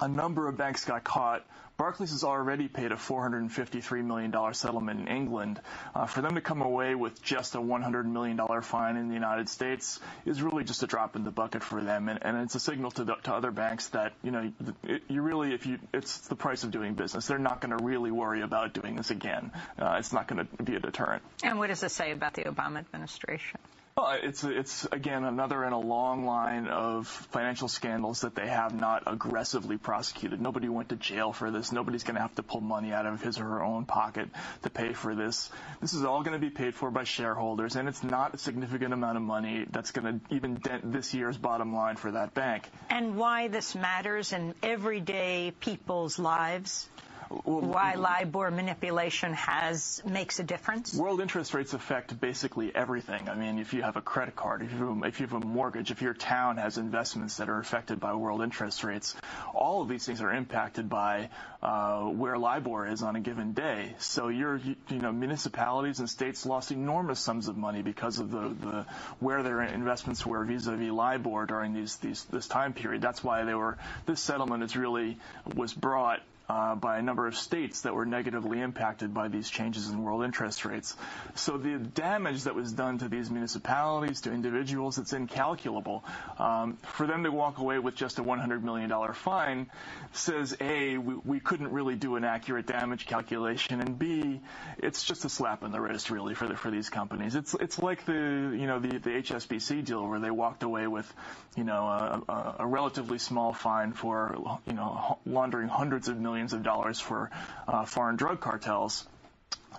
A 0.00 0.08
number 0.08 0.48
of 0.48 0.56
banks 0.56 0.84
got 0.84 1.04
caught. 1.04 1.46
Barclays 1.78 2.10
has 2.10 2.24
already 2.24 2.66
paid 2.66 2.90
a 2.90 2.96
$453 2.96 4.04
million 4.04 4.34
settlement 4.52 4.98
in 4.98 5.06
England. 5.06 5.60
Uh, 5.94 6.06
for 6.06 6.22
them 6.22 6.34
to 6.34 6.40
come 6.40 6.60
away 6.60 6.96
with 6.96 7.22
just 7.22 7.54
a 7.54 7.58
$100 7.58 8.04
million 8.04 8.36
fine 8.62 8.96
in 8.96 9.06
the 9.06 9.14
United 9.14 9.48
States 9.48 10.00
is 10.26 10.42
really 10.42 10.64
just 10.64 10.82
a 10.82 10.88
drop 10.88 11.14
in 11.14 11.22
the 11.22 11.30
bucket 11.30 11.62
for 11.62 11.80
them, 11.80 12.08
and, 12.08 12.18
and 12.22 12.36
it's 12.38 12.56
a 12.56 12.60
signal 12.60 12.90
to, 12.90 13.04
the, 13.04 13.14
to 13.22 13.32
other 13.32 13.52
banks 13.52 13.86
that 13.90 14.12
you 14.24 14.32
know 14.32 14.52
it, 14.82 15.02
you 15.06 15.22
really, 15.22 15.54
if 15.54 15.66
you, 15.66 15.78
it's 15.94 16.26
the 16.26 16.34
price 16.34 16.64
of 16.64 16.72
doing 16.72 16.94
business. 16.94 17.28
They're 17.28 17.38
not 17.38 17.60
going 17.60 17.78
to 17.78 17.84
really 17.84 18.10
worry 18.10 18.42
about 18.42 18.74
doing 18.74 18.96
this 18.96 19.12
again. 19.12 19.52
Uh, 19.78 19.98
it's 20.00 20.12
not 20.12 20.26
going 20.26 20.48
to 20.48 20.62
be 20.64 20.74
a 20.74 20.80
deterrent. 20.80 21.22
And 21.44 21.60
what 21.60 21.68
does 21.68 21.80
this 21.80 21.92
say 21.92 22.10
about 22.10 22.34
the 22.34 22.42
Obama 22.42 22.78
administration? 22.78 23.60
Well, 23.98 24.16
it's 24.22 24.44
it's 24.44 24.84
again 24.92 25.24
another 25.24 25.64
in 25.64 25.72
a 25.72 25.80
long 25.80 26.24
line 26.24 26.68
of 26.68 27.08
financial 27.08 27.66
scandals 27.66 28.20
that 28.20 28.36
they 28.36 28.46
have 28.46 28.72
not 28.72 29.02
aggressively 29.08 29.76
prosecuted. 29.76 30.40
Nobody 30.40 30.68
went 30.68 30.90
to 30.90 30.96
jail 30.96 31.32
for 31.32 31.50
this. 31.50 31.72
Nobody's 31.72 32.04
going 32.04 32.14
to 32.14 32.20
have 32.20 32.34
to 32.36 32.44
pull 32.44 32.60
money 32.60 32.92
out 32.92 33.06
of 33.06 33.20
his 33.20 33.40
or 33.40 33.44
her 33.44 33.64
own 33.64 33.86
pocket 33.86 34.28
to 34.62 34.70
pay 34.70 34.92
for 34.92 35.16
this. 35.16 35.50
This 35.80 35.94
is 35.94 36.04
all 36.04 36.22
going 36.22 36.34
to 36.34 36.38
be 36.38 36.50
paid 36.50 36.76
for 36.76 36.92
by 36.92 37.02
shareholders, 37.02 37.74
and 37.74 37.88
it's 37.88 38.04
not 38.04 38.34
a 38.34 38.38
significant 38.38 38.92
amount 38.92 39.16
of 39.16 39.24
money 39.24 39.66
that's 39.68 39.90
going 39.90 40.20
to 40.20 40.32
even 40.32 40.54
dent 40.54 40.92
this 40.92 41.12
year's 41.12 41.36
bottom 41.36 41.74
line 41.74 41.96
for 41.96 42.12
that 42.12 42.34
bank. 42.34 42.68
And 42.90 43.16
why 43.16 43.48
this 43.48 43.74
matters 43.74 44.32
in 44.32 44.54
everyday 44.62 45.52
people's 45.58 46.20
lives? 46.20 46.88
Why 47.28 47.94
LIBOR 47.94 48.50
manipulation 48.50 49.34
has 49.34 50.02
makes 50.06 50.38
a 50.38 50.44
difference? 50.44 50.94
World 50.94 51.20
interest 51.20 51.52
rates 51.52 51.74
affect 51.74 52.18
basically 52.18 52.74
everything. 52.74 53.28
I 53.28 53.34
mean, 53.34 53.58
if 53.58 53.74
you 53.74 53.82
have 53.82 53.96
a 53.96 54.00
credit 54.00 54.34
card, 54.34 54.62
if 54.62 54.72
you 54.72 55.02
if 55.04 55.20
you 55.20 55.26
have 55.26 55.42
a 55.42 55.46
mortgage, 55.46 55.90
if 55.90 56.00
your 56.00 56.14
town 56.14 56.56
has 56.56 56.78
investments 56.78 57.36
that 57.36 57.48
are 57.48 57.58
affected 57.58 58.00
by 58.00 58.14
world 58.14 58.42
interest 58.42 58.82
rates, 58.82 59.14
all 59.54 59.82
of 59.82 59.88
these 59.88 60.06
things 60.06 60.22
are 60.22 60.32
impacted 60.32 60.88
by 60.88 61.28
uh, 61.62 62.04
where 62.04 62.38
LIBOR 62.38 62.86
is 62.86 63.02
on 63.02 63.16
a 63.16 63.20
given 63.20 63.52
day. 63.52 63.94
So 63.98 64.28
your 64.28 64.56
you 64.56 64.98
know 64.98 65.12
municipalities 65.12 65.98
and 65.98 66.08
states 66.08 66.46
lost 66.46 66.72
enormous 66.72 67.20
sums 67.20 67.48
of 67.48 67.56
money 67.56 67.82
because 67.82 68.18
of 68.18 68.30
the, 68.30 68.48
the 68.48 68.86
where 69.20 69.42
their 69.42 69.62
investments 69.62 70.24
were 70.24 70.44
vis-a-vis 70.44 70.90
LIBOR 70.90 71.46
during 71.46 71.74
these 71.74 71.96
these 71.96 72.24
this 72.24 72.48
time 72.48 72.72
period. 72.72 73.02
That's 73.02 73.22
why 73.22 73.44
they 73.44 73.54
were 73.54 73.76
this 74.06 74.20
settlement 74.20 74.62
is 74.62 74.76
really 74.76 75.18
was 75.54 75.74
brought 75.74 76.22
uh, 76.48 76.74
by 76.74 76.98
a 76.98 77.02
number 77.02 77.26
of 77.26 77.36
states 77.36 77.82
that 77.82 77.94
were 77.94 78.06
negatively 78.06 78.60
impacted 78.60 79.12
by 79.12 79.28
these 79.28 79.50
changes 79.50 79.88
in 79.90 80.02
world 80.02 80.24
interest 80.24 80.64
rates. 80.64 80.96
So 81.34 81.58
the 81.58 81.78
damage 81.78 82.44
that 82.44 82.54
was 82.54 82.72
done 82.72 82.98
to 82.98 83.08
these 83.08 83.30
municipalities, 83.30 84.22
to 84.22 84.32
individuals, 84.32 84.98
it's 84.98 85.12
incalculable. 85.12 86.04
Um, 86.38 86.78
for 86.82 87.06
them 87.06 87.24
to 87.24 87.30
walk 87.30 87.58
away 87.58 87.78
with 87.78 87.94
just 87.94 88.18
a 88.18 88.22
$100 88.22 88.62
million 88.62 88.90
fine 89.12 89.70
says, 90.12 90.56
A, 90.60 90.98
we, 90.98 91.14
we 91.24 91.40
couldn't 91.40 91.72
really 91.72 91.96
do 91.96 92.16
an 92.16 92.24
accurate 92.24 92.66
damage 92.66 93.06
calculation, 93.06 93.80
and 93.80 93.98
B, 93.98 94.40
it's 94.78 95.04
just 95.04 95.24
a 95.24 95.28
slap 95.28 95.62
in 95.62 95.72
the 95.72 95.80
wrist, 95.80 96.10
really, 96.10 96.34
for 96.34 96.48
the, 96.48 96.56
for 96.56 96.70
these 96.70 96.88
companies. 96.90 97.34
It's 97.34 97.54
it's 97.54 97.78
like 97.78 98.04
the 98.04 98.12
you 98.12 98.66
know 98.66 98.78
the, 98.78 98.98
the 98.98 99.10
HSBC 99.10 99.84
deal 99.84 100.06
where 100.06 100.20
they 100.20 100.30
walked 100.30 100.62
away 100.62 100.86
with 100.86 101.12
you 101.56 101.64
know 101.64 101.84
a, 101.86 102.56
a, 102.60 102.66
relatively 102.66 103.18
small 103.18 103.52
fine 103.52 103.92
for 103.92 104.58
you 104.66 104.72
know 104.72 105.18
laundering 105.26 105.68
hundreds 105.68 106.08
of 106.08 106.18
millions 106.18 106.37
of 106.46 106.62
dollars 106.62 107.00
for 107.00 107.30
uh, 107.66 107.84
foreign 107.84 108.16
drug 108.16 108.40
cartels. 108.40 109.06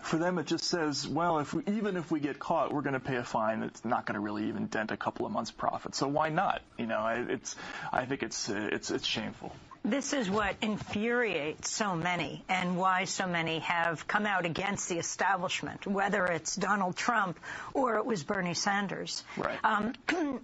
For 0.01 0.17
them, 0.17 0.37
it 0.37 0.45
just 0.45 0.65
says, 0.65 1.07
well, 1.07 1.39
if 1.39 1.53
we, 1.53 1.63
even 1.67 1.97
if 1.97 2.09
we 2.09 2.19
get 2.19 2.39
caught, 2.39 2.73
we're 2.73 2.81
going 2.81 2.93
to 2.93 2.99
pay 2.99 3.17
a 3.17 3.23
fine 3.23 3.59
that's 3.59 3.83
not 3.83 4.05
going 4.05 4.13
to 4.13 4.19
really 4.19 4.47
even 4.47 4.67
dent 4.67 4.91
a 4.91 4.97
couple 4.97 5.25
of 5.25 5.31
months' 5.31 5.51
profit. 5.51 5.95
So 5.95 6.07
why 6.07 6.29
not? 6.29 6.61
You 6.77 6.85
know, 6.85 7.05
it's 7.29 7.55
I 7.91 8.05
think 8.05 8.23
it's 8.23 8.49
it's 8.49 8.91
it's 8.91 9.05
shameful. 9.05 9.51
This 9.83 10.13
is 10.13 10.29
what 10.29 10.55
infuriates 10.61 11.71
so 11.71 11.95
many 11.95 12.43
and 12.49 12.77
why 12.77 13.05
so 13.05 13.27
many 13.27 13.59
have 13.59 14.07
come 14.07 14.25
out 14.25 14.45
against 14.45 14.89
the 14.89 14.99
establishment, 14.99 15.87
whether 15.87 16.25
it's 16.25 16.55
Donald 16.55 16.95
Trump 16.97 17.39
or 17.73 17.95
it 17.97 18.05
was 18.05 18.23
Bernie 18.23 18.53
Sanders. 18.53 19.23
Right. 19.37 19.57
Um, 19.63 19.93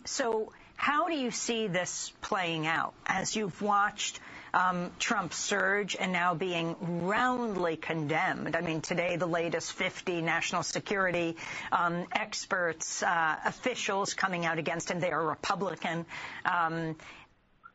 so 0.05 0.53
how 0.77 1.07
do 1.07 1.15
you 1.15 1.31
see 1.31 1.67
this 1.67 2.11
playing 2.21 2.65
out 2.65 2.93
as 3.05 3.35
you've 3.35 3.61
watched 3.61 4.19
um, 4.55 4.91
Trump 4.99 5.33
surge 5.33 5.95
and 5.99 6.11
now 6.13 6.33
being 6.33 7.05
roundly 7.05 7.75
condemned? 7.75 8.55
I 8.55 8.61
mean, 8.61 8.81
today 8.81 9.17
the 9.17 9.27
latest 9.27 9.73
50 9.73 10.21
national 10.21 10.63
security 10.63 11.35
um, 11.71 12.05
experts, 12.11 13.03
uh, 13.03 13.35
officials 13.45 14.13
coming 14.13 14.45
out 14.45 14.57
against 14.57 14.89
him. 14.89 14.99
They 14.99 15.11
are 15.11 15.23
Republican. 15.23 16.05
Um, 16.45 16.95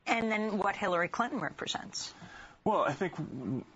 and 0.07 0.31
then 0.33 0.59
what 0.59 0.75
Hillary 0.75 1.09
Clinton 1.09 1.41
represents. 1.41 2.13
Well, 2.65 2.85
I 2.87 2.93
think 2.93 3.15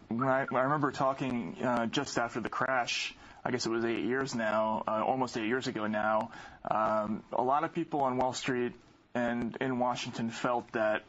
when 0.09 0.29
I, 0.29 0.47
I 0.51 0.61
remember 0.63 0.91
talking 0.91 1.57
uh, 1.63 1.87
just 1.87 2.19
after 2.19 2.41
the 2.41 2.49
crash, 2.49 3.15
I 3.45 3.51
guess 3.51 3.67
it 3.67 3.71
was 3.71 3.85
eight 3.85 4.05
years 4.05 4.35
now, 4.35 4.83
uh, 4.89 5.03
almost 5.07 5.37
eight 5.37 5.47
years 5.47 5.67
ago 5.67 5.87
now, 5.87 6.31
um, 6.71 7.23
a 7.33 7.43
lot 7.43 7.65
of 7.65 7.75
people 7.75 8.01
on 8.01 8.17
Wall 8.17 8.33
Street 8.33 8.73
and 9.15 9.57
in 9.61 9.79
Washington 9.79 10.31
felt 10.31 10.71
that 10.73 11.05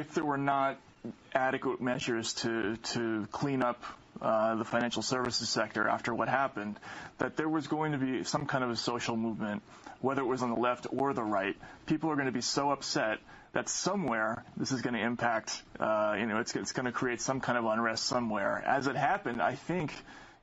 if 0.00 0.14
there 0.14 0.24
were 0.24 0.38
not 0.38 0.78
adequate 1.34 1.80
measures 1.80 2.32
to, 2.34 2.76
to 2.78 3.26
clean 3.30 3.62
up 3.62 3.82
uh, 4.20 4.56
the 4.56 4.64
financial 4.64 5.02
services 5.02 5.48
sector 5.48 5.88
after 5.88 6.14
what 6.14 6.28
happened, 6.28 6.78
that 7.18 7.36
there 7.36 7.48
was 7.48 7.66
going 7.66 7.92
to 7.92 7.98
be 7.98 8.24
some 8.24 8.46
kind 8.46 8.64
of 8.64 8.70
a 8.70 8.76
social 8.76 9.16
movement, 9.16 9.62
whether 10.00 10.22
it 10.22 10.26
was 10.26 10.42
on 10.42 10.50
the 10.50 10.60
left 10.60 10.86
or 10.90 11.12
the 11.12 11.22
right. 11.22 11.56
People 11.86 12.10
are 12.10 12.14
going 12.14 12.26
to 12.26 12.32
be 12.32 12.40
so 12.40 12.70
upset 12.70 13.18
that 13.52 13.68
somewhere 13.68 14.44
this 14.56 14.72
is 14.72 14.80
going 14.80 14.94
to 14.94 15.00
impact, 15.00 15.62
uh, 15.78 16.14
you 16.18 16.26
know, 16.26 16.38
it's, 16.38 16.54
it's 16.54 16.72
going 16.72 16.86
to 16.86 16.92
create 16.92 17.20
some 17.20 17.40
kind 17.40 17.58
of 17.58 17.64
unrest 17.64 18.04
somewhere. 18.04 18.62
As 18.66 18.86
it 18.86 18.96
happened, 18.96 19.40
I 19.42 19.54
think, 19.54 19.92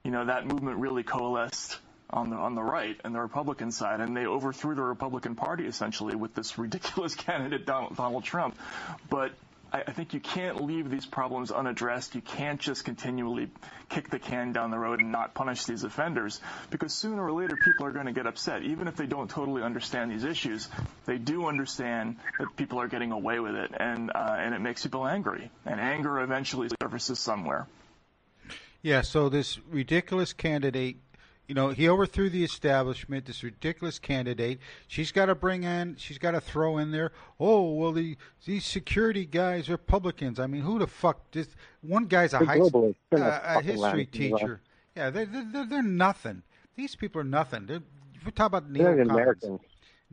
you 0.04 0.12
know, 0.12 0.26
that 0.26 0.46
movement 0.46 0.78
really 0.78 1.04
coalesced 1.04 1.80
on 2.10 2.30
the 2.30 2.38
on 2.38 2.56
the 2.56 2.64
right 2.64 3.00
and 3.04 3.14
the 3.14 3.20
Republican 3.20 3.72
side, 3.72 4.00
and 4.00 4.16
they 4.16 4.26
overthrew 4.26 4.76
the 4.76 4.82
Republican 4.82 5.36
Party 5.36 5.66
essentially 5.66 6.16
with 6.16 6.34
this 6.34 6.58
ridiculous 6.58 7.16
candidate 7.28 7.66
Donald, 7.66 7.96
Donald 7.98 8.24
Trump. 8.24 8.58
But 9.10 9.34
I, 9.72 9.84
I 9.88 9.92
think 9.92 10.14
you 10.14 10.20
can't 10.20 10.64
leave 10.64 10.90
these 10.90 11.06
problems 11.06 11.52
unaddressed. 11.52 12.16
You 12.16 12.22
can't 12.22 12.60
just 12.60 12.86
continually 12.86 13.50
kick 13.90 14.10
the 14.10 14.20
can 14.20 14.54
down 14.54 14.72
the 14.72 14.80
road 14.80 15.00
and 15.00 15.12
not 15.12 15.34
punish 15.34 15.66
these 15.66 15.84
offenders 15.84 16.42
because 16.70 16.94
sooner 16.94 17.24
or 17.24 17.32
later 17.32 17.58
people 17.58 17.86
are 17.86 17.92
going 17.92 18.06
to 18.06 18.12
get 18.12 18.28
upset. 18.28 18.64
Even 18.64 18.88
if 18.88 18.96
they 18.96 19.06
don't 19.06 19.30
totally 19.30 19.62
understand 19.62 20.12
these 20.12 20.24
issues, 20.24 20.68
they 21.06 21.18
do 21.18 21.48
understand 21.48 22.18
that 22.40 22.56
people 22.56 22.80
are 22.80 22.88
getting 22.88 23.12
away 23.12 23.40
with 23.40 23.56
it, 23.56 23.72
and 23.78 24.12
uh, 24.14 24.36
and 24.38 24.54
it 24.54 24.60
makes 24.60 24.84
people 24.84 25.08
angry. 25.08 25.50
And 25.66 25.80
anger 25.80 26.22
eventually 26.22 26.70
surfaces 26.82 27.20
somewhere. 27.20 27.68
Yeah, 28.82 29.02
so 29.02 29.28
this 29.28 29.60
ridiculous 29.70 30.34
candidate, 30.34 30.98
you 31.48 31.56
know, 31.56 31.70
he 31.70 31.88
overthrew 31.88 32.30
the 32.30 32.44
establishment. 32.44 33.26
This 33.26 33.42
ridiculous 33.42 34.00
candidate, 34.00 34.60
she's 34.88 35.12
got 35.12 35.28
to 35.28 35.36
bring 35.36 35.64
in, 35.64 35.96
she's 35.98 36.18
got 36.18 36.32
to 36.32 36.42
throw 36.42 36.78
in 36.78 36.92
there. 36.92 37.12
Oh 37.40 37.72
well, 37.72 37.94
the 37.94 38.18
these 38.46 38.66
security 38.66 39.26
guys, 39.26 39.70
Republicans. 39.70 40.40
I 40.40 40.48
mean, 40.48 40.62
who 40.62 40.78
the 40.78 40.88
fuck? 40.88 41.32
This 41.32 41.48
one 41.82 42.06
guy's 42.06 42.34
a 42.34 42.40
high 42.40 42.60
uh, 42.60 43.00
a 43.12 43.62
history 43.62 44.06
teacher. 44.06 44.62
Yeah, 44.96 45.10
they're, 45.10 45.26
they're 45.26 45.66
they're 45.66 45.84
nothing. 45.84 46.44
These 46.76 46.96
people 46.96 47.22
are 47.22 47.26
nothing. 47.26 47.66
They're, 47.66 47.84
we 48.26 48.32
talk 48.32 48.48
about 48.48 48.72
neocons, 48.72 49.60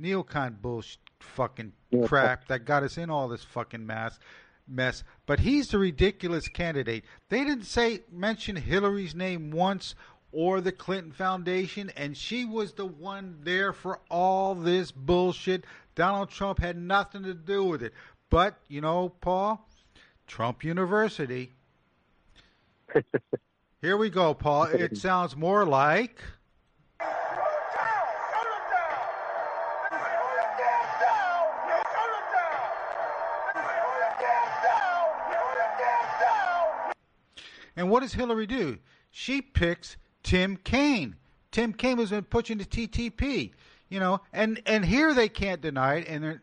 neocon 0.01 0.63
bullshit, 0.63 0.99
fucking 1.19 1.73
Yeah, 1.91 2.07
crap 2.07 2.47
that 2.47 2.65
got 2.65 2.85
us 2.85 2.97
in 2.97 3.11
all 3.11 3.27
this 3.27 3.43
fucking 3.43 3.85
mess 3.85 4.21
mess. 4.69 5.05
But 5.27 5.41
he's 5.41 5.69
the 5.69 5.79
ridiculous 5.79 6.49
candidate. 6.49 7.05
They 7.29 7.45
didn't 7.45 7.65
say 7.65 8.03
mention 8.11 8.57
Hillary's 8.57 9.15
name 9.15 9.51
once 9.51 9.95
or 10.35 10.61
the 10.61 10.73
Clinton 10.73 11.13
Foundation, 11.13 11.91
and 11.97 12.17
she 12.17 12.45
was 12.45 12.73
the 12.73 12.85
one 12.85 13.39
there 13.43 13.73
for 13.73 14.01
all 14.11 14.55
this 14.57 14.91
bullshit. 14.91 15.65
Donald 15.95 16.29
Trump 16.29 16.59
had 16.59 16.77
nothing 16.77 17.23
to 17.23 17.35
do 17.35 17.65
with 17.65 17.83
it. 17.83 17.93
But 18.31 18.59
you 18.69 18.81
know, 18.81 19.11
Paul, 19.21 19.67
Trump 20.27 20.65
University. 20.65 21.53
Here 23.81 23.97
we 23.97 24.11
go, 24.11 24.35
Paul. 24.35 24.65
It 24.65 24.97
sounds 24.99 25.37
more 25.37 25.65
like. 25.65 26.21
And 37.77 37.91
what 37.91 38.01
does 38.01 38.15
Hillary 38.15 38.47
do? 38.47 38.79
She 39.11 39.43
picks 39.43 39.97
Tim 40.25 40.57
Kaine. 40.57 41.15
Tim 41.53 41.73
Kaine 41.73 41.99
has 41.99 42.11
been 42.11 42.25
pushing 42.25 42.59
the 42.59 42.65
TTP, 42.65 43.53
you 43.89 44.01
know, 44.01 44.21
and 44.33 44.61
and 44.67 44.85
here 44.85 45.15
they 45.15 45.29
can't 45.29 45.61
deny 45.61 45.97
it, 45.97 46.09
and 46.09 46.25
they're, 46.25 46.43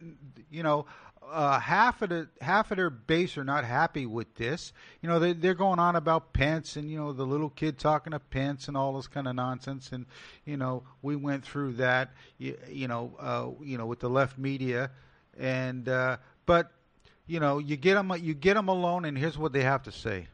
you 0.49 0.63
know, 0.63 0.85
uh, 1.29 1.59
half 1.59 2.01
of 2.01 2.09
the 2.09 2.29
half 2.39 2.71
of 2.71 2.77
their 2.77 2.89
base 2.89 3.37
are 3.37 3.43
not 3.43 3.63
happy 3.63 4.05
with 4.05 4.33
this. 4.35 4.71
You 5.01 5.09
know, 5.09 5.19
they, 5.19 5.33
they're 5.33 5.53
going 5.53 5.79
on 5.79 5.95
about 5.95 6.33
Pence 6.33 6.75
and 6.75 6.89
you 6.89 6.97
know 6.97 7.11
the 7.11 7.25
little 7.25 7.49
kid 7.49 7.77
talking 7.77 8.11
to 8.11 8.19
Pence 8.19 8.67
and 8.67 8.77
all 8.77 8.93
this 8.95 9.07
kind 9.07 9.27
of 9.27 9.35
nonsense. 9.35 9.91
And 9.91 10.05
you 10.45 10.57
know, 10.57 10.83
we 11.01 11.15
went 11.15 11.43
through 11.43 11.73
that. 11.73 12.11
You, 12.37 12.57
you 12.69 12.87
know, 12.87 13.13
uh, 13.19 13.49
you 13.63 13.77
know, 13.77 13.85
with 13.85 13.99
the 13.99 14.09
left 14.09 14.37
media, 14.37 14.91
and 15.37 15.89
uh, 15.89 16.17
but 16.45 16.71
you 17.27 17.39
know, 17.39 17.59
you 17.59 17.77
get 17.77 17.95
them 17.95 18.13
you 18.21 18.33
get 18.33 18.53
them 18.53 18.67
alone, 18.67 19.05
and 19.05 19.17
here's 19.17 19.37
what 19.37 19.53
they 19.53 19.63
have 19.63 19.83
to 19.83 19.91
say. 19.91 20.27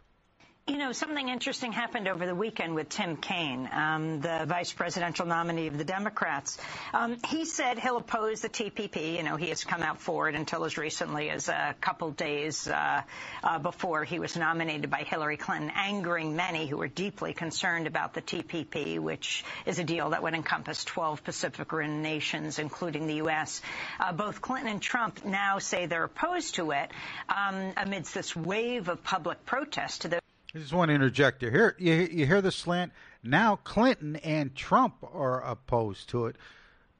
You 0.69 0.77
know, 0.77 0.91
something 0.91 1.29
interesting 1.29 1.71
happened 1.71 2.09
over 2.09 2.25
the 2.25 2.35
weekend 2.35 2.75
with 2.75 2.89
Tim 2.89 3.15
Kaine, 3.15 3.69
um, 3.71 4.19
the 4.19 4.43
vice 4.45 4.73
presidential 4.73 5.25
nominee 5.25 5.67
of 5.67 5.77
the 5.77 5.85
Democrats. 5.85 6.57
Um, 6.93 7.15
he 7.25 7.45
said 7.45 7.79
he'll 7.79 7.95
oppose 7.95 8.41
the 8.41 8.49
TPP. 8.49 9.15
You 9.15 9.23
know, 9.23 9.37
he 9.37 9.47
has 9.47 9.63
come 9.63 9.81
out 9.81 10.01
for 10.01 10.27
it 10.27 10.35
until 10.35 10.65
as 10.65 10.77
recently 10.77 11.29
as 11.29 11.47
a 11.47 11.73
couple 11.79 12.11
days 12.11 12.67
uh, 12.67 13.01
uh, 13.43 13.59
before 13.59 14.03
he 14.03 14.19
was 14.19 14.35
nominated 14.35 14.89
by 14.89 15.03
Hillary 15.03 15.37
Clinton, 15.37 15.71
angering 15.73 16.35
many 16.35 16.67
who 16.67 16.75
were 16.75 16.89
deeply 16.89 17.31
concerned 17.33 17.87
about 17.87 18.13
the 18.13 18.21
TPP, 18.21 18.99
which 18.99 19.45
is 19.65 19.79
a 19.79 19.85
deal 19.85 20.09
that 20.09 20.21
would 20.21 20.33
encompass 20.33 20.83
12 20.83 21.23
Pacific 21.23 21.71
Rim 21.71 22.01
nations, 22.01 22.59
including 22.59 23.07
the 23.07 23.15
U.S. 23.15 23.61
Uh, 24.01 24.11
both 24.11 24.41
Clinton 24.41 24.67
and 24.67 24.81
Trump 24.81 25.23
now 25.23 25.59
say 25.59 25.85
they're 25.85 26.03
opposed 26.03 26.55
to 26.55 26.71
it 26.71 26.91
um, 27.29 27.71
amidst 27.77 28.13
this 28.13 28.35
wave 28.35 28.89
of 28.89 29.01
public 29.01 29.45
protest 29.45 30.01
to 30.01 30.09
the 30.09 30.19
I 30.57 30.59
just 30.59 30.73
want 30.73 30.89
to 30.89 30.95
interject 30.95 31.43
here. 31.43 31.75
You, 31.77 31.93
you 31.93 32.25
hear 32.25 32.41
the 32.41 32.51
slant? 32.51 32.91
Now 33.21 33.57
Clinton 33.57 34.15
and 34.15 34.55
Trump 34.55 34.95
are 35.03 35.39
opposed 35.43 36.09
to 36.09 36.25
it. 36.25 36.35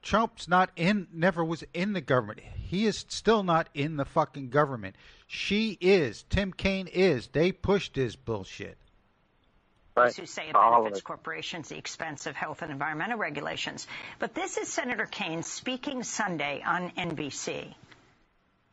Trump's 0.00 0.46
not 0.46 0.70
in, 0.76 1.08
never 1.12 1.44
was 1.44 1.64
in 1.74 1.92
the 1.92 2.00
government. 2.00 2.38
He 2.38 2.86
is 2.86 3.04
still 3.08 3.42
not 3.42 3.68
in 3.74 3.96
the 3.96 4.04
fucking 4.04 4.50
government. 4.50 4.94
She 5.26 5.76
is. 5.80 6.24
Tim 6.30 6.52
Kaine 6.52 6.86
is. 6.86 7.26
They 7.26 7.50
pushed 7.50 7.94
this 7.94 8.14
bullshit. 8.14 8.78
Right. 9.96 10.14
Who 10.14 10.24
say 10.24 10.50
it 10.50 10.52
benefits 10.52 11.00
corporations 11.00 11.68
the 11.68 11.78
expense 11.78 12.28
of 12.28 12.36
health 12.36 12.62
and 12.62 12.70
environmental 12.70 13.18
regulations. 13.18 13.88
But 14.20 14.36
this 14.36 14.56
is 14.56 14.68
Senator 14.68 15.06
Kaine 15.06 15.42
speaking 15.42 16.04
Sunday 16.04 16.62
on 16.64 16.92
NBC 16.92 17.74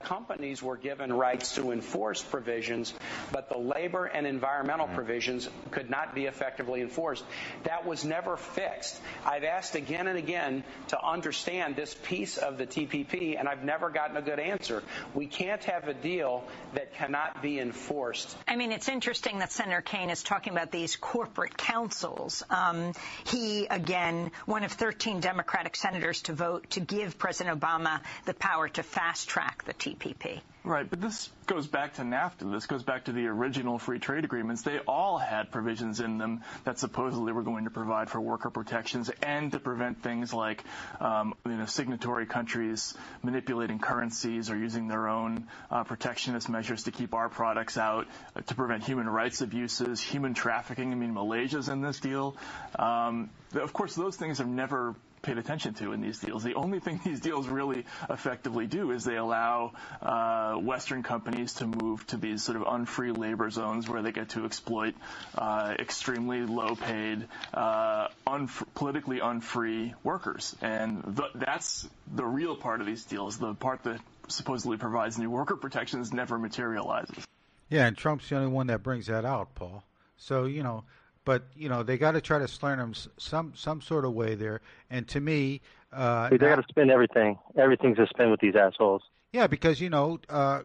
companies 0.05 0.61
were 0.61 0.77
given 0.77 1.11
rights 1.11 1.55
to 1.55 1.71
enforce 1.71 2.21
provisions, 2.21 2.93
but 3.31 3.49
the 3.49 3.57
labor 3.57 4.05
and 4.05 4.27
environmental 4.27 4.87
provisions 4.87 5.49
could 5.71 5.89
not 5.89 6.13
be 6.13 6.25
effectively 6.25 6.81
enforced. 6.81 7.23
That 7.63 7.85
was 7.85 8.05
never 8.05 8.37
fixed. 8.37 9.01
I've 9.25 9.43
asked 9.43 9.75
again 9.75 10.07
and 10.07 10.17
again 10.17 10.63
to 10.89 11.03
understand 11.03 11.75
this 11.75 11.95
piece 12.03 12.37
of 12.37 12.57
the 12.57 12.67
TPP, 12.67 13.37
and 13.39 13.49
I've 13.49 13.63
never 13.63 13.89
gotten 13.89 14.15
a 14.17 14.21
good 14.21 14.39
answer. 14.39 14.83
We 15.13 15.27
can't 15.27 15.63
have 15.65 15.87
a 15.87 15.93
deal 15.93 16.43
that 16.73 16.93
cannot 16.93 17.41
be 17.41 17.59
enforced. 17.59 18.35
I 18.47 18.55
mean, 18.55 18.71
it's 18.71 18.89
interesting 18.89 19.39
that 19.39 19.51
Senator 19.51 19.81
Kaine 19.81 20.09
is 20.09 20.23
talking 20.23 20.53
about 20.53 20.71
these 20.71 20.95
corporate 20.95 21.57
councils. 21.57 22.43
Um, 22.49 22.93
he, 23.25 23.65
again, 23.65 24.31
one 24.45 24.63
of 24.63 24.71
13 24.71 25.19
Democratic 25.19 25.75
senators 25.75 26.21
to 26.23 26.33
vote 26.33 26.69
to 26.71 26.79
give 26.79 27.17
President 27.17 27.59
Obama 27.59 28.01
the 28.25 28.33
power 28.33 28.67
to 28.69 28.83
fast 28.83 29.29
track 29.29 29.63
the 29.65 29.73
TPP. 29.85 30.41
Right, 30.63 30.89
but 30.89 30.99
this 30.99 31.29
goes 31.45 31.67
back 31.67 31.93
to 31.95 32.01
NAFTA. 32.01 32.51
This 32.51 32.65
goes 32.65 32.81
back 32.81 33.05
to 33.05 33.11
the 33.11 33.27
original 33.27 33.77
free 33.77 33.99
trade 33.99 34.25
agreements. 34.25 34.63
They 34.63 34.79
all 34.79 35.19
had 35.19 35.51
provisions 35.51 35.99
in 35.99 36.17
them 36.17 36.41
that 36.63 36.79
supposedly 36.79 37.33
were 37.33 37.43
going 37.43 37.65
to 37.65 37.69
provide 37.69 38.09
for 38.09 38.19
worker 38.19 38.49
protections 38.49 39.11
and 39.21 39.51
to 39.51 39.59
prevent 39.59 40.01
things 40.01 40.33
like 40.33 40.63
um, 40.99 41.35
you 41.45 41.51
know, 41.51 41.67
signatory 41.67 42.25
countries 42.25 42.95
manipulating 43.21 43.77
currencies 43.77 44.49
or 44.49 44.57
using 44.57 44.87
their 44.87 45.07
own 45.07 45.47
uh, 45.69 45.83
protectionist 45.83 46.49
measures 46.49 46.85
to 46.85 46.91
keep 46.91 47.13
our 47.13 47.29
products 47.29 47.77
out, 47.77 48.07
uh, 48.35 48.41
to 48.41 48.55
prevent 48.55 48.83
human 48.83 49.07
rights 49.07 49.41
abuses, 49.41 50.01
human 50.01 50.33
trafficking. 50.33 50.91
I 50.91 50.95
mean, 50.95 51.13
Malaysia's 51.13 51.69
in 51.69 51.81
this 51.81 51.99
deal. 51.99 52.35
Um, 52.79 53.29
of 53.53 53.71
course, 53.71 53.93
those 53.93 54.15
things 54.15 54.39
have 54.39 54.47
never 54.47 54.95
paid 55.25 55.37
attention 55.37 55.73
to 55.73 55.91
in 55.91 56.01
these 56.01 56.19
deals. 56.19 56.43
The 56.43 56.53
only 56.53 56.79
thing 56.79 57.01
these 57.05 57.19
deals 57.19 57.47
really 57.47 57.85
effectively 58.09 58.67
do 58.67 58.91
is 58.91 59.03
they 59.03 59.17
allow 59.17 59.73
uh, 60.01 60.53
Western 60.55 61.03
companies 61.03 61.55
to 61.55 61.67
move 61.67 62.05
to 62.07 62.17
these 62.17 62.43
sort 62.43 62.57
of 62.57 62.63
unfree 62.67 63.11
labor 63.11 63.49
zones 63.49 63.89
where 63.89 64.01
they 64.01 64.11
get 64.11 64.29
to 64.29 64.45
exploit 64.45 64.93
uh, 65.37 65.73
extremely 65.77 66.41
low-paid, 66.41 67.27
uh, 67.53 68.07
unf- 68.27 68.65
politically 68.75 69.19
unfree 69.19 69.93
workers, 70.03 70.55
and 70.61 71.17
th- 71.17 71.31
that's 71.35 71.87
the 72.13 72.25
real 72.25 72.55
part 72.55 72.79
of 72.79 72.87
these 72.87 73.03
deals. 73.03 73.37
The 73.37 73.53
part 73.53 73.83
that 73.83 73.99
supposedly 74.27 74.77
provides 74.77 75.17
new 75.17 75.29
worker 75.29 75.55
protections 75.55 76.13
never 76.13 76.37
materializes. 76.37 77.25
Yeah, 77.69 77.87
and 77.87 77.97
Trump's 77.97 78.29
the 78.29 78.37
only 78.37 78.51
one 78.51 78.67
that 78.67 78.83
brings 78.83 79.07
that 79.07 79.25
out, 79.25 79.55
Paul. 79.55 79.83
So 80.17 80.45
you 80.45 80.63
know, 80.63 80.83
but 81.25 81.43
you 81.57 81.67
know 81.67 81.83
they 81.83 81.97
got 81.97 82.11
to 82.11 82.21
try 82.21 82.39
to 82.39 82.47
slant 82.47 82.79
them 82.79 82.93
some 83.17 83.53
some 83.55 83.81
sort 83.81 84.05
of 84.05 84.13
way 84.13 84.35
there. 84.35 84.61
And 84.89 85.07
to 85.09 85.19
me, 85.19 85.61
uh, 85.91 86.29
they 86.29 86.37
got 86.37 86.55
to 86.55 86.63
spin 86.69 86.89
everything. 86.89 87.37
Everything's 87.57 87.99
a 87.99 88.07
spin 88.07 88.31
with 88.31 88.39
these 88.39 88.55
assholes. 88.55 89.01
Yeah, 89.33 89.47
because 89.47 89.81
you 89.81 89.89
know 89.89 90.19
uh, 90.29 90.61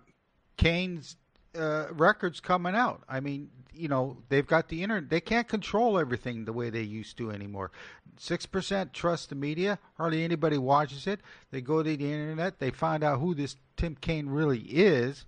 Kaine's 0.57 1.17
uh, 1.59 1.87
records 1.93 2.41
coming 2.41 2.75
out. 2.75 3.03
I 3.09 3.21
mean, 3.21 3.51
you 3.73 3.89
know 3.89 4.19
they've 4.29 4.47
got 4.47 4.69
the 4.69 4.83
internet. 4.83 5.11
They 5.11 5.21
can't 5.21 5.49
control 5.49 5.99
everything 5.99 6.45
the 6.45 6.53
way 6.53 6.71
they 6.71 6.83
used 6.83 7.17
to 7.19 7.31
anymore. 7.31 7.71
Six 8.19 8.47
percent 8.47 8.93
trust 8.93 9.31
the 9.31 9.35
media. 9.35 9.79
Hardly 9.97 10.23
anybody 10.23 10.59
watches 10.59 11.07
it. 11.07 11.21
They 11.51 11.63
go 11.63 11.83
to 11.83 11.97
the 11.97 12.13
internet. 12.13 12.59
They 12.59 12.71
find 12.71 13.03
out 13.03 13.19
who 13.19 13.35
this 13.35 13.57
Tim 13.77 13.97
Kaine 14.01 14.29
really 14.29 14.61
is, 14.61 15.25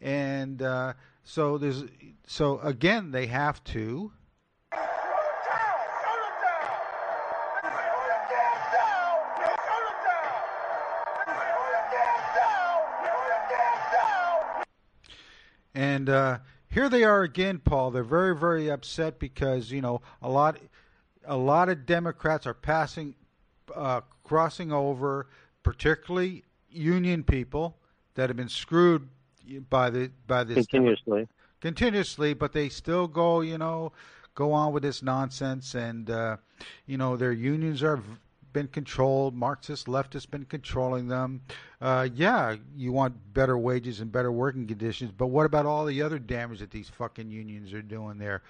and 0.00 0.62
uh, 0.62 0.94
so 1.24 1.58
there's 1.58 1.84
so 2.26 2.58
again 2.60 3.10
they 3.10 3.26
have 3.26 3.62
to 3.64 4.12
And 15.74 16.08
uh, 16.08 16.38
here 16.68 16.88
they 16.88 17.04
are 17.04 17.22
again, 17.22 17.58
Paul. 17.58 17.90
They're 17.90 18.02
very, 18.02 18.36
very 18.36 18.70
upset 18.70 19.18
because 19.18 19.70
you 19.70 19.80
know 19.80 20.00
a 20.20 20.28
lot, 20.28 20.58
a 21.24 21.36
lot 21.36 21.68
of 21.68 21.86
Democrats 21.86 22.46
are 22.46 22.54
passing, 22.54 23.14
uh, 23.74 24.02
crossing 24.24 24.72
over, 24.72 25.28
particularly 25.62 26.44
union 26.70 27.22
people 27.22 27.76
that 28.14 28.28
have 28.28 28.36
been 28.36 28.48
screwed 28.48 29.08
by 29.68 29.90
the 29.90 30.10
by 30.26 30.44
this 30.44 30.66
continuously, 30.66 31.28
continuously, 31.60 32.34
but 32.34 32.52
they 32.52 32.68
still 32.68 33.06
go, 33.06 33.40
you 33.40 33.58
know, 33.58 33.92
go 34.34 34.52
on 34.52 34.72
with 34.72 34.82
this 34.82 35.02
nonsense, 35.02 35.74
and 35.74 36.10
uh, 36.10 36.36
you 36.86 36.96
know 36.96 37.16
their 37.16 37.32
unions 37.32 37.82
are 37.82 38.00
been 38.52 38.68
controlled. 38.68 39.34
Marxist 39.34 39.86
leftists 39.86 40.30
been 40.30 40.44
controlling 40.44 41.08
them. 41.08 41.42
Uh, 41.80 42.08
yeah, 42.14 42.56
you 42.76 42.92
want 42.92 43.14
better 43.34 43.56
wages 43.56 44.00
and 44.00 44.12
better 44.12 44.30
working 44.30 44.66
conditions, 44.66 45.12
but 45.16 45.28
what 45.28 45.46
about 45.46 45.66
all 45.66 45.84
the 45.84 46.02
other 46.02 46.18
damage 46.18 46.60
that 46.60 46.70
these 46.70 46.88
fucking 46.88 47.30
unions 47.30 47.72
are 47.72 47.82
doing 47.82 48.18
there 48.18 48.42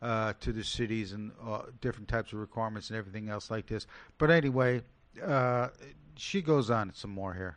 uh, 0.00 0.32
to 0.40 0.52
the 0.52 0.64
cities 0.64 1.12
and 1.12 1.32
uh, 1.44 1.62
different 1.80 2.08
types 2.08 2.32
of 2.32 2.38
requirements 2.38 2.90
and 2.90 2.98
everything 2.98 3.28
else 3.28 3.50
like 3.50 3.66
this? 3.66 3.86
But 4.16 4.30
anyway, 4.30 4.82
uh, 5.24 5.68
she 6.16 6.42
goes 6.42 6.70
on 6.70 6.92
some 6.94 7.10
more 7.10 7.34
here. 7.34 7.56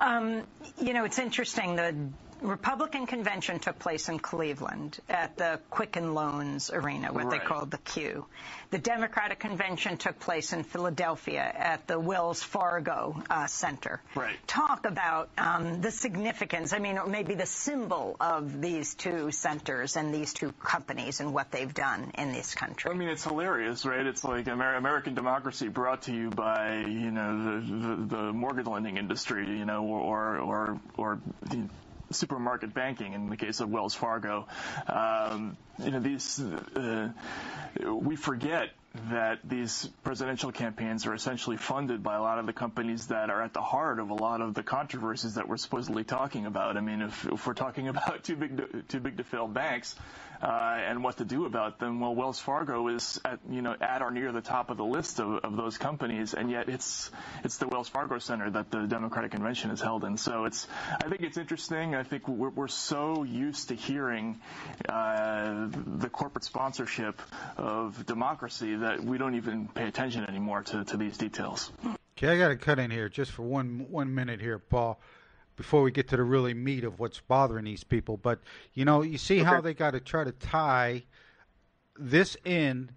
Um, 0.00 0.42
you 0.78 0.92
know, 0.92 1.04
it's 1.04 1.18
interesting. 1.18 1.76
The 1.76 1.94
Republican 2.40 3.06
convention 3.06 3.58
took 3.58 3.78
place 3.78 4.08
in 4.08 4.18
Cleveland 4.18 4.98
at 5.08 5.36
the 5.36 5.60
Quicken 5.70 6.14
Loans 6.14 6.70
Arena, 6.70 7.12
what 7.12 7.24
Right. 7.26 7.40
they 7.40 7.46
called 7.46 7.70
the 7.70 7.78
Q. 7.78 8.26
The 8.70 8.78
Democratic 8.78 9.38
convention 9.40 9.96
took 9.96 10.18
place 10.20 10.52
in 10.52 10.62
Philadelphia 10.64 11.42
at 11.42 11.86
the 11.86 11.98
Wells 11.98 12.42
Fargo 12.42 13.20
uh, 13.28 13.46
Center. 13.46 14.00
Right. 14.14 14.36
Talk 14.46 14.86
about 14.86 15.28
um, 15.36 15.80
the 15.80 15.90
significance, 15.90 16.72
I 16.72 16.78
mean, 16.78 16.98
or 16.98 17.06
maybe 17.06 17.34
the 17.34 17.46
symbol 17.46 18.16
of 18.20 18.60
these 18.60 18.94
two 18.94 19.32
centers 19.32 19.96
and 19.96 20.14
these 20.14 20.32
two 20.32 20.52
companies 20.62 21.20
and 21.20 21.34
what 21.34 21.50
they've 21.50 21.72
done 21.74 22.12
in 22.14 22.32
this 22.32 22.54
country. 22.54 22.90
I 22.90 22.94
mean, 22.94 23.08
it's 23.08 23.24
hilarious, 23.24 23.84
right? 23.84 24.06
It's 24.06 24.24
like 24.24 24.46
Amer- 24.48 24.76
American 24.76 25.14
democracy 25.14 25.68
brought 25.68 26.02
to 26.02 26.12
you 26.14 26.30
by, 26.30 26.76
you 26.86 27.10
know, 27.10 27.60
the, 27.60 27.60
the, 28.06 28.16
the 28.16 28.32
mortgage 28.32 28.66
lending 28.66 28.96
industry, 28.96 29.46
you 29.46 29.64
know, 29.64 29.84
or 29.84 30.38
or 30.38 30.80
or 30.96 31.18
the 31.42 31.68
supermarket 32.10 32.74
banking 32.74 33.12
in 33.12 33.28
the 33.28 33.36
case 33.36 33.60
of 33.60 33.70
Wells 33.70 33.94
Fargo. 33.94 34.46
Um, 34.86 35.56
you 35.78 35.90
know, 35.90 36.00
these 36.00 36.40
uh, 36.40 37.10
we 37.84 38.16
forget 38.16 38.70
that 39.10 39.38
these 39.44 39.88
presidential 40.02 40.50
campaigns 40.50 41.06
are 41.06 41.14
essentially 41.14 41.56
funded 41.56 42.02
by 42.02 42.16
a 42.16 42.20
lot 42.20 42.38
of 42.40 42.46
the 42.46 42.52
companies 42.52 43.06
that 43.06 43.30
are 43.30 43.40
at 43.40 43.52
the 43.52 43.60
heart 43.60 44.00
of 44.00 44.10
a 44.10 44.14
lot 44.14 44.40
of 44.40 44.54
the 44.54 44.64
controversies 44.64 45.34
that 45.34 45.48
we're 45.48 45.56
supposedly 45.56 46.02
talking 46.02 46.46
about. 46.46 46.76
I 46.76 46.80
mean, 46.80 47.02
if, 47.02 47.26
if 47.26 47.46
we're 47.46 47.54
talking 47.54 47.86
about 47.94 48.24
too 48.24 48.34
big 48.36 48.56
to, 48.56 48.82
too 48.88 49.00
big 49.00 49.18
to 49.18 49.24
fail 49.24 49.46
banks 49.46 49.94
and 50.48 51.02
what 51.02 51.18
to 51.18 51.24
do 51.24 51.44
about 51.46 51.78
them, 51.78 52.00
well, 52.00 52.14
Wells 52.14 52.40
Fargo 52.40 52.88
is 52.88 53.20
at 53.24 53.40
you 53.50 53.62
know 53.62 53.74
at 53.80 54.02
or 54.02 54.10
near 54.10 54.32
the 54.32 54.40
top 54.40 54.70
of 54.70 54.76
the 54.76 54.84
list 54.84 55.20
of, 55.20 55.44
of 55.44 55.56
those 55.56 55.78
companies, 55.78 56.34
and 56.34 56.50
yet 56.50 56.68
it's 56.68 57.10
it's 57.44 57.58
the 57.58 57.68
Wells 57.68 57.88
Fargo 57.88 58.18
Center 58.18 58.50
that 58.50 58.70
the 58.70 58.86
Democratic 58.86 59.32
Convention 59.32 59.70
is 59.70 59.80
held 59.80 60.04
in. 60.04 60.16
So 60.16 60.44
it's 60.44 60.66
I 60.88 61.08
think 61.08 61.22
it's 61.22 61.38
interesting. 61.38 61.94
I 61.94 62.02
think 62.02 62.26
we're, 62.28 62.50
we're 62.50 62.68
so 62.68 63.22
used 63.22 63.68
to 63.68 63.74
hearing 63.74 64.40
uh, 64.88 65.68
the 65.70 66.08
corporate 66.08 66.44
sponsorship 66.44 67.20
of 67.56 68.06
democracy 68.06 68.76
that 68.76 69.02
we 69.02 69.18
don't 69.18 69.34
even 69.34 69.68
pay 69.68 69.86
attention 69.86 70.24
anymore 70.28 70.62
to, 70.62 70.84
to 70.84 70.96
these 70.96 71.16
details. 71.18 71.70
Okay, 72.16 72.28
I 72.28 72.38
got 72.38 72.48
to 72.48 72.56
cut 72.56 72.78
in 72.78 72.90
here 72.90 73.08
just 73.08 73.30
for 73.30 73.42
one 73.42 73.86
one 73.90 74.14
minute 74.14 74.40
here, 74.40 74.58
Paul, 74.58 75.00
before 75.60 75.82
we 75.82 75.90
get 75.90 76.08
to 76.08 76.16
the 76.16 76.22
really 76.22 76.54
meat 76.54 76.84
of 76.84 76.98
what's 76.98 77.20
bothering 77.20 77.66
these 77.66 77.84
people. 77.84 78.16
But 78.16 78.40
you 78.72 78.86
know, 78.86 79.02
you 79.02 79.18
see 79.18 79.40
how 79.40 79.60
they 79.60 79.74
got 79.74 79.90
to 79.90 80.00
try 80.00 80.24
to 80.24 80.32
tie 80.32 81.02
this 81.98 82.34
in 82.46 82.88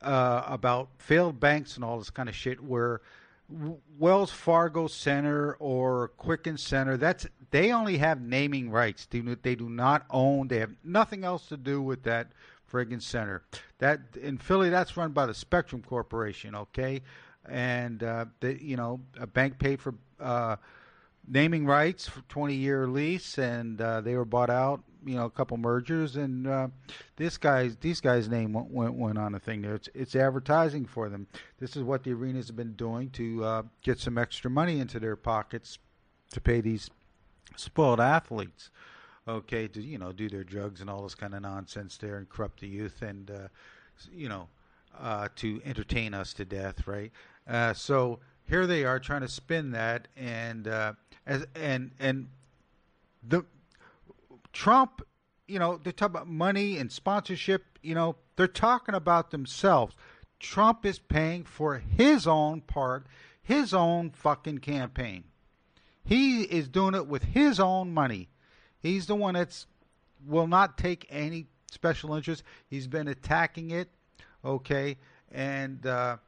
uh, 0.00 0.44
about 0.46 0.90
failed 0.98 1.40
banks 1.40 1.74
and 1.74 1.84
all 1.84 1.98
this 1.98 2.10
kind 2.10 2.28
of 2.28 2.36
shit, 2.36 2.62
where 2.62 3.00
Wells 3.98 4.30
Fargo 4.30 4.86
Center 4.86 5.54
or 5.54 6.12
Quicken 6.16 6.58
Center, 6.58 6.96
that's 6.96 7.26
they 7.50 7.72
only 7.72 7.98
have 7.98 8.20
naming 8.20 8.70
rights. 8.70 9.06
They, 9.06 9.18
do- 9.18 9.36
they 9.42 9.56
do 9.56 9.68
not 9.68 10.06
own. 10.08 10.46
They 10.46 10.60
have 10.60 10.76
nothing 10.84 11.24
else 11.24 11.46
to 11.48 11.56
do 11.56 11.82
with 11.82 12.04
that 12.04 12.28
friggin' 12.72 13.02
center. 13.02 13.42
That 13.78 13.98
in 14.22 14.38
Philly, 14.38 14.70
that's 14.70 14.96
run 14.96 15.10
by 15.10 15.26
the 15.26 15.34
Spectrum 15.34 15.82
Corporation. 15.82 16.54
Okay, 16.54 17.02
and 17.48 18.00
uh, 18.00 18.26
the, 18.38 18.62
you 18.62 18.76
know 18.76 19.00
a 19.18 19.26
bank 19.26 19.58
paid 19.58 19.80
for 19.80 19.94
uh, 20.20 20.54
naming 21.26 21.66
rights 21.66 22.08
for 22.08 22.20
20 22.22 22.54
year 22.54 22.86
lease, 22.86 23.38
and 23.38 23.80
uh, 23.80 24.00
they 24.00 24.16
were 24.16 24.24
bought 24.24 24.50
out. 24.50 24.82
You 25.04 25.16
know, 25.16 25.24
a 25.24 25.30
couple 25.30 25.56
mergers, 25.56 26.14
and 26.14 26.46
uh, 26.46 26.68
this 27.16 27.36
guy's 27.36 27.74
these 27.76 28.00
guys' 28.00 28.28
name 28.28 28.52
went, 28.52 28.70
went 28.70 28.94
went 28.94 29.18
on 29.18 29.34
a 29.34 29.40
thing 29.40 29.62
there. 29.62 29.74
It's 29.74 29.88
it's 29.94 30.14
advertising 30.14 30.86
for 30.86 31.08
them. 31.08 31.26
This 31.58 31.74
is 31.74 31.82
what 31.82 32.04
the 32.04 32.12
arenas 32.12 32.46
have 32.46 32.56
been 32.56 32.74
doing 32.74 33.10
to 33.10 33.44
uh, 33.44 33.62
get 33.82 33.98
some 33.98 34.16
extra 34.16 34.48
money 34.48 34.78
into 34.78 35.00
their 35.00 35.16
pockets 35.16 35.80
to 36.30 36.40
pay 36.40 36.60
these 36.60 36.88
spoiled 37.56 37.98
athletes. 37.98 38.70
Okay, 39.26 39.66
to 39.68 39.82
you 39.82 39.98
know 39.98 40.12
do 40.12 40.28
their 40.28 40.44
drugs 40.44 40.80
and 40.80 40.88
all 40.88 41.02
this 41.02 41.16
kind 41.16 41.34
of 41.34 41.42
nonsense 41.42 41.96
there 41.96 42.16
and 42.16 42.28
corrupt 42.28 42.60
the 42.60 42.68
youth 42.68 43.02
and 43.02 43.28
uh, 43.28 43.48
you 44.12 44.28
know 44.28 44.48
uh, 45.00 45.28
to 45.36 45.60
entertain 45.64 46.14
us 46.14 46.32
to 46.34 46.44
death, 46.44 46.86
right? 46.86 47.12
Uh, 47.48 47.72
so 47.72 48.20
here 48.52 48.66
they 48.66 48.84
are 48.84 48.98
trying 48.98 49.22
to 49.22 49.28
spin 49.28 49.70
that 49.70 50.08
and 50.14 50.68
uh, 50.68 50.92
as 51.26 51.46
and 51.54 51.90
and 51.98 52.28
the 53.26 53.46
Trump, 54.52 55.00
you 55.48 55.58
know, 55.58 55.80
they 55.82 55.90
talk 55.90 56.10
about 56.10 56.28
money 56.28 56.76
and 56.76 56.92
sponsorship. 56.92 57.78
You 57.82 57.94
know, 57.94 58.16
they're 58.36 58.46
talking 58.46 58.94
about 58.94 59.30
themselves. 59.30 59.94
Trump 60.38 60.84
is 60.84 60.98
paying 60.98 61.44
for 61.44 61.78
his 61.78 62.26
own 62.26 62.60
part, 62.60 63.06
his 63.42 63.72
own 63.72 64.10
fucking 64.10 64.58
campaign. 64.58 65.24
He 66.04 66.42
is 66.42 66.68
doing 66.68 66.94
it 66.94 67.06
with 67.06 67.24
his 67.24 67.58
own 67.58 67.94
money. 67.94 68.28
He's 68.80 69.06
the 69.06 69.14
one 69.14 69.32
that's 69.32 69.66
will 70.26 70.46
not 70.46 70.76
take 70.76 71.06
any 71.08 71.46
special 71.70 72.14
interest. 72.14 72.42
He's 72.68 72.86
been 72.86 73.08
attacking 73.08 73.70
it, 73.70 73.88
okay, 74.44 74.98
and 75.30 75.86
uh, 75.86 76.18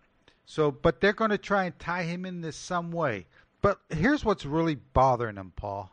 so, 0.46 0.70
but 0.70 1.00
they're 1.00 1.12
going 1.12 1.30
to 1.30 1.38
try 1.38 1.64
and 1.64 1.78
tie 1.78 2.02
him 2.02 2.26
in 2.26 2.40
this 2.40 2.56
some 2.56 2.92
way. 2.92 3.26
But 3.62 3.78
here's 3.88 4.24
what's 4.24 4.44
really 4.44 4.74
bothering 4.74 5.36
them, 5.36 5.52
Paul. 5.56 5.90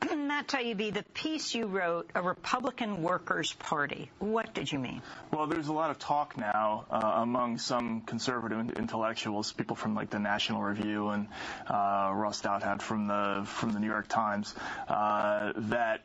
Matt 0.16 0.48
Taibbi, 0.48 0.92
the 0.92 1.04
piece 1.14 1.54
you 1.54 1.66
wrote, 1.66 2.10
A 2.14 2.22
Republican 2.22 3.02
Workers' 3.02 3.52
Party, 3.52 4.10
what 4.18 4.52
did 4.52 4.70
you 4.70 4.78
mean? 4.78 5.02
Well, 5.32 5.46
there's 5.46 5.68
a 5.68 5.72
lot 5.72 5.90
of 5.90 5.98
talk 5.98 6.36
now 6.36 6.84
uh, 6.90 7.12
among 7.16 7.58
some 7.58 8.02
conservative 8.02 8.72
intellectuals, 8.76 9.52
people 9.52 9.76
from 9.76 9.94
like 9.94 10.10
the 10.10 10.18
National 10.18 10.62
Review 10.62 11.08
and 11.08 11.28
uh, 11.66 12.10
Ross 12.14 12.42
Douthat 12.42 12.82
from 12.82 13.06
the 13.06 13.42
from 13.46 13.72
the 13.72 13.80
New 13.80 13.86
York 13.86 14.08
Times, 14.08 14.54
uh, 14.88 15.52
that 15.56 16.02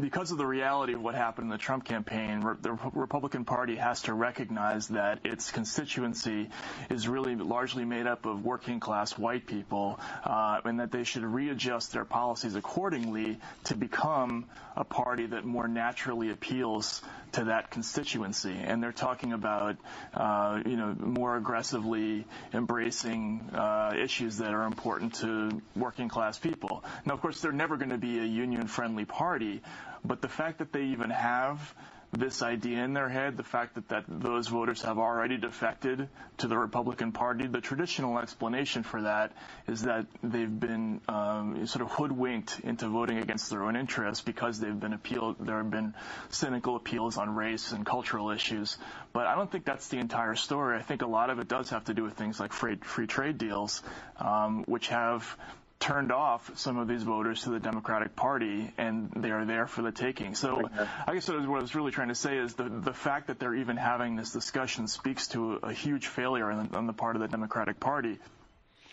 because 0.00 0.30
of 0.30 0.38
the 0.38 0.46
reality 0.46 0.92
of 0.92 1.00
what 1.00 1.14
happened 1.14 1.46
in 1.46 1.50
the 1.50 1.58
Trump 1.58 1.84
campaign, 1.84 2.40
the 2.62 2.72
Re- 2.72 2.90
Republican 2.94 3.44
Party 3.44 3.76
has 3.76 4.02
to 4.02 4.14
recognize 4.14 4.88
that 4.88 5.20
its 5.24 5.50
constituency 5.50 6.50
is 6.90 7.08
really 7.08 7.34
largely 7.36 7.84
made 7.84 8.06
up 8.06 8.26
of 8.26 8.44
working 8.44 8.80
class 8.80 9.16
white 9.18 9.46
people, 9.46 9.98
uh, 10.24 10.60
and 10.64 10.80
that 10.80 10.92
they 10.92 11.04
should 11.04 11.24
readjust 11.24 11.92
their 11.92 12.04
policies 12.04 12.54
accordingly 12.54 13.38
to 13.64 13.74
become 13.74 14.46
a 14.76 14.84
party 14.84 15.26
that 15.26 15.44
more 15.44 15.66
naturally 15.66 16.30
appeals 16.30 17.02
to 17.32 17.44
that 17.44 17.70
constituency. 17.70 18.56
And 18.56 18.82
they're 18.82 18.92
talking 18.92 19.32
about, 19.32 19.76
uh, 20.14 20.60
you 20.64 20.76
know, 20.76 20.94
more 20.98 21.36
aggressively 21.36 22.26
embracing 22.52 23.50
uh, 23.54 23.94
issues 23.96 24.38
that 24.38 24.52
are 24.52 24.64
important 24.64 25.14
to 25.16 25.62
working 25.76 26.08
class 26.08 26.38
people. 26.38 26.84
Now, 27.04 27.14
of 27.14 27.20
course, 27.20 27.40
they're 27.40 27.52
never 27.52 27.76
going 27.76 27.90
to 27.90 27.98
be 27.98 28.18
a 28.18 28.24
union-friendly 28.24 29.04
party, 29.06 29.62
but 30.04 30.22
the 30.22 30.28
fact 30.28 30.58
that 30.58 30.72
they 30.72 30.84
even 30.86 31.10
have 31.10 31.74
this 32.12 32.42
idea 32.42 32.82
in 32.84 32.94
their 32.94 33.08
head, 33.08 33.36
the 33.36 33.42
fact 33.42 33.74
that, 33.74 33.88
that 33.88 34.04
those 34.08 34.48
voters 34.48 34.82
have 34.82 34.98
already 34.98 35.36
defected 35.36 36.08
to 36.38 36.48
the 36.48 36.56
Republican 36.56 37.12
Party, 37.12 37.46
the 37.46 37.60
traditional 37.60 38.18
explanation 38.18 38.82
for 38.82 39.02
that 39.02 39.32
is 39.66 39.82
that 39.82 40.06
they've 40.22 40.58
been 40.60 41.00
um, 41.08 41.66
sort 41.66 41.82
of 41.82 41.90
hoodwinked 41.90 42.60
into 42.60 42.88
voting 42.88 43.18
against 43.18 43.50
their 43.50 43.64
own 43.64 43.76
interests 43.76 44.24
because 44.24 44.58
they've 44.58 44.80
been 44.80 44.94
appealed, 44.94 45.36
there 45.38 45.58
have 45.58 45.70
been 45.70 45.92
cynical 46.30 46.76
appeals 46.76 47.18
on 47.18 47.34
race 47.34 47.72
and 47.72 47.84
cultural 47.84 48.30
issues. 48.30 48.78
But 49.12 49.26
I 49.26 49.34
don't 49.34 49.50
think 49.50 49.66
that's 49.66 49.88
the 49.88 49.98
entire 49.98 50.34
story. 50.34 50.78
I 50.78 50.82
think 50.82 51.02
a 51.02 51.06
lot 51.06 51.28
of 51.28 51.38
it 51.38 51.48
does 51.48 51.70
have 51.70 51.84
to 51.84 51.94
do 51.94 52.04
with 52.04 52.14
things 52.14 52.40
like 52.40 52.52
free, 52.52 52.76
free 52.76 53.06
trade 53.06 53.36
deals, 53.36 53.82
um, 54.16 54.64
which 54.66 54.88
have 54.88 55.36
turned 55.80 56.10
off 56.10 56.50
some 56.58 56.76
of 56.76 56.88
these 56.88 57.04
voters 57.04 57.42
to 57.42 57.50
the 57.50 57.60
Democratic 57.60 58.16
Party, 58.16 58.72
and 58.78 59.10
they 59.14 59.30
are 59.30 59.44
there 59.44 59.66
for 59.66 59.82
the 59.82 59.92
taking. 59.92 60.34
So 60.34 60.68
I 61.06 61.14
guess 61.14 61.28
what 61.28 61.36
I 61.36 61.38
was- 61.38 61.46
what 61.46 61.58
I 61.58 61.62
was 61.62 61.74
really 61.74 61.92
trying 61.92 62.08
to 62.08 62.14
say 62.16 62.36
is 62.36 62.54
the 62.54 62.64
the 62.68 62.92
fact 62.92 63.28
that 63.28 63.38
they're 63.38 63.54
even 63.54 63.76
having 63.76 64.16
this 64.16 64.32
discussion 64.32 64.88
speaks 64.88 65.28
to 65.28 65.54
a, 65.62 65.68
a 65.68 65.72
huge 65.72 66.06
failure 66.08 66.50
on 66.50 66.68
the, 66.68 66.76
on 66.76 66.86
the 66.86 66.92
part 66.92 67.14
of 67.16 67.22
the 67.22 67.28
Democratic 67.28 67.78
Party 67.78 68.18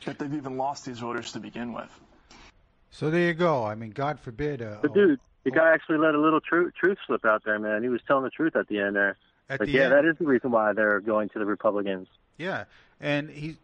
that 0.06 0.20
they've 0.20 0.34
even 0.34 0.58
lost 0.58 0.86
these 0.86 1.00
voters 1.00 1.32
to 1.32 1.40
begin 1.40 1.74
with. 1.74 1.90
So 2.92 3.10
there 3.10 3.22
you 3.22 3.34
go. 3.34 3.64
I 3.66 3.76
mean, 3.76 3.90
God 3.90 4.20
forbid. 4.20 4.62
Uh, 4.62 4.78
But 4.82 4.94
dude, 4.94 5.20
the 5.44 5.52
guy 5.52 5.74
actually 5.74 5.98
let 5.98 6.14
a 6.16 6.20
little 6.20 6.40
truth 6.40 6.74
truth 6.80 6.98
slip 7.08 7.26
out 7.26 7.44
there, 7.44 7.58
man. 7.60 7.82
He 7.82 7.90
was 7.90 8.02
telling 8.08 8.24
the 8.24 8.30
truth 8.30 8.56
at 8.56 8.68
the 8.68 8.80
end 8.80 8.96
there. 8.96 9.18
At 9.50 9.60
like, 9.60 9.68
the 9.68 9.74
yeah, 9.74 9.84
end. 9.86 9.94
that 9.94 10.06
is 10.06 10.18
the 10.20 10.26
reason 10.26 10.52
why 10.52 10.74
they're 10.74 11.00
going 11.02 11.30
to 11.30 11.40
the 11.40 11.46
Republicans. 11.46 12.08
Yeah, 12.38 12.66
and 13.00 13.30
he, 13.30 13.58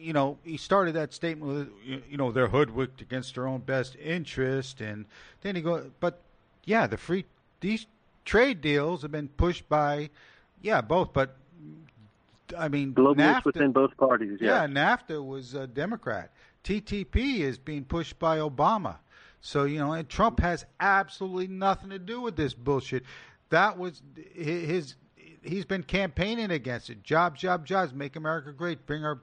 you 0.00 0.12
know, 0.12 0.38
he 0.44 0.56
started 0.56 0.94
that 0.94 1.12
statement 1.12 1.52
with, 1.52 2.02
you 2.08 2.16
know, 2.16 2.30
they're 2.32 2.48
hoodwinked 2.48 3.00
against 3.00 3.34
their 3.34 3.46
own 3.46 3.60
best 3.60 3.96
interest, 3.96 4.80
and 4.80 5.06
then 5.42 5.56
he 5.56 5.62
go, 5.62 5.90
but 6.00 6.20
yeah, 6.64 6.86
the 6.86 6.96
free 6.96 7.24
these 7.60 7.86
trade 8.24 8.60
deals 8.60 9.02
have 9.02 9.10
been 9.12 9.28
pushed 9.28 9.68
by, 9.68 10.10
yeah, 10.62 10.80
both, 10.80 11.12
but 11.12 11.36
I 12.56 12.68
mean, 12.68 12.94
Globalists 12.94 13.16
NAFTA, 13.42 13.44
within 13.44 13.72
both 13.72 13.96
parties. 13.96 14.38
yeah, 14.40 14.62
Yeah. 14.62 14.66
NAFTA 14.68 15.24
was 15.24 15.54
a 15.54 15.66
Democrat. 15.66 16.30
TTP 16.64 17.40
is 17.40 17.58
being 17.58 17.84
pushed 17.84 18.18
by 18.18 18.38
Obama. 18.38 18.96
So, 19.40 19.64
you 19.64 19.78
know, 19.78 19.92
and 19.92 20.08
Trump 20.08 20.40
has 20.40 20.64
absolutely 20.80 21.46
nothing 21.48 21.90
to 21.90 21.98
do 21.98 22.20
with 22.20 22.36
this 22.36 22.54
bullshit. 22.54 23.04
That 23.50 23.78
was 23.78 24.02
his 24.34 24.96
he's 25.46 25.64
been 25.64 25.82
campaigning 25.82 26.50
against 26.50 26.90
it. 26.90 27.02
Jobs, 27.02 27.40
job, 27.40 27.66
jobs, 27.66 27.92
make 27.92 28.16
America 28.16 28.52
great, 28.52 28.86
bring 28.86 29.04
our 29.04 29.20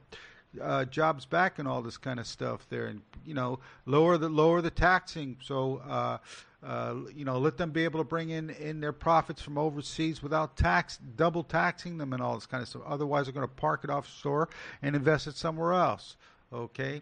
uh, 0.62 0.86
jobs 0.86 1.26
back 1.26 1.60
and 1.60 1.68
all 1.68 1.82
this 1.82 1.98
kind 1.98 2.20
of 2.20 2.28
stuff 2.28 2.68
there, 2.70 2.86
and 2.86 3.02
you 3.26 3.34
know 3.34 3.60
lower 3.86 4.18
the 4.18 4.30
lower 4.30 4.62
the 4.62 4.70
taxing. 4.70 5.38
So 5.42 5.82
uh, 5.88 6.18
uh, 6.66 6.96
you 7.14 7.26
know 7.26 7.40
let 7.40 7.58
them 7.58 7.72
be 7.72 7.84
able 7.84 8.00
to 8.00 8.04
bring 8.04 8.30
in 8.30 8.50
in 8.52 8.80
their 8.80 8.94
profits 8.94 9.42
from 9.42 9.58
overseas 9.58 10.22
without 10.22 10.56
tax 10.56 11.00
double 11.16 11.44
taxing 11.44 11.98
them 11.98 12.14
and 12.14 12.22
all 12.22 12.36
this 12.36 12.46
kind 12.46 12.62
of 12.62 12.70
stuff. 12.70 12.84
Otherwise, 12.86 13.26
they're 13.26 13.34
going 13.34 13.48
to 13.48 13.54
park 13.56 13.82
it 13.84 13.90
offshore 13.90 14.50
and 14.82 14.96
invest 14.96 15.28
it 15.28 15.36
somewhere 15.36 15.74
else. 15.74 16.16
Okay, 16.52 17.02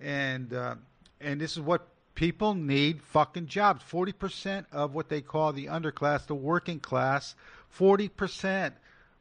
and 0.00 0.52
uh, 0.52 0.76
and 1.20 1.40
this 1.40 1.52
is 1.52 1.60
what 1.60 1.88
people 2.14 2.54
need 2.54 3.02
fucking 3.02 3.46
jobs. 3.46 3.82
Forty 3.82 4.12
percent 4.12 4.66
of 4.70 4.94
what 4.94 5.08
they 5.08 5.20
call 5.20 5.52
the 5.52 5.66
underclass, 5.66 6.26
the 6.26 6.34
working 6.34 6.78
class, 6.78 7.34
forty 7.74 8.08
percent. 8.08 8.74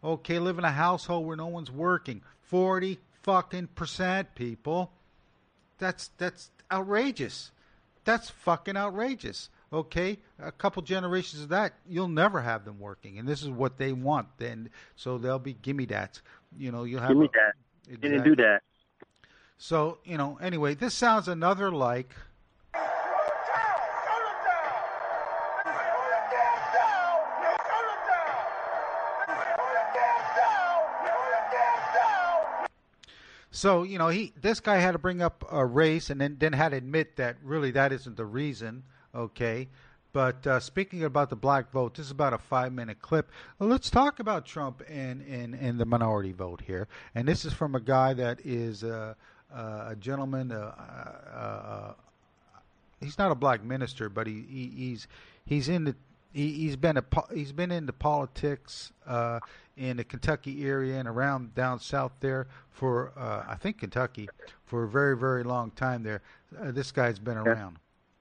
Okay, 0.03 0.37
live 0.39 0.57
in 0.59 0.65
a 0.65 0.71
household 0.71 1.25
where 1.25 1.35
no 1.37 1.47
one's 1.47 1.71
working. 1.71 2.21
Forty 2.41 2.99
fucking 3.23 3.67
percent, 3.67 4.35
people. 4.35 4.91
That's 5.79 6.09
that's 6.17 6.51
outrageous. 6.71 7.51
That's 8.05 8.29
fucking 8.29 8.77
outrageous. 8.77 9.49
Okay, 9.71 10.19
a 10.37 10.51
couple 10.51 10.83
generations 10.83 11.41
of 11.41 11.49
that, 11.49 11.73
you'll 11.89 12.07
never 12.07 12.41
have 12.41 12.63
them 12.63 12.79
working, 12.79 13.17
and 13.17 13.27
this 13.27 13.41
is 13.41 13.49
what 13.49 13.77
they 13.77 13.91
want. 13.91 14.27
Then, 14.37 14.69
so 14.95 15.17
they'll 15.17 15.39
be 15.39 15.53
gimme 15.53 15.85
that. 15.85 16.21
You 16.55 16.71
know, 16.71 16.83
you'll 16.83 16.99
have 17.01 17.09
Give 17.09 17.17
me 17.17 17.25
a- 17.25 17.91
that. 17.91 18.01
Didn't 18.01 18.23
do 18.23 18.35
that. 18.35 18.61
So 19.57 19.97
you 20.03 20.17
know, 20.17 20.37
anyway, 20.41 20.75
this 20.75 20.93
sounds 20.93 21.27
another 21.27 21.71
like. 21.71 22.13
So 33.55 33.83
you 33.83 33.99
know, 33.99 34.09
he 34.09 34.33
this 34.41 34.59
guy 34.59 34.77
had 34.77 34.93
to 34.93 34.97
bring 34.97 35.21
up 35.21 35.45
a 35.49 35.63
race, 35.63 36.09
and 36.09 36.19
then 36.19 36.37
then 36.39 36.53
had 36.53 36.69
to 36.69 36.77
admit 36.77 37.17
that 37.17 37.37
really 37.43 37.69
that 37.71 37.93
isn't 37.93 38.17
the 38.17 38.25
reason. 38.25 38.81
Okay, 39.13 39.69
but 40.11 40.45
uh, 40.47 40.59
speaking 40.59 41.03
about 41.03 41.29
the 41.29 41.35
black 41.35 41.71
vote, 41.71 41.93
this 41.93 42.07
is 42.07 42.11
about 42.11 42.33
a 42.33 42.39
five 42.39 42.73
minute 42.73 42.99
clip. 42.99 43.29
Well, 43.59 43.69
let's 43.69 43.91
talk 43.91 44.19
about 44.19 44.47
Trump 44.47 44.81
and, 44.89 45.21
and 45.27 45.53
and 45.53 45.79
the 45.79 45.85
minority 45.85 46.31
vote 46.31 46.61
here. 46.61 46.87
And 47.13 47.27
this 47.27 47.45
is 47.45 47.53
from 47.53 47.75
a 47.75 47.79
guy 47.79 48.15
that 48.15 48.39
is 48.43 48.83
uh, 48.83 49.13
uh, 49.53 49.85
a 49.89 49.95
gentleman. 49.99 50.51
Uh, 50.51 50.73
uh, 51.35 51.93
he's 53.01 53.19
not 53.19 53.31
a 53.31 53.35
black 53.35 53.63
minister, 53.63 54.09
but 54.09 54.25
he, 54.25 54.43
he 54.49 54.71
he's 54.75 55.07
he's 55.45 55.69
in 55.69 55.83
the 55.83 55.95
he, 56.33 56.51
he's 56.51 56.75
been 56.75 56.97
a 56.97 57.03
he's 57.33 57.51
been 57.51 57.71
into 57.71 57.93
politics 57.93 58.91
uh, 59.05 59.39
in 59.77 59.97
the 59.97 60.03
Kentucky 60.03 60.65
area 60.65 60.99
and 60.99 61.07
around 61.07 61.55
down 61.55 61.79
south 61.79 62.11
there 62.19 62.47
for 62.71 63.13
uh, 63.17 63.43
I 63.47 63.55
think 63.55 63.77
Kentucky 63.79 64.27
for 64.65 64.83
a 64.83 64.87
very 64.89 65.15
very 65.15 65.43
long 65.43 65.71
time 65.71 66.03
there. 66.03 66.21
Uh, 66.59 66.71
this 66.71 66.91
guy's 66.91 67.19
been 67.19 67.37
around. 67.37 67.77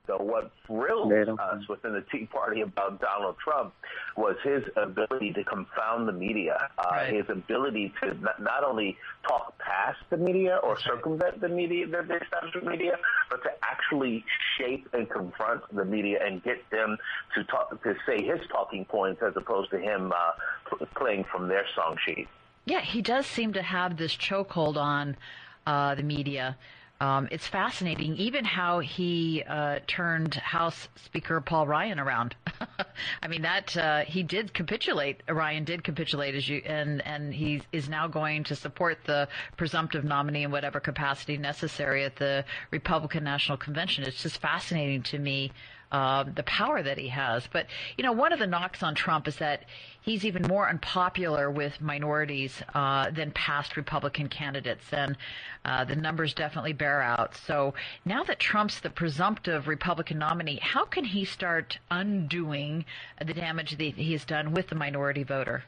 So 0.08 0.16
what 0.16 0.50
thrilled 0.66 1.12
us 1.12 1.68
within 1.68 1.92
the 1.92 2.04
Tea 2.10 2.26
Party 2.26 2.62
about 2.62 3.00
Donald 3.00 3.36
Trump 3.38 3.72
was 4.16 4.34
his 4.42 4.64
ability 4.74 5.32
to 5.34 5.44
confound 5.44 6.08
the 6.08 6.12
media, 6.12 6.68
uh, 6.76 7.04
his 7.04 7.24
ability 7.28 7.92
to 8.02 8.14
not, 8.14 8.42
not 8.42 8.64
only 8.64 8.96
talk 9.28 9.56
past 9.58 9.98
the 10.10 10.16
media 10.16 10.58
or 10.64 10.76
circumvent 10.76 11.40
the 11.40 11.48
media, 11.48 11.86
the, 11.86 12.02
the 12.02 12.20
establishment 12.20 12.66
media, 12.66 12.98
but 13.30 13.44
to 13.44 13.50
actually 13.62 14.24
shape 14.58 14.88
and 14.92 15.08
confront 15.08 15.62
the 15.72 15.84
media 15.84 16.18
and 16.20 16.42
get 16.42 16.68
them 16.70 16.98
to 17.36 17.44
talk 17.44 17.80
to 17.84 17.94
say 18.04 18.24
his 18.24 18.40
talking 18.50 18.84
points 18.84 19.22
as 19.22 19.34
opposed 19.36 19.70
to 19.70 19.78
him 19.78 20.12
uh, 20.12 20.84
playing 20.96 21.24
from 21.30 21.46
their 21.46 21.64
song 21.76 21.96
sheet. 22.04 22.26
Yeah, 22.64 22.80
he 22.80 23.02
does 23.02 23.24
seem 23.24 23.52
to 23.52 23.62
have 23.62 23.98
this 23.98 24.16
chokehold 24.16 24.76
on 24.76 25.16
uh, 25.64 25.94
the 25.94 26.02
media. 26.02 26.56
Um, 27.02 27.26
it's 27.32 27.48
fascinating, 27.48 28.14
even 28.14 28.44
how 28.44 28.78
he 28.78 29.42
uh, 29.48 29.80
turned 29.88 30.34
House 30.34 30.86
Speaker 30.94 31.40
Paul 31.40 31.66
Ryan 31.66 31.98
around. 31.98 32.36
I 33.22 33.26
mean, 33.26 33.42
that 33.42 33.76
uh, 33.76 34.02
he 34.02 34.22
did 34.22 34.54
capitulate. 34.54 35.20
Ryan 35.28 35.64
did 35.64 35.82
capitulate, 35.82 36.36
as 36.36 36.48
you 36.48 36.62
and 36.64 37.04
and 37.04 37.34
he 37.34 37.60
is 37.72 37.88
now 37.88 38.06
going 38.06 38.44
to 38.44 38.54
support 38.54 38.98
the 39.04 39.26
presumptive 39.56 40.04
nominee 40.04 40.44
in 40.44 40.52
whatever 40.52 40.78
capacity 40.78 41.36
necessary 41.36 42.04
at 42.04 42.14
the 42.14 42.44
Republican 42.70 43.24
National 43.24 43.58
Convention. 43.58 44.04
It's 44.04 44.22
just 44.22 44.40
fascinating 44.40 45.02
to 45.02 45.18
me 45.18 45.50
the 45.92 46.42
power 46.44 46.82
that 46.82 46.98
he 46.98 47.08
has. 47.08 47.46
But 47.52 47.66
you 47.96 48.04
know, 48.04 48.12
one 48.12 48.32
of 48.32 48.38
the 48.38 48.46
knocks 48.46 48.82
on 48.82 48.94
Trump 48.94 49.28
is 49.28 49.36
that 49.36 49.64
he's 50.00 50.24
even 50.24 50.42
more 50.42 50.68
unpopular 50.68 51.50
with 51.50 51.80
minorities 51.80 52.62
uh, 52.74 53.10
than 53.10 53.30
past 53.32 53.76
Republican 53.76 54.28
candidates, 54.28 54.84
and 54.92 55.16
uh, 55.64 55.84
the 55.84 55.96
numbers 55.96 56.34
definitely 56.34 56.72
bear 56.72 57.02
out. 57.02 57.36
So 57.46 57.74
now 58.04 58.24
that 58.24 58.38
Trump's 58.38 58.80
the 58.80 58.90
presumptive 58.90 59.68
Republican 59.68 60.18
nominee, 60.18 60.58
how 60.62 60.84
can 60.84 61.04
he 61.04 61.24
start 61.24 61.78
undoing 61.90 62.84
the 63.24 63.34
damage 63.34 63.76
that 63.76 63.94
he 63.94 64.12
has 64.12 64.24
done 64.24 64.52
with 64.52 64.68
the 64.68 64.74
minority 64.74 65.22
voter? 65.22 65.64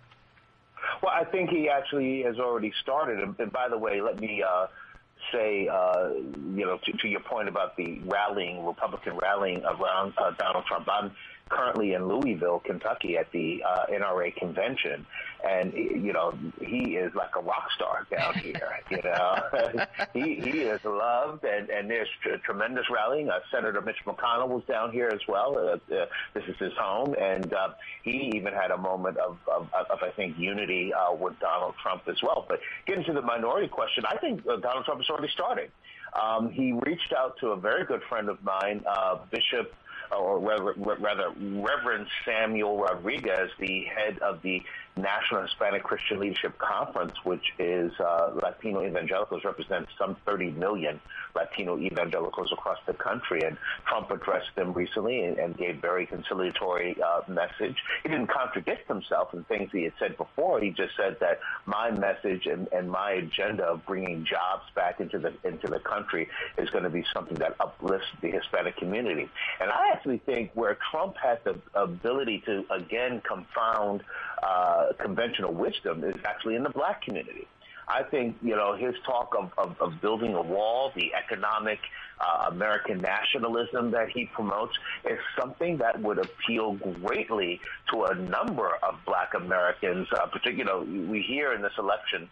Well, 1.03 1.13
I 1.15 1.25
think 1.25 1.51
he 1.51 1.69
actually 1.69 2.23
has 2.23 2.39
already 2.39 2.73
started. 2.83 3.21
And, 3.21 3.35
and 3.39 3.53
by 3.53 3.69
the 3.69 3.79
way, 3.79 4.01
let 4.01 4.21
me 4.21 4.43
uh, 4.43 4.67
say, 5.35 5.69
uh, 5.69 6.11
you 6.55 6.65
know, 6.65 6.79
to, 6.85 6.93
to 6.93 7.09
your 7.09 7.21
point 7.21 7.49
about 7.49 7.77
the 7.77 8.01
rallying, 8.07 8.65
Republican 8.65 9.19
rallying 9.21 9.63
around 9.65 10.15
uh, 10.17 10.31
Donald 10.39 10.65
Trump. 10.67 10.89
I'm 10.91 11.11
currently 11.49 11.93
in 11.95 12.09
Louisville, 12.09 12.61
Kentucky, 12.65 13.17
at 13.17 13.31
the 13.33 13.63
uh, 13.63 13.87
NRA 13.91 14.35
convention, 14.35 15.07
and 15.47 15.73
you 15.75 16.13
know, 16.13 16.33
he 16.61 16.97
is 16.97 17.15
like 17.15 17.37
a 17.37 17.41
rock 17.41 17.69
star 17.75 18.07
down 18.11 18.35
here. 18.35 18.81
you 18.91 19.01
know, 19.03 19.87
he 20.13 20.37
he 20.37 20.61
is 20.63 20.81
loved, 20.85 21.45
and 21.45 21.69
and 21.69 21.91
there's 21.91 22.09
tr- 22.23 22.37
tremendous 22.45 22.87
rallying. 22.91 23.29
Uh, 23.29 23.41
Senator 23.51 23.81
Mitch 23.81 23.99
McConnell 24.07 24.49
was 24.49 24.63
down 24.67 24.91
here 24.91 25.09
as 25.09 25.21
well. 25.29 25.57
Uh, 25.59 25.95
uh, 25.95 26.07
this 26.33 26.45
is 26.49 26.57
his 26.59 26.73
home, 26.79 27.15
and 27.21 27.53
uh, 27.53 27.71
he 28.03 28.33
even 28.35 28.53
had 28.55 28.71
a 28.71 28.79
moment 28.79 29.19
of 29.19 29.37
of, 29.47 29.69
of 29.75 30.03
I 30.03 30.11
think 30.11 30.39
unity 30.39 30.93
uh, 30.95 31.15
with 31.15 31.39
Donald 31.41 31.75
Trump 31.83 32.03
as 32.09 32.23
well. 32.23 32.47
But 32.49 32.61
getting 32.87 33.05
to 33.05 33.13
the 33.13 33.23
minority 33.23 33.69
question, 33.69 34.05
I 34.07 34.17
think 34.17 34.47
uh, 34.47 34.57
Donald 34.57 34.85
Trump 34.87 35.01
has 35.01 35.11
already 35.11 35.33
started. 35.33 35.71
Um, 36.15 36.51
he 36.51 36.73
reached 36.87 37.13
out 37.17 37.37
to 37.41 37.49
a 37.49 37.57
very 37.57 37.85
good 37.85 38.01
friend 38.09 38.29
of 38.29 38.43
mine, 38.43 38.85
uh, 38.87 39.19
Bishop 39.31 39.75
or 40.19 40.39
rather, 40.39 41.31
Reverend 41.39 42.07
Samuel 42.25 42.79
Rodriguez, 42.79 43.51
the 43.59 43.85
head 43.85 44.19
of 44.21 44.43
the 44.43 44.63
National 44.97 45.43
Hispanic 45.43 45.83
Christian 45.83 46.21
Leadership 46.21 46.57
Conference, 46.59 47.13
which 47.25 47.53
is 47.59 47.93
uh, 47.99 48.31
Latino 48.35 48.85
evangelicals, 48.85 49.45
represents 49.45 49.91
some 49.99 50.17
30 50.25 50.53
million 50.53 51.01
Latino 51.35 51.77
evangelicals 51.79 52.53
across 52.53 52.79
the 52.87 52.95
country. 52.95 53.43
And 53.45 53.57
Trump 53.87 54.11
addressed 54.13 54.55
them 54.55 54.73
recently 54.73 55.25
and, 55.25 55.37
and 55.39 55.57
gave 55.57 55.81
very 55.81 56.07
conciliatory 56.07 56.97
uh, 57.03 57.23
message. 57.29 57.77
He 58.05 58.09
didn't 58.09 58.29
contradict 58.29 58.87
himself 58.87 59.35
in 59.35 59.43
things 59.45 59.71
he 59.73 59.83
had 59.83 59.95
said 59.99 60.17
before. 60.17 60.61
He 60.61 60.71
just 60.71 60.97
said 60.97 61.17
that 61.21 61.41
my 61.67 61.91
message 61.91 62.47
and, 62.47 62.69
and 62.73 62.89
my 62.89 63.13
agenda 63.13 63.65
of 63.65 63.85
bringing 63.87 64.25
jobs 64.25 64.65
back 64.77 65.01
into 65.01 65.19
the 65.19 65.35
into 65.45 65.67
the 65.67 65.81
country 65.81 66.29
is 66.57 66.71
going 66.71 66.85
to 66.85 66.91
be 66.91 67.05
something 67.13 67.39
that 67.39 67.57
uplifts 67.59 68.07
the 68.21 68.31
Hispanic 68.31 68.77
community. 68.77 69.29
And 69.61 69.71
I 69.71 69.91
actually 69.93 70.19
think 70.19 70.53
where 70.55 70.79
Trump 70.91 71.17
has 71.23 71.39
the 71.45 71.59
ability 71.75 72.43
to 72.47 72.65
again 72.71 73.21
confound 73.27 74.03
uh, 74.45 74.93
conventional 74.99 75.53
wisdom 75.53 76.05
is 76.05 76.15
actually 76.25 76.57
in 76.57 76.63
the 76.63 76.71
black 76.71 77.03
community. 77.03 77.47
I 77.87 78.03
think, 78.03 78.37
you 78.43 78.57
know, 78.57 78.75
his 78.75 78.95
talk 79.05 79.35
of, 79.39 79.53
of, 79.59 79.77
of 79.81 80.01
building 80.01 80.35
a 80.35 80.43
wall, 80.43 80.93
the 80.95 81.13
economic 81.15 81.81
uh, 82.19 82.47
American 82.49 82.99
nationalism 82.99 83.91
that 83.91 84.09
he 84.09 84.27
promotes 84.27 84.75
is 85.05 85.19
something 85.39 85.79
that 85.79 86.01
would 86.01 86.19
appeal 86.19 86.73
greatly 86.73 87.61
to 87.91 88.05
a 88.05 88.15
number 88.15 88.71
of 88.83 88.95
black 89.05 89.35
Americans. 89.35 90.09
Uh, 90.13 90.27
particularly, 90.27 91.01
we 91.01 91.21
hear 91.23 91.53
in 91.53 91.61
this 91.61 91.77
election 91.79 92.29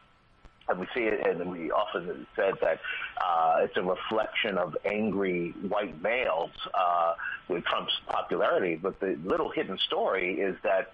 and 0.69 0.79
we 0.79 0.87
see 0.95 1.03
it, 1.03 1.27
and 1.27 1.51
we 1.51 1.71
often 1.73 2.27
said 2.37 2.55
that 2.61 2.79
uh, 3.21 3.57
it's 3.61 3.77
a 3.77 3.83
reflection 3.83 4.57
of 4.57 4.77
angry 4.85 5.51
white 5.69 6.01
males 6.01 6.51
uh, 6.73 7.15
with 7.49 7.65
Trump's 7.65 7.93
popularity. 8.07 8.77
But 8.77 9.01
the 9.01 9.19
little 9.25 9.51
hidden 9.51 9.77
story 9.79 10.41
is 10.41 10.57
that, 10.63 10.93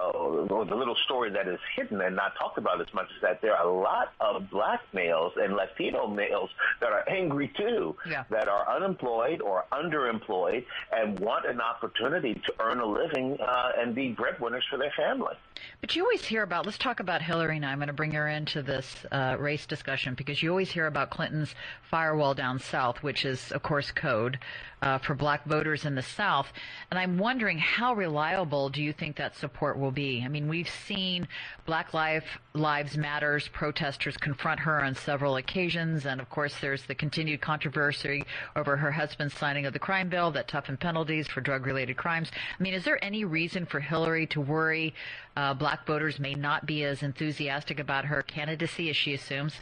uh, 0.00 0.10
or 0.10 0.64
the 0.64 0.74
little 0.74 0.96
story 1.04 1.30
that 1.30 1.48
is 1.48 1.58
hidden 1.76 2.00
and 2.00 2.14
not 2.16 2.32
talked 2.38 2.58
about 2.58 2.80
as 2.80 2.86
much, 2.94 3.06
is 3.16 3.20
that 3.22 3.40
there 3.42 3.54
are 3.56 3.66
a 3.66 3.72
lot 3.72 4.12
of 4.20 4.48
black 4.50 4.80
males 4.92 5.32
and 5.36 5.54
Latino 5.54 6.06
males 6.06 6.50
that 6.80 6.92
are 6.92 7.08
angry 7.08 7.52
too, 7.56 7.96
Yeah. 8.06 8.24
that 8.30 8.48
are 8.48 8.68
unemployed 8.76 9.40
or 9.40 9.64
underemployed 9.72 10.64
and 10.92 11.18
want 11.20 11.46
an 11.46 11.60
opportunity 11.60 12.34
to 12.34 12.52
earn 12.60 12.80
a 12.80 12.86
living 12.86 13.36
uh, 13.40 13.72
and 13.78 13.94
be 13.94 14.12
breadwinners 14.12 14.64
for 14.70 14.78
their 14.78 14.92
family. 14.96 15.34
But 15.80 15.96
you 15.96 16.02
always 16.02 16.24
hear 16.24 16.42
about, 16.42 16.66
let's 16.66 16.78
talk 16.78 17.00
about 17.00 17.20
Hillary 17.22 17.58
now. 17.58 17.70
I'm 17.70 17.78
going 17.78 17.88
to 17.88 17.92
bring 17.92 18.12
her 18.12 18.28
into 18.28 18.62
this 18.62 19.04
uh, 19.10 19.36
race 19.38 19.66
discussion 19.66 20.14
because 20.14 20.42
you 20.42 20.50
always 20.50 20.70
hear 20.70 20.86
about 20.86 21.10
Clinton's 21.10 21.54
firewall 21.90 22.34
down 22.34 22.58
south, 22.60 23.02
which 23.02 23.24
is, 23.24 23.50
of 23.52 23.62
course, 23.62 23.90
code 23.90 24.38
uh, 24.82 24.98
for 24.98 25.14
black 25.14 25.44
voters 25.44 25.84
in 25.84 25.94
the 25.94 26.02
South. 26.02 26.52
And 26.90 26.98
I'm 26.98 27.18
wondering 27.18 27.58
how 27.58 27.94
reliable 27.94 28.68
do 28.68 28.82
you 28.82 28.92
think 28.92 29.16
that 29.16 29.36
support 29.36 29.78
will 29.78 29.90
be. 29.90 30.22
I 30.24 30.28
mean, 30.28 30.48
we've 30.48 30.68
seen 30.68 31.26
Black 31.66 31.94
Life, 31.94 32.24
Lives 32.54 32.96
Matters 32.96 33.48
protesters 33.48 34.16
confront 34.16 34.60
her 34.60 34.82
on 34.82 34.94
several 34.94 35.36
occasions, 35.36 36.06
and 36.06 36.20
of 36.20 36.30
course, 36.30 36.54
there's 36.60 36.84
the 36.84 36.94
continued 36.94 37.40
controversy 37.40 38.24
over 38.56 38.76
her 38.76 38.92
husband's 38.92 39.34
signing 39.34 39.66
of 39.66 39.72
the 39.72 39.78
crime 39.78 40.08
bill 40.08 40.30
that 40.32 40.48
toughened 40.48 40.80
penalties 40.80 41.28
for 41.28 41.40
drug-related 41.40 41.96
crimes. 41.96 42.30
I 42.58 42.62
mean, 42.62 42.74
is 42.74 42.84
there 42.84 43.02
any 43.04 43.24
reason 43.24 43.66
for 43.66 43.80
Hillary 43.80 44.26
to 44.28 44.40
worry 44.40 44.94
uh, 45.36 45.54
black 45.54 45.86
voters 45.86 46.18
may 46.18 46.34
not 46.34 46.66
be 46.66 46.84
as 46.84 47.02
enthusiastic 47.02 47.78
about 47.78 48.04
her 48.04 48.22
candidacy 48.22 48.90
as 48.90 48.96
she 48.96 49.14
assumes? 49.14 49.54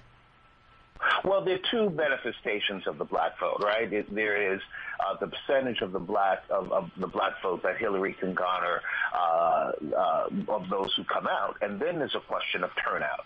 Well, 1.24 1.44
there 1.44 1.56
are 1.56 1.70
two 1.70 1.90
manifestations 1.90 2.86
of 2.86 2.98
the 2.98 3.04
black 3.04 3.38
vote, 3.38 3.62
right? 3.62 3.92
It, 3.92 4.14
there 4.14 4.54
is 4.54 4.60
uh, 5.00 5.16
the 5.18 5.28
percentage 5.28 5.80
of 5.80 5.92
the 5.92 5.98
black 5.98 6.42
of, 6.50 6.72
of, 6.72 6.90
the 6.96 7.06
black 7.06 7.34
vote 7.42 7.62
that 7.62 7.78
Hillary 7.78 8.14
can 8.14 8.34
garner 8.34 8.80
uh, 9.14 9.72
uh, 9.96 10.28
of 10.48 10.68
those 10.68 10.92
who 10.96 11.04
come 11.04 11.26
out, 11.26 11.56
and 11.62 11.80
then 11.80 11.98
there's 11.98 12.14
a 12.14 12.20
question 12.20 12.64
of 12.64 12.70
turnout. 12.84 13.24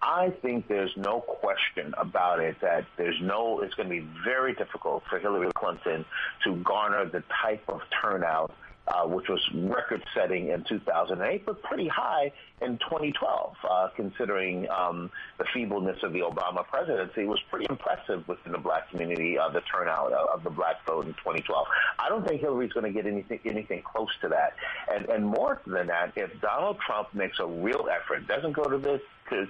I 0.00 0.30
think 0.42 0.66
there's 0.66 0.92
no 0.96 1.20
question 1.20 1.94
about 1.96 2.40
it 2.40 2.56
that 2.60 2.86
there's 2.96 3.20
no. 3.20 3.60
It's 3.60 3.74
going 3.74 3.88
to 3.88 3.94
be 3.94 4.06
very 4.24 4.52
difficult 4.54 5.04
for 5.08 5.20
Hillary 5.20 5.50
Clinton 5.54 6.04
to 6.44 6.56
garner 6.56 7.04
the 7.04 7.22
type 7.42 7.62
of 7.68 7.82
turnout 8.02 8.52
uh, 8.88 9.06
which 9.06 9.28
was 9.28 9.40
record-setting 9.54 10.48
in 10.48 10.64
2008, 10.64 11.46
but 11.46 11.62
pretty 11.62 11.88
high 11.88 12.32
in 12.60 12.78
2012, 12.78 13.54
uh, 13.68 13.88
considering 13.94 14.68
um, 14.70 15.10
the 15.38 15.44
feebleness 15.54 16.02
of 16.02 16.12
the 16.12 16.20
Obama 16.20 16.66
presidency. 16.66 17.24
Was 17.24 17.40
pretty 17.50 17.66
impressive 17.68 18.26
within 18.26 18.52
the 18.52 18.58
black 18.58 18.90
community, 18.90 19.38
uh, 19.38 19.48
the 19.50 19.60
turnout 19.60 20.12
of 20.12 20.42
the 20.42 20.50
black 20.50 20.84
vote 20.86 21.06
in 21.06 21.12
2012. 21.14 21.66
I 21.98 22.08
don't 22.08 22.26
think 22.26 22.40
Hillary's 22.40 22.72
going 22.72 22.86
to 22.86 22.92
get 22.92 23.06
anything 23.06 23.40
anything 23.44 23.82
close 23.82 24.10
to 24.22 24.28
that. 24.28 24.54
And, 24.92 25.08
and 25.08 25.26
more 25.26 25.60
than 25.66 25.86
that, 25.86 26.12
if 26.16 26.40
Donald 26.40 26.78
Trump 26.84 27.14
makes 27.14 27.38
a 27.38 27.46
real 27.46 27.88
effort, 27.90 28.26
doesn't 28.26 28.52
go 28.52 28.64
to 28.64 28.78
the 28.78 29.00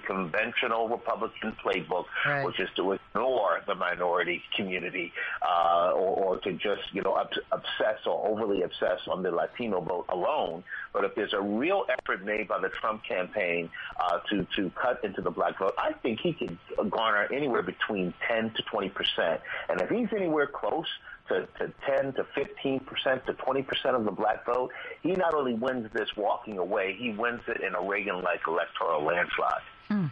conventional 0.05 0.89
Republican 0.89 1.55
playbook, 1.63 2.05
right. 2.25 2.45
which 2.45 2.59
is 2.59 2.69
to 2.75 2.93
ignore 2.93 3.61
the 3.67 3.75
minority 3.75 4.41
community 4.55 5.11
uh, 5.41 5.91
or, 5.91 6.35
or, 6.35 6.37
to 6.39 6.53
just 6.53 6.81
you 6.91 7.01
know 7.01 7.15
obsess 7.51 7.99
or 8.05 8.27
overly 8.27 8.61
obsess 8.63 8.99
on 9.07 9.23
the 9.23 9.31
Latino 9.31 9.81
vote 9.81 10.05
alone. 10.09 10.63
But 10.93 11.05
if 11.05 11.15
there's 11.15 11.33
a 11.33 11.41
real 11.41 11.85
effort 11.89 12.23
made 12.23 12.47
by 12.47 12.59
the 12.59 12.69
Trump 12.69 13.03
campaign 13.03 13.69
uh, 13.99 14.19
to 14.29 14.47
to 14.55 14.71
cut 14.71 15.03
into 15.03 15.21
the 15.21 15.31
black 15.31 15.59
vote, 15.59 15.73
I 15.77 15.93
think 15.93 16.19
he 16.21 16.33
could 16.33 16.57
garner 16.89 17.27
anywhere 17.33 17.63
between 17.63 18.13
10 18.27 18.51
to 18.55 18.63
20 18.63 18.89
percent. 18.89 19.41
And 19.69 19.81
if 19.81 19.89
he's 19.89 20.07
anywhere 20.15 20.47
close 20.47 20.87
to, 21.29 21.47
to 21.59 21.73
10 21.85 22.13
to 22.13 22.25
15 22.35 22.79
percent 22.81 23.25
to 23.25 23.33
20 23.33 23.63
percent 23.63 23.95
of 23.95 24.05
the 24.05 24.11
black 24.11 24.45
vote, 24.45 24.71
he 25.01 25.13
not 25.13 25.33
only 25.33 25.53
wins 25.53 25.89
this 25.93 26.09
walking 26.15 26.57
away, 26.57 26.95
he 26.97 27.11
wins 27.11 27.41
it 27.47 27.61
in 27.61 27.75
a 27.75 27.81
Reagan-like 27.81 28.41
electoral 28.47 29.03
landslide. 29.03 29.61
Hmm. 29.87 30.07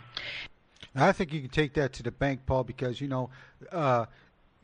I 0.95 1.11
think 1.11 1.31
you 1.31 1.41
can 1.41 1.49
take 1.49 1.73
that 1.75 1.93
to 1.93 2.03
the 2.03 2.11
bank, 2.11 2.41
Paul, 2.45 2.63
because 2.63 2.99
you 2.99 3.07
know, 3.07 3.29
uh, 3.71 4.05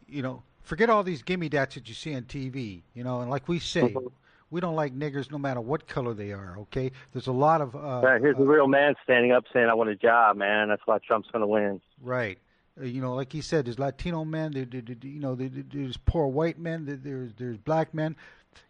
you 0.07 0.21
know, 0.21 0.43
forget 0.61 0.89
all 0.89 1.03
these 1.03 1.21
gimme 1.21 1.49
dats 1.49 1.75
that 1.75 1.87
you 1.87 1.93
see 1.93 2.15
on 2.15 2.23
TV. 2.23 2.81
You 2.93 3.03
know, 3.03 3.21
and 3.21 3.29
like 3.29 3.47
we 3.47 3.59
say, 3.59 3.83
mm-hmm. 3.83 4.07
we 4.51 4.59
don't 4.59 4.75
like 4.75 4.93
niggers 4.93 5.31
no 5.31 5.37
matter 5.37 5.61
what 5.61 5.87
color 5.87 6.13
they 6.13 6.33
are. 6.33 6.57
Okay, 6.59 6.91
there's 7.13 7.27
a 7.27 7.31
lot 7.31 7.61
of. 7.61 7.75
Uh, 7.75 8.01
here's 8.19 8.37
a 8.37 8.43
real 8.43 8.67
man 8.67 8.95
standing 9.03 9.31
up 9.31 9.45
saying, 9.53 9.67
"I 9.67 9.73
want 9.73 9.89
a 9.89 9.95
job, 9.95 10.35
man. 10.35 10.67
That's 10.67 10.81
why 10.85 10.99
Trump's 10.99 11.29
going 11.31 11.41
to 11.41 11.47
win." 11.47 11.81
Right. 12.01 12.37
Uh, 12.79 12.85
you 12.85 13.01
know, 13.01 13.15
like 13.15 13.31
he 13.31 13.41
said, 13.41 13.65
there's 13.65 13.79
Latino 13.79 14.25
men. 14.25 14.51
There, 14.51 14.65
there, 14.65 14.81
there, 14.81 14.97
you 15.01 15.19
know, 15.19 15.35
there's 15.35 15.97
poor 15.97 16.27
white 16.27 16.59
men. 16.59 16.99
There's 17.03 17.33
there's 17.37 17.57
black 17.57 17.93
men. 17.93 18.15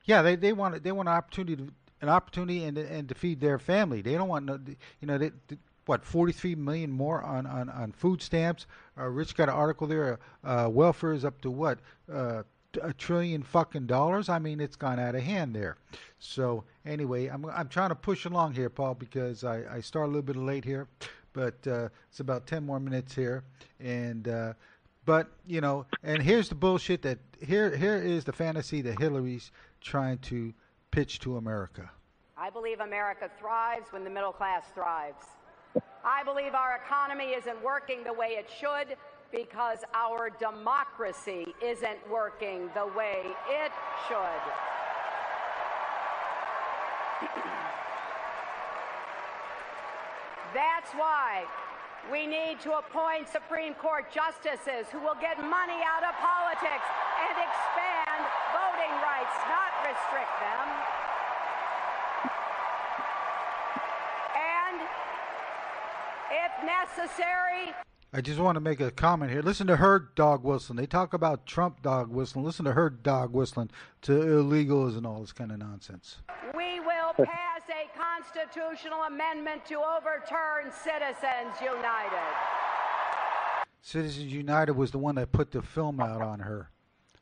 Yeah, 0.06 0.22
they 0.22 0.36
they 0.36 0.54
want 0.54 0.84
they 0.84 0.92
want 0.92 1.10
an 1.10 1.16
opportunity 1.16 1.56
to, 1.56 1.72
an 2.02 2.10
opportunity 2.10 2.64
and 2.66 2.78
and 2.78 3.10
to 3.10 3.16
feed 3.16 3.40
their 3.40 3.58
family. 3.58 4.02
They 4.02 4.14
don't 4.14 4.28
want 4.28 4.46
no, 4.46 4.60
you 5.02 5.08
know, 5.08 5.18
they, 5.18 5.32
what 5.88 6.06
43 6.06 6.56
million 6.56 6.92
more 6.92 7.24
on 7.24 7.46
on, 7.46 7.70
on 7.70 7.92
food 7.92 8.22
stamps. 8.22 8.66
Uh, 8.98 9.06
Rich 9.06 9.36
got 9.36 9.50
an 9.50 9.56
article 9.56 9.88
there. 9.88 10.20
Uh, 10.44 10.68
welfare 10.72 11.14
is 11.14 11.26
up 11.26 11.42
to 11.42 11.52
what 11.52 11.80
uh, 12.12 12.44
a 12.82 12.94
trillion 12.94 13.44
fucking 13.44 13.88
dollars. 13.88 14.30
I 14.30 14.40
mean, 14.40 14.60
it's 14.60 14.76
gone 14.76 15.00
out 15.00 15.16
of 15.16 15.24
hand 15.24 15.56
there. 15.56 15.78
So 16.20 16.64
anyway, 16.86 17.28
I'm 17.28 17.46
I'm 17.46 17.70
trying 17.70 17.90
to 17.90 17.96
push 17.96 18.26
along 18.26 18.54
here, 18.54 18.70
Paul, 18.70 18.96
because 18.96 19.44
I 19.44 19.64
I 19.78 19.82
start 19.82 20.06
a 20.06 20.08
little 20.08 20.22
bit 20.22 20.36
late 20.36 20.66
here, 20.66 20.88
but 21.34 21.56
uh, 21.68 21.90
it's 22.10 22.20
about 22.20 22.48
10 22.48 22.66
more 22.66 22.80
minutes 22.80 23.16
here, 23.16 23.44
and. 23.80 24.28
Uh, 24.28 24.54
but 25.06 25.30
you 25.48 25.62
know, 25.62 25.86
and 26.04 26.22
here's 26.22 26.50
the 26.50 26.56
bullshit 26.56 27.02
that 27.04 27.18
here 27.40 27.74
here 27.78 27.96
is 27.96 28.26
the 28.26 28.34
fantasy 28.34 28.82
that 28.82 29.00
Hillary's 29.00 29.52
trying 29.80 30.18
to 30.18 30.54
pitch 30.92 31.22
to 31.22 31.38
America. 31.38 31.90
I 32.38 32.50
believe 32.50 32.82
America 32.82 33.32
thrives 33.40 33.88
when 33.92 34.04
the 34.04 34.10
middle 34.10 34.34
class 34.34 34.66
thrives. 34.76 35.24
I 36.08 36.24
believe 36.24 36.56
our 36.56 36.78
economy 36.78 37.36
isn't 37.36 37.62
working 37.62 38.02
the 38.06 38.14
way 38.14 38.40
it 38.40 38.48
should 38.48 38.96
because 39.30 39.80
our 39.94 40.30
democracy 40.30 41.54
isn't 41.62 42.00
working 42.10 42.70
the 42.74 42.88
way 42.96 43.36
it 43.50 43.74
should. 44.08 44.42
That's 50.56 50.94
why 50.96 51.44
we 52.10 52.26
need 52.26 52.62
to 52.62 52.78
appoint 52.78 53.28
Supreme 53.28 53.74
Court 53.74 54.10
justices 54.10 54.88
who 54.90 55.00
will 55.00 55.20
get 55.20 55.44
money 55.44 55.84
out 55.84 56.08
of 56.08 56.16
politics 56.24 56.88
and 57.20 57.36
expand 57.36 58.24
voting 58.56 58.96
rights, 59.04 59.36
not 59.52 59.76
restrict 59.84 60.40
them. 60.40 60.88
if 66.32 66.47
necessary. 66.66 67.74
I 68.14 68.22
just 68.22 68.40
want 68.40 68.56
to 68.56 68.62
make 68.62 68.80
a 68.80 68.90
comment 68.90 69.32
here. 69.32 69.42
Listen 69.42 69.68
to 69.68 69.76
her 69.76 70.10
dog 70.16 70.44
whistling. 70.44 70.78
They 70.78 70.86
talk 70.86 71.14
about 71.14 71.46
Trump 71.46 71.82
dog 71.82 72.10
whistling. 72.10 72.46
Listen 72.46 72.64
to 72.66 72.72
her 72.72 72.90
dog 72.90 73.34
whistling 73.34 73.70
to 74.04 74.14
illegals 74.14 74.98
and 74.98 75.06
all 75.06 75.20
this 75.20 75.34
kind 75.34 75.52
of 75.52 75.60
nonsense. 75.60 76.18
We 76.56 76.80
will 76.80 77.14
pass 77.14 77.62
a 77.70 77.90
constitutional 77.98 79.04
amendment 79.04 79.66
to 79.66 79.76
overturn 79.76 80.72
Citizens 80.72 81.62
United. 81.62 82.34
Citizens 83.82 84.32
United 84.32 84.74
was 84.74 84.92
the 84.92 84.98
one 85.00 85.16
that 85.16 85.32
put 85.32 85.52
the 85.52 85.62
film 85.62 86.00
out 86.00 86.22
on 86.22 86.40
her. 86.40 86.70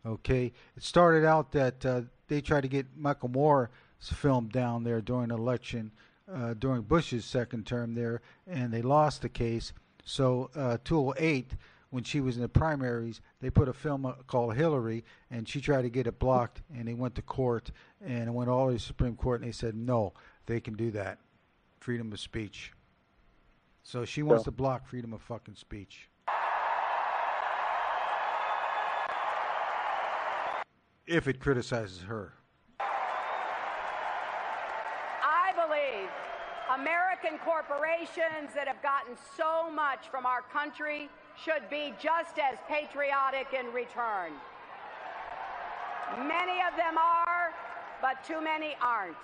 Okay, 0.05 0.53
it 0.77 0.83
started 0.83 1.25
out 1.25 1.51
that 1.53 1.83
uh, 1.83 2.01
they 2.27 2.41
tried 2.41 2.61
to 2.61 2.67
get 2.67 2.85
Michael 2.95 3.29
Moore's 3.29 3.69
film 3.99 4.49
down 4.49 4.83
there 4.83 5.01
during 5.01 5.29
the 5.29 5.35
election 5.35 5.91
uh, 6.31 6.53
during 6.55 6.81
Bush's 6.81 7.25
second 7.25 7.65
term 7.65 7.93
there, 7.93 8.21
and 8.47 8.71
they 8.71 8.81
lost 8.81 9.21
the 9.21 9.29
case. 9.29 9.73
So 10.03 10.49
uh, 10.55 10.77
2008, 10.83 11.51
when 11.89 12.03
she 12.03 12.19
was 12.19 12.35
in 12.35 12.41
the 12.41 12.49
primaries, 12.49 13.21
they 13.41 13.49
put 13.49 13.67
a 13.67 13.73
film 13.73 14.13
called 14.27 14.55
Hillary, 14.55 15.03
and 15.31 15.47
she 15.47 15.61
tried 15.61 15.83
to 15.83 15.89
get 15.89 16.07
it 16.07 16.19
blocked, 16.19 16.61
and 16.75 16.87
they 16.87 16.93
went 16.93 17.15
to 17.15 17.21
court, 17.21 17.71
and 18.03 18.27
it 18.27 18.31
went 18.31 18.49
all 18.49 18.65
the 18.65 18.73
way 18.73 18.73
to 18.73 18.79
the 18.79 18.85
Supreme 18.85 19.15
Court, 19.15 19.41
and 19.41 19.47
they 19.47 19.53
said 19.53 19.75
no, 19.75 20.13
they 20.45 20.59
can 20.59 20.75
do 20.75 20.91
that, 20.91 21.19
freedom 21.79 22.11
of 22.11 22.19
speech. 22.19 22.73
So 23.83 24.03
she 24.03 24.23
wants 24.23 24.41
yeah. 24.41 24.45
to 24.45 24.51
block 24.51 24.87
freedom 24.87 25.13
of 25.13 25.21
fucking 25.21 25.55
speech. 25.55 26.09
If 31.07 31.27
it 31.27 31.39
criticizes 31.39 32.01
her. 32.01 32.33
Corporations 37.43 38.53
that 38.55 38.67
have 38.67 38.81
gotten 38.81 39.15
so 39.37 39.69
much 39.69 40.07
from 40.09 40.25
our 40.25 40.41
country 40.41 41.09
should 41.35 41.69
be 41.69 41.93
just 41.99 42.39
as 42.39 42.57
patriotic 42.67 43.47
in 43.57 43.71
return. 43.73 44.31
Many 46.17 46.61
of 46.61 46.77
them 46.77 46.97
are, 46.97 47.51
but 48.01 48.23
too 48.23 48.41
many 48.41 48.75
aren't. 48.81 49.17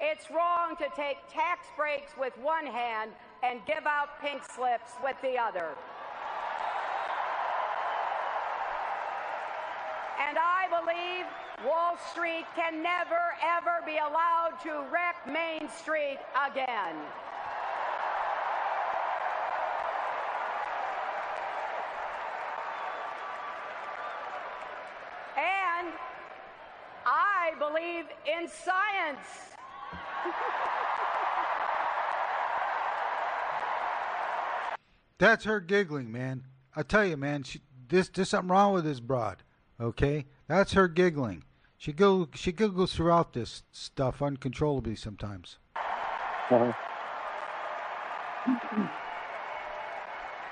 It's 0.00 0.30
wrong 0.30 0.76
to 0.76 0.88
take 0.96 1.18
tax 1.32 1.66
breaks 1.76 2.12
with 2.18 2.36
one 2.38 2.66
hand 2.66 3.12
and 3.42 3.60
give 3.66 3.86
out 3.86 4.20
pink 4.22 4.42
slips 4.54 4.92
with 5.02 5.16
the 5.22 5.38
other. 5.38 5.76
And 10.28 10.38
I 10.38 10.68
believe 10.70 11.26
Wall 11.68 11.98
Street 12.12 12.46
can 12.54 12.82
never, 12.82 13.34
ever 13.42 13.84
be 13.84 13.98
allowed 13.98 14.60
to 14.62 14.84
wreck 14.92 15.16
Main 15.26 15.68
Street 15.68 16.18
again. 16.48 16.96
And 25.80 25.92
I 27.06 27.52
believe 27.58 28.04
in 28.26 28.48
science. 28.48 29.26
That's 35.18 35.44
her 35.44 35.60
giggling, 35.60 36.10
man. 36.12 36.44
I 36.74 36.82
tell 36.82 37.04
you, 37.04 37.16
man, 37.16 37.42
she, 37.42 37.60
this 37.88 38.08
there's 38.08 38.28
something 38.28 38.50
wrong 38.50 38.74
with 38.74 38.84
this 38.84 39.00
broad. 39.00 39.42
Okay, 39.80 40.26
that's 40.46 40.72
her 40.72 40.88
giggling. 40.88 41.44
She 41.76 41.92
go 41.92 42.28
she 42.34 42.52
giggles 42.52 42.94
throughout 42.94 43.32
this 43.32 43.62
stuff 43.72 44.20
uncontrollably 44.22 44.96
sometimes. 44.96 45.58
Uh-huh. 45.76 46.72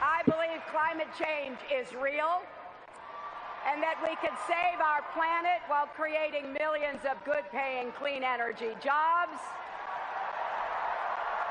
I 0.03 0.23
believe 0.25 0.61
climate 0.71 1.09
change 1.19 1.59
is 1.73 1.95
real 1.95 2.43
and 3.69 3.83
that 3.83 4.01
we 4.01 4.17
can 4.17 4.33
save 4.49 4.81
our 4.81 5.05
planet 5.13 5.61
while 5.69 5.87
creating 5.87 6.53
millions 6.53 7.05
of 7.05 7.23
good 7.25 7.45
paying 7.53 7.93
clean 7.93 8.25
energy 8.25 8.73
jobs. 8.83 9.37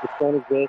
Which 0.01 0.11
one 0.17 0.35
is 0.35 0.43
this? 0.49 0.67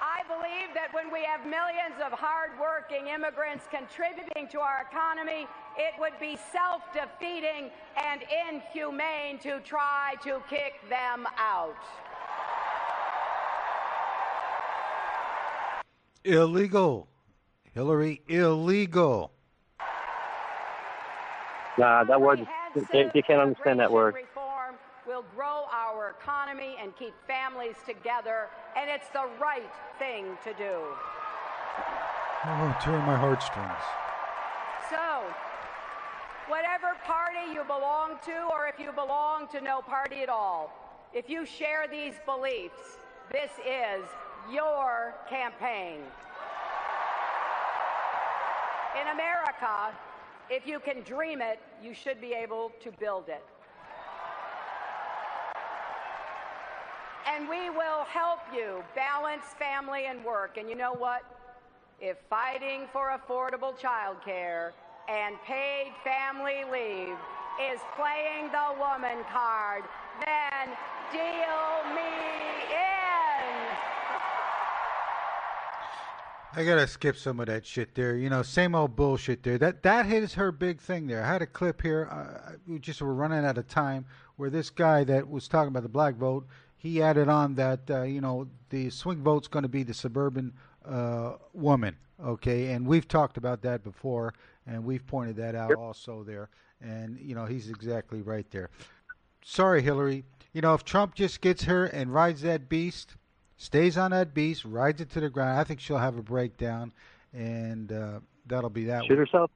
I 0.00 0.22
believe 0.28 0.72
that 0.74 0.92
when 0.92 1.12
we 1.12 1.24
have 1.24 1.44
millions 1.44 2.00
of 2.04 2.12
hard-working 2.12 3.08
immigrants 3.08 3.66
contributing 3.70 4.48
to 4.48 4.60
our 4.60 4.86
economy, 4.90 5.46
it 5.76 5.92
would 5.98 6.18
be 6.18 6.38
self 6.52 6.82
defeating 6.92 7.70
and 7.96 8.22
inhumane 8.48 9.38
to 9.40 9.60
try 9.60 10.14
to 10.22 10.40
kick 10.48 10.80
them 10.88 11.26
out. 11.38 11.76
Illegal. 16.24 17.08
Hillary, 17.74 18.22
illegal. 18.28 19.35
Nah, 21.78 22.04
that 22.04 22.20
word, 22.20 22.46
they, 22.92 23.10
they 23.12 23.22
can't 23.22 23.40
understand 23.40 23.80
that 23.80 23.90
word. 23.90 24.14
Reform 24.14 24.76
will 25.06 25.24
grow 25.34 25.64
our 25.72 26.14
economy 26.18 26.76
and 26.82 26.96
keep 26.96 27.14
families 27.26 27.76
together, 27.86 28.48
and 28.76 28.90
it's 28.90 29.08
the 29.10 29.28
right 29.40 29.70
thing 29.98 30.36
to 30.42 30.52
do. 30.54 30.80
Oh, 32.44 32.76
tearing 32.82 33.04
my 33.04 33.16
heartstrings. 33.16 33.70
So, 34.88 35.22
whatever 36.48 36.96
party 37.04 37.52
you 37.52 37.64
belong 37.64 38.18
to, 38.24 38.48
or 38.52 38.66
if 38.68 38.78
you 38.78 38.92
belong 38.92 39.48
to 39.48 39.60
no 39.60 39.82
party 39.82 40.22
at 40.22 40.28
all, 40.28 40.72
if 41.12 41.28
you 41.28 41.44
share 41.44 41.86
these 41.90 42.14
beliefs, 42.24 42.98
this 43.30 43.50
is 43.66 44.04
your 44.50 45.14
campaign. 45.28 46.00
In 49.00 49.08
America, 49.08 49.92
if 50.50 50.66
you 50.66 50.78
can 50.80 51.02
dream 51.02 51.40
it, 51.40 51.60
you 51.82 51.92
should 51.94 52.20
be 52.20 52.32
able 52.32 52.72
to 52.82 52.90
build 52.92 53.28
it. 53.28 53.44
And 57.28 57.48
we 57.48 57.70
will 57.70 58.04
help 58.04 58.38
you 58.54 58.84
balance 58.94 59.44
family 59.58 60.06
and 60.06 60.24
work. 60.24 60.58
And 60.58 60.70
you 60.70 60.76
know 60.76 60.94
what? 60.94 61.22
If 62.00 62.18
fighting 62.30 62.86
for 62.92 63.18
affordable 63.18 63.76
child 63.76 64.18
care 64.24 64.72
and 65.08 65.36
paid 65.44 65.92
family 66.04 66.62
leave 66.70 67.16
is 67.72 67.80
playing 67.96 68.52
the 68.52 68.78
woman 68.78 69.24
card, 69.32 69.82
then 70.24 70.68
deal 71.10 71.94
me 71.94 72.02
in. 72.72 72.85
I 76.56 76.64
gotta 76.64 76.86
skip 76.86 77.18
some 77.18 77.38
of 77.38 77.46
that 77.46 77.66
shit 77.66 77.94
there. 77.94 78.16
You 78.16 78.30
know, 78.30 78.42
same 78.42 78.74
old 78.74 78.96
bullshit 78.96 79.42
there. 79.42 79.58
That 79.58 79.82
that 79.82 80.06
is 80.06 80.32
her 80.34 80.50
big 80.50 80.80
thing 80.80 81.06
there. 81.06 81.22
I 81.22 81.28
had 81.28 81.42
a 81.42 81.46
clip 81.46 81.82
here. 81.82 82.08
Uh, 82.10 82.52
we 82.66 82.78
just 82.78 83.02
were 83.02 83.14
running 83.14 83.44
out 83.44 83.58
of 83.58 83.68
time 83.68 84.06
where 84.36 84.48
this 84.48 84.70
guy 84.70 85.04
that 85.04 85.28
was 85.28 85.48
talking 85.48 85.68
about 85.68 85.82
the 85.82 85.90
black 85.90 86.14
vote, 86.14 86.46
he 86.78 87.02
added 87.02 87.28
on 87.28 87.56
that 87.56 87.80
uh, 87.90 88.02
you 88.02 88.22
know 88.22 88.48
the 88.70 88.88
swing 88.88 89.22
vote's 89.22 89.48
going 89.48 89.64
to 89.64 89.68
be 89.68 89.82
the 89.82 89.92
suburban 89.92 90.54
uh, 90.86 91.34
woman. 91.52 91.94
Okay, 92.24 92.72
and 92.72 92.86
we've 92.86 93.06
talked 93.06 93.36
about 93.36 93.60
that 93.60 93.84
before, 93.84 94.32
and 94.66 94.82
we've 94.82 95.06
pointed 95.06 95.36
that 95.36 95.54
out 95.54 95.74
also 95.74 96.24
there. 96.24 96.48
And 96.80 97.20
you 97.20 97.34
know, 97.34 97.44
he's 97.44 97.68
exactly 97.68 98.22
right 98.22 98.50
there. 98.50 98.70
Sorry, 99.44 99.82
Hillary. 99.82 100.24
You 100.54 100.62
know, 100.62 100.72
if 100.72 100.84
Trump 100.84 101.14
just 101.14 101.42
gets 101.42 101.64
her 101.64 101.84
and 101.84 102.14
rides 102.14 102.40
that 102.42 102.70
beast 102.70 103.14
stays 103.56 103.96
on 103.98 104.10
that 104.12 104.34
beast, 104.34 104.64
rides 104.64 105.00
it 105.00 105.10
to 105.10 105.20
the 105.20 105.28
ground. 105.30 105.58
I 105.58 105.64
think 105.64 105.80
she'll 105.80 105.98
have 105.98 106.16
a 106.16 106.22
breakdown, 106.22 106.92
and 107.32 107.90
uh, 107.92 108.20
that'll 108.46 108.70
be 108.70 108.84
that. 108.84 109.02
Shoot 109.04 109.10
one. 109.10 109.18
herself? 109.18 109.50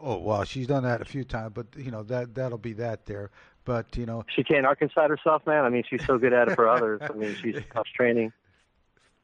Oh 0.00 0.18
well, 0.18 0.44
she's 0.44 0.66
done 0.66 0.84
that 0.84 1.00
a 1.00 1.04
few 1.04 1.24
times, 1.24 1.52
but 1.54 1.66
you 1.76 1.90
know 1.90 2.02
that 2.04 2.34
that'll 2.34 2.58
be 2.58 2.74
that 2.74 3.06
there. 3.06 3.30
But 3.64 3.96
you 3.96 4.06
know, 4.06 4.24
She 4.34 4.44
can't 4.44 4.64
Arkansas 4.64 5.08
herself, 5.08 5.46
man. 5.46 5.64
I 5.64 5.68
mean, 5.68 5.82
she's 5.88 6.04
so 6.06 6.18
good 6.18 6.32
at 6.32 6.48
it 6.48 6.54
for 6.54 6.68
others. 6.74 7.00
I 7.02 7.12
mean, 7.14 7.34
she's 7.34 7.56
tough 7.74 7.86
training. 7.94 8.32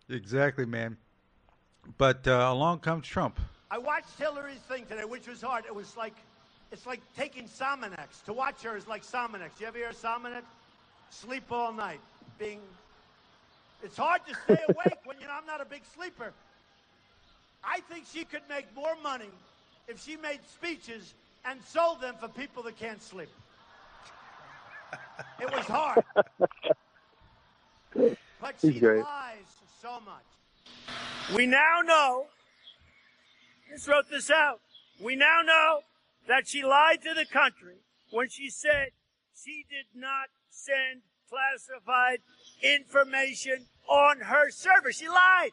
exactly, 0.08 0.66
man. 0.66 0.96
But 1.98 2.26
uh, 2.26 2.48
along 2.50 2.80
comes 2.80 3.06
Trump. 3.06 3.38
I 3.70 3.78
watched 3.78 4.18
Hillary's 4.18 4.58
thing 4.58 4.86
today, 4.86 5.04
which 5.04 5.26
was 5.28 5.40
hard. 5.40 5.64
It 5.66 5.74
was 5.74 5.96
like, 5.96 6.14
it's 6.72 6.86
like 6.86 7.00
taking 7.16 7.44
Sominex. 7.44 8.22
To 8.26 8.32
watch 8.32 8.62
her 8.62 8.76
is 8.76 8.86
like 8.86 9.04
Sominex. 9.04 9.60
You 9.60 9.66
ever 9.66 9.78
hear 9.78 9.88
of 9.88 9.96
Sominex? 9.96 10.42
Sleep 11.10 11.44
all 11.50 11.72
night, 11.72 12.00
being 12.38 12.60
it's 13.84 13.98
hard 13.98 14.22
to 14.26 14.34
stay 14.44 14.62
awake 14.68 14.98
when 15.04 15.20
you 15.20 15.26
know 15.26 15.34
I'm 15.38 15.46
not 15.46 15.60
a 15.60 15.64
big 15.66 15.82
sleeper. 15.94 16.32
I 17.62 17.80
think 17.80 18.06
she 18.10 18.24
could 18.24 18.42
make 18.48 18.74
more 18.74 18.94
money 19.02 19.30
if 19.86 20.02
she 20.02 20.16
made 20.16 20.40
speeches 20.46 21.14
and 21.44 21.62
sold 21.62 22.00
them 22.00 22.14
for 22.18 22.28
people 22.28 22.62
that 22.64 22.78
can't 22.78 23.02
sleep. 23.02 23.28
It 25.40 25.50
was 25.50 25.66
hard. 25.66 26.02
But 27.94 28.54
she 28.60 28.78
great. 28.78 29.02
lies 29.02 29.46
so 29.80 30.00
much. 30.04 31.34
We 31.34 31.46
now 31.46 31.80
know, 31.84 32.26
just 33.70 33.88
wrote 33.88 34.10
this 34.10 34.30
out, 34.30 34.60
we 35.00 35.16
now 35.16 35.40
know 35.44 35.80
that 36.28 36.48
she 36.48 36.62
lied 36.62 37.02
to 37.02 37.14
the 37.14 37.26
country 37.26 37.76
when 38.10 38.28
she 38.28 38.48
said 38.50 38.88
she 39.34 39.64
did 39.68 39.86
not 39.94 40.28
send 40.50 41.02
classified 41.28 42.20
information 42.62 43.66
on 43.88 44.20
her 44.20 44.50
server. 44.50 44.92
She 44.92 45.08
lied. 45.08 45.50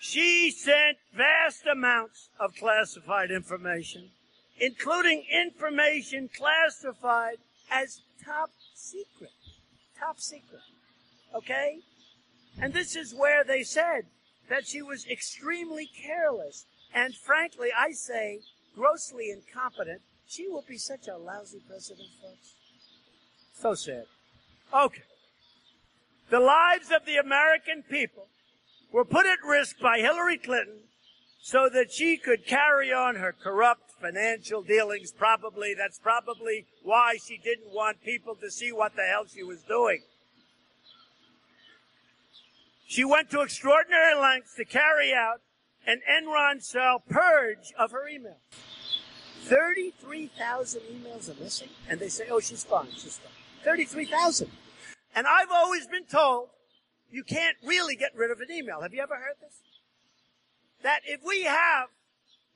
She 0.00 0.50
sent 0.50 0.96
vast 1.14 1.66
amounts 1.66 2.30
of 2.38 2.54
classified 2.54 3.30
information, 3.30 4.10
including 4.58 5.24
information 5.30 6.30
classified 6.34 7.36
as 7.70 8.00
top 8.24 8.50
secret. 8.74 9.30
Top 9.98 10.18
secret. 10.18 10.62
Okay? 11.34 11.80
And 12.60 12.72
this 12.72 12.96
is 12.96 13.14
where 13.14 13.44
they 13.44 13.62
said 13.62 14.06
that 14.48 14.66
she 14.66 14.80
was 14.82 15.06
extremely 15.06 15.86
careless 15.86 16.66
and, 16.94 17.14
frankly, 17.14 17.68
I 17.76 17.92
say, 17.92 18.40
grossly 18.74 19.30
incompetent. 19.30 20.00
She 20.26 20.48
will 20.48 20.64
be 20.66 20.78
such 20.78 21.08
a 21.08 21.16
lousy 21.16 21.60
president, 21.68 22.08
folks. 22.22 22.54
So 23.52 23.74
sad. 23.74 24.06
Okay. 24.72 25.02
The 26.30 26.40
lives 26.40 26.92
of 26.92 27.04
the 27.06 27.16
American 27.16 27.82
people 27.82 28.28
were 28.92 29.04
put 29.04 29.26
at 29.26 29.38
risk 29.44 29.80
by 29.80 29.98
Hillary 29.98 30.38
Clinton 30.38 30.84
so 31.42 31.68
that 31.72 31.92
she 31.92 32.16
could 32.16 32.46
carry 32.46 32.92
on 32.92 33.16
her 33.16 33.32
corrupt 33.32 33.92
financial 34.00 34.62
dealings. 34.62 35.10
Probably, 35.10 35.74
that's 35.74 35.98
probably 35.98 36.66
why 36.84 37.16
she 37.16 37.36
didn't 37.36 37.72
want 37.72 38.02
people 38.04 38.36
to 38.36 38.50
see 38.50 38.70
what 38.70 38.94
the 38.94 39.02
hell 39.02 39.24
she 39.26 39.42
was 39.42 39.62
doing. 39.62 40.02
She 42.86 43.04
went 43.04 43.30
to 43.30 43.40
extraordinary 43.40 44.14
lengths 44.14 44.54
to 44.56 44.64
carry 44.64 45.12
out 45.12 45.40
an 45.86 46.00
Enron 46.08 46.62
style 46.62 47.02
purge 47.08 47.72
of 47.78 47.90
her 47.92 48.08
emails. 48.08 48.36
33,000 49.44 50.82
emails 50.82 51.28
are 51.28 51.42
missing, 51.42 51.70
and 51.88 51.98
they 51.98 52.08
say, 52.08 52.26
oh, 52.30 52.40
she's 52.40 52.62
fine, 52.62 52.88
she's 52.92 53.18
fine. 53.18 53.32
33,000. 53.64 54.50
And 55.14 55.26
I've 55.26 55.50
always 55.50 55.86
been 55.86 56.04
told 56.04 56.48
you 57.10 57.24
can't 57.24 57.56
really 57.64 57.96
get 57.96 58.12
rid 58.14 58.30
of 58.30 58.40
an 58.40 58.50
email. 58.50 58.82
Have 58.82 58.94
you 58.94 59.02
ever 59.02 59.16
heard 59.16 59.36
this? 59.40 59.60
That 60.82 61.00
if 61.04 61.20
we 61.24 61.42
have 61.42 61.88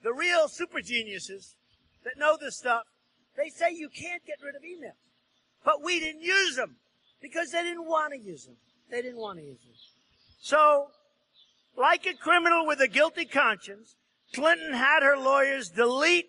the 0.02 0.12
real 0.12 0.48
super 0.48 0.80
geniuses 0.80 1.56
that 2.04 2.18
know 2.18 2.36
this 2.40 2.56
stuff, 2.56 2.84
they 3.36 3.48
say 3.48 3.72
you 3.72 3.88
can't 3.88 4.24
get 4.24 4.38
rid 4.44 4.54
of 4.54 4.62
emails. 4.62 4.92
But 5.64 5.82
we 5.82 5.98
didn't 5.98 6.22
use 6.22 6.56
them 6.56 6.76
because 7.20 7.50
they 7.50 7.62
didn't 7.62 7.86
want 7.86 8.12
to 8.12 8.18
use 8.18 8.44
them. 8.44 8.56
They 8.90 9.02
didn't 9.02 9.18
want 9.18 9.38
to 9.38 9.44
use 9.44 9.58
them. 9.58 9.70
So, 10.40 10.88
like 11.76 12.06
a 12.06 12.14
criminal 12.14 12.66
with 12.66 12.80
a 12.80 12.88
guilty 12.88 13.24
conscience, 13.24 13.96
Clinton 14.34 14.74
had 14.74 15.02
her 15.02 15.16
lawyers 15.16 15.70
delete, 15.70 16.28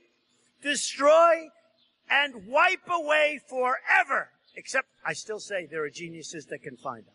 destroy, 0.62 1.50
and 2.10 2.48
wipe 2.48 2.90
away 2.90 3.40
forever. 3.50 4.30
Except, 4.56 4.88
I 5.06 5.14
still 5.14 5.40
say 5.40 5.66
there 5.66 5.84
are 5.84 5.90
geniuses 5.90 6.46
that 6.48 6.64
can 6.64 6.78
find 6.78 7.04
them. 7.06 7.14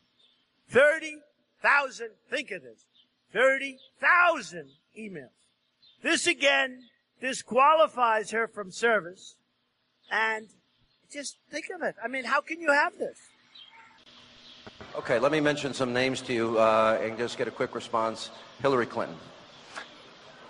30,000, 0.69 2.09
think 2.29 2.51
of 2.51 2.63
this, 2.63 2.85
30,000 3.33 4.69
emails. 4.99 5.29
This 6.03 6.27
again 6.27 6.85
disqualifies 7.21 8.31
her 8.31 8.47
from 8.49 8.71
service. 8.71 9.37
And 10.11 10.49
just 11.13 11.37
think 11.51 11.67
of 11.75 11.83
it. 11.83 11.95
I 12.03 12.09
mean, 12.09 12.25
how 12.25 12.41
can 12.41 12.61
you 12.61 12.73
have 12.73 12.99
this? 12.99 13.19
Okay, 14.97 15.19
let 15.19 15.31
me 15.31 15.41
mention 15.41 15.73
some 15.73 15.93
names 15.93 16.21
to 16.23 16.33
you 16.33 16.59
uh, 16.59 16.99
and 17.03 17.17
just 17.17 17.39
get 17.39 17.47
a 17.47 17.51
quick 17.51 17.75
response. 17.75 18.31
Hillary 18.61 18.87
Clinton. 18.87 19.17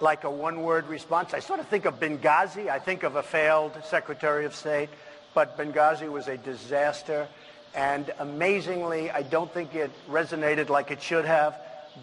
like 0.01 0.24
a 0.24 0.30
one-word 0.30 0.88
response. 0.88 1.34
I 1.34 1.41
sort 1.41 1.61
of 1.61 1.68
think 1.68 1.84
of 1.84 2.01
Benghazi. 2.01 2.68
I 2.68 2.78
think 2.78 3.03
of 3.03 3.16
a 3.16 3.22
failed 3.22 3.72
Secretary 3.84 4.47
of 4.47 4.55
State, 4.55 4.88
but 5.35 5.57
Benghazi 5.57 6.11
was 6.11 6.28
a 6.28 6.37
disaster. 6.37 7.28
And 7.74 8.12
amazingly, 8.18 9.11
I 9.11 9.22
don't 9.22 9.53
think 9.53 9.74
it 9.74 9.91
resonated 10.09 10.68
like 10.68 10.91
it 10.91 11.01
should 11.01 11.24
have, 11.24 11.57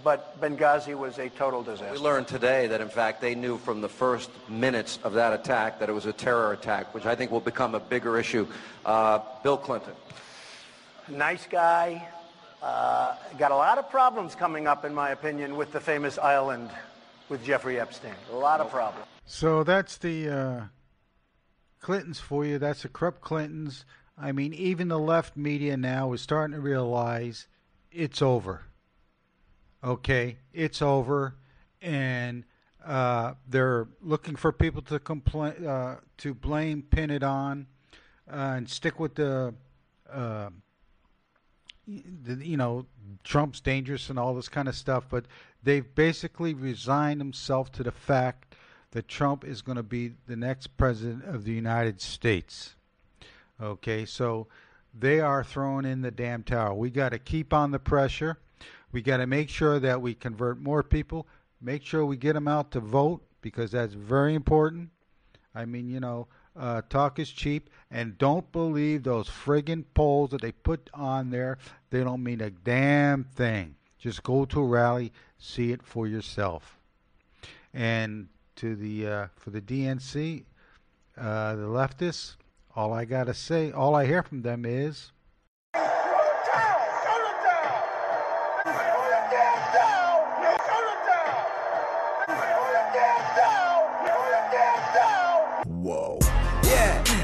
but 0.04 0.40
Benghazi 0.40 0.96
was 0.96 1.18
a 1.18 1.30
total 1.30 1.64
disaster. 1.64 1.94
We 1.94 2.00
learned 2.00 2.28
today 2.28 2.68
that, 2.68 2.80
in 2.80 2.90
fact, 2.90 3.20
they 3.20 3.36
knew 3.36 3.58
from 3.58 3.82
the 3.82 3.90
first 3.90 4.30
minutes 4.48 5.00
of 5.04 5.14
that 5.14 5.34
attack 5.34 5.80
that 5.80 5.90
it 5.90 5.94
was 5.94 6.06
a 6.06 6.14
terror 6.14 6.54
attack, 6.54 6.94
which 6.94 7.06
I 7.06 7.16
think 7.16 7.32
will 7.32 7.42
become 7.42 7.76
a 7.76 7.80
bigger 7.80 8.18
issue. 8.18 8.48
Uh, 8.86 9.20
Bill 9.44 9.58
Clinton. 9.58 9.94
Nice 11.10 11.48
guy. 11.48 12.08
Uh, 12.62 13.16
got 13.38 13.52
a 13.52 13.56
lot 13.56 13.78
of 13.78 13.90
problems 13.90 14.36
coming 14.36 14.68
up, 14.68 14.84
in 14.84 14.94
my 14.94 15.12
opinion, 15.12 15.58
with 15.58 15.72
the 15.72 15.80
famous 15.80 16.18
island 16.18 16.70
with 17.30 17.44
Jeffrey 17.44 17.80
Epstein. 17.80 18.16
A 18.32 18.36
lot 18.36 18.62
of 18.62 18.72
problems. 18.72 19.06
So 19.26 19.64
that's 19.64 19.98
the 19.98 20.30
uh, 20.30 20.62
Clintons 21.88 22.20
for 22.20 22.44
you. 22.44 22.60
That's 22.60 22.82
the 22.82 22.90
corrupt 22.90 23.22
Clintons. 23.22 23.86
I 24.18 24.34
mean, 24.34 24.54
even 24.54 24.90
the 24.90 25.00
left 25.00 25.38
media 25.38 25.78
now 25.78 26.12
is 26.12 26.20
starting 26.20 26.54
to 26.54 26.60
realize 26.60 27.48
it's 27.94 28.22
over. 28.22 28.66
Okay, 29.82 30.36
it's 30.52 30.82
over, 30.82 31.38
and 31.82 32.44
uh, 32.86 33.36
they're 33.48 33.88
looking 34.02 34.36
for 34.36 34.52
people 34.52 34.82
to 34.82 35.00
complain, 35.00 35.66
uh, 35.66 36.00
to 36.18 36.34
blame, 36.34 36.82
pin 36.82 37.10
it 37.10 37.24
on, 37.24 37.68
uh, 38.30 38.56
and 38.58 38.70
stick 38.70 39.00
with 39.00 39.16
the, 39.16 39.54
uh, 40.12 40.50
the, 41.88 42.46
you 42.46 42.58
know, 42.58 42.86
Trump's 43.24 43.62
dangerous 43.62 44.10
and 44.10 44.20
all 44.20 44.36
this 44.36 44.50
kind 44.50 44.68
of 44.68 44.76
stuff. 44.76 45.06
But 45.10 45.24
they've 45.64 45.96
basically 45.96 46.54
resigned 46.54 47.22
themselves 47.22 47.70
to 47.70 47.84
the 47.84 47.94
fact 47.94 48.47
that 48.92 49.08
Trump 49.08 49.44
is 49.44 49.62
going 49.62 49.76
to 49.76 49.84
be 49.84 50.14
the 50.28 50.36
next 50.36 50.78
president 50.78 51.26
of 51.26 51.44
the 51.44 51.52
United 51.52 52.02
States. 52.02 52.76
Okay, 53.62 54.06
so 54.06 54.48
they 54.98 55.20
are 55.20 55.44
throwing 55.44 55.86
in 55.86 56.02
the 56.02 56.12
damn 56.12 56.44
towel. 56.44 56.78
We 56.78 56.90
got 56.90 57.10
to 57.10 57.20
keep 57.20 57.54
on 57.54 57.72
the 57.72 57.80
pressure. 57.80 58.38
We 58.92 59.02
got 59.02 59.18
to 59.18 59.28
make 59.28 59.50
sure 59.50 59.80
that 59.80 60.02
we 60.02 60.14
convert 60.14 60.60
more 60.60 60.84
people. 60.84 61.28
Make 61.62 61.84
sure 61.84 62.06
we 62.06 62.18
get 62.18 62.34
them 62.34 62.48
out 62.48 62.72
to 62.72 62.80
vote 62.80 63.24
because 63.42 63.72
that's 63.72 63.94
very 63.94 64.36
important. 64.36 64.90
I 65.54 65.66
mean, 65.66 65.90
you 65.90 66.00
know, 66.00 66.28
uh, 66.58 66.82
talk 66.90 67.20
is 67.20 67.30
cheap, 67.30 67.70
and 67.92 68.18
don't 68.18 68.52
believe 68.52 69.04
those 69.04 69.28
friggin' 69.28 69.86
polls 69.94 70.32
that 70.32 70.42
they 70.42 70.52
put 70.52 70.90
on 70.94 71.30
there. 71.30 71.58
They 71.90 72.04
don't 72.04 72.24
mean 72.24 72.42
a 72.42 72.50
damn 72.50 73.24
thing. 73.24 73.76
Just 74.00 74.24
go 74.24 74.46
to 74.46 74.62
a 74.62 74.66
rally, 74.66 75.12
see 75.38 75.72
it 75.72 75.84
for 75.84 76.08
yourself. 76.08 76.78
And 77.74 78.30
to 78.58 78.76
the 78.76 79.08
uh, 79.08 79.28
for 79.36 79.50
the 79.50 79.62
DNC, 79.62 80.44
uh, 81.18 81.56
the 81.56 81.64
leftists, 81.64 82.36
all 82.76 82.94
I 82.94 83.06
gotta 83.06 83.34
say, 83.34 83.72
all 83.72 83.96
I 83.96 84.06
hear 84.06 84.22
from 84.22 84.42
them 84.42 84.66
is. 84.66 85.12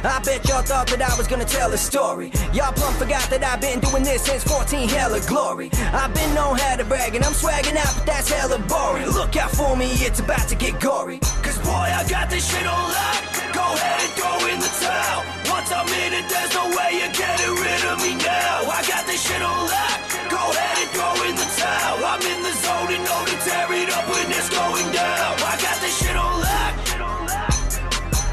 I 0.04 0.20
bet 0.20 0.43
y'all 0.49 0.62
thought 0.62 0.88
that 0.91 1.01
I 1.01 1.16
was 1.16 1.28
gonna 1.28 1.47
tell 1.47 1.72
a 1.72 1.78
story. 1.78 2.28
Y'all 2.51 2.76
plumb 2.76 2.93
forgot 2.99 3.24
that 3.32 3.39
I've 3.39 3.62
been 3.64 3.80
doing 3.80 4.04
this 4.04 4.28
since 4.28 4.43
14 4.43 4.89
hella 4.89 5.24
glory. 5.32 5.72
I've 5.95 6.14
been 6.14 6.34
known 6.36 6.60
how 6.60 6.76
to 6.76 6.84
brag 6.84 7.16
and 7.16 7.24
I'm 7.24 7.32
swagging 7.32 7.80
out, 7.80 7.95
but 7.95 8.06
that's 8.06 8.28
hella 8.28 8.60
boring. 8.68 9.08
Look 9.16 9.38
out 9.39 9.51
for 9.51 9.78
me, 9.80 9.95
it's 10.04 10.20
about 10.20 10.43
to 10.51 10.56
get 10.56 10.76
gory. 10.84 11.20
Cause 11.39 11.56
boy, 11.64 11.88
I 11.88 12.04
got 12.12 12.30
this 12.30 12.43
shit 12.43 12.68
on 12.68 12.84
lock. 12.91 13.24
Go 13.56 13.64
ahead 13.64 14.04
and 14.04 14.14
throw 14.20 14.39
in 14.51 14.60
the 14.60 14.72
towel. 14.84 15.24
Once 15.47 15.72
I'm 15.72 15.88
in 15.88 16.12
it, 16.20 16.28
there's 16.28 16.51
no 16.51 16.68
way 16.76 16.99
you're 16.99 17.16
getting 17.16 17.56
rid 17.56 17.82
of 17.88 17.95
me 18.04 18.20
now. 18.20 18.76
I 18.76 18.84
got 18.84 19.08
this 19.08 19.24
shit 19.24 19.39
on 19.39 19.56
lock. 19.72 19.97
Go 20.28 20.43
ahead 20.51 20.84
and 20.84 20.91
throw 20.99 21.16
in 21.32 21.36
the 21.39 21.47
towel. 21.56 22.04
I'm 22.04 22.20
in 22.28 22.39
the 22.43 22.54
zone 22.60 22.91
and 22.91 23.04
know 23.08 23.22
to 23.24 23.36
tear 23.47 23.72
it 23.72 23.88
up 23.88 24.04
when 24.12 24.28
it's 24.36 24.51
going 24.51 24.89
down. 24.91 25.32
I 25.47 25.56
got 25.64 25.80
this 25.80 25.95
shit 25.95 26.18
on 26.20 26.43
lock. 26.43 26.76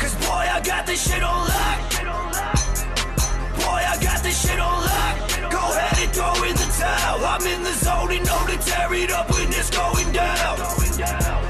Cause 0.03 0.14
boy, 0.27 0.45
I 0.51 0.59
got 0.66 0.83
this 0.83 0.99
shit 1.07 1.23
on 1.23 1.47
lock. 1.47 1.49
On 4.61 4.84
lock. 4.84 5.16
Go 5.50 5.58
ahead 5.58 5.98
and 6.04 6.12
throw 6.12 6.34
in 6.44 6.54
the 6.54 6.68
towel. 6.78 7.24
I'm 7.24 7.46
in 7.46 7.62
the 7.62 7.72
zone 7.72 8.12
and 8.12 8.24
know 8.24 8.46
to 8.46 8.56
tear 8.58 8.92
it 8.94 9.11
up 9.11 9.30
when 9.30 9.48
it's 9.48 9.70
going 9.70 10.12
down. 10.12 11.49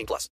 18 0.00 0.06
plus. 0.06 0.28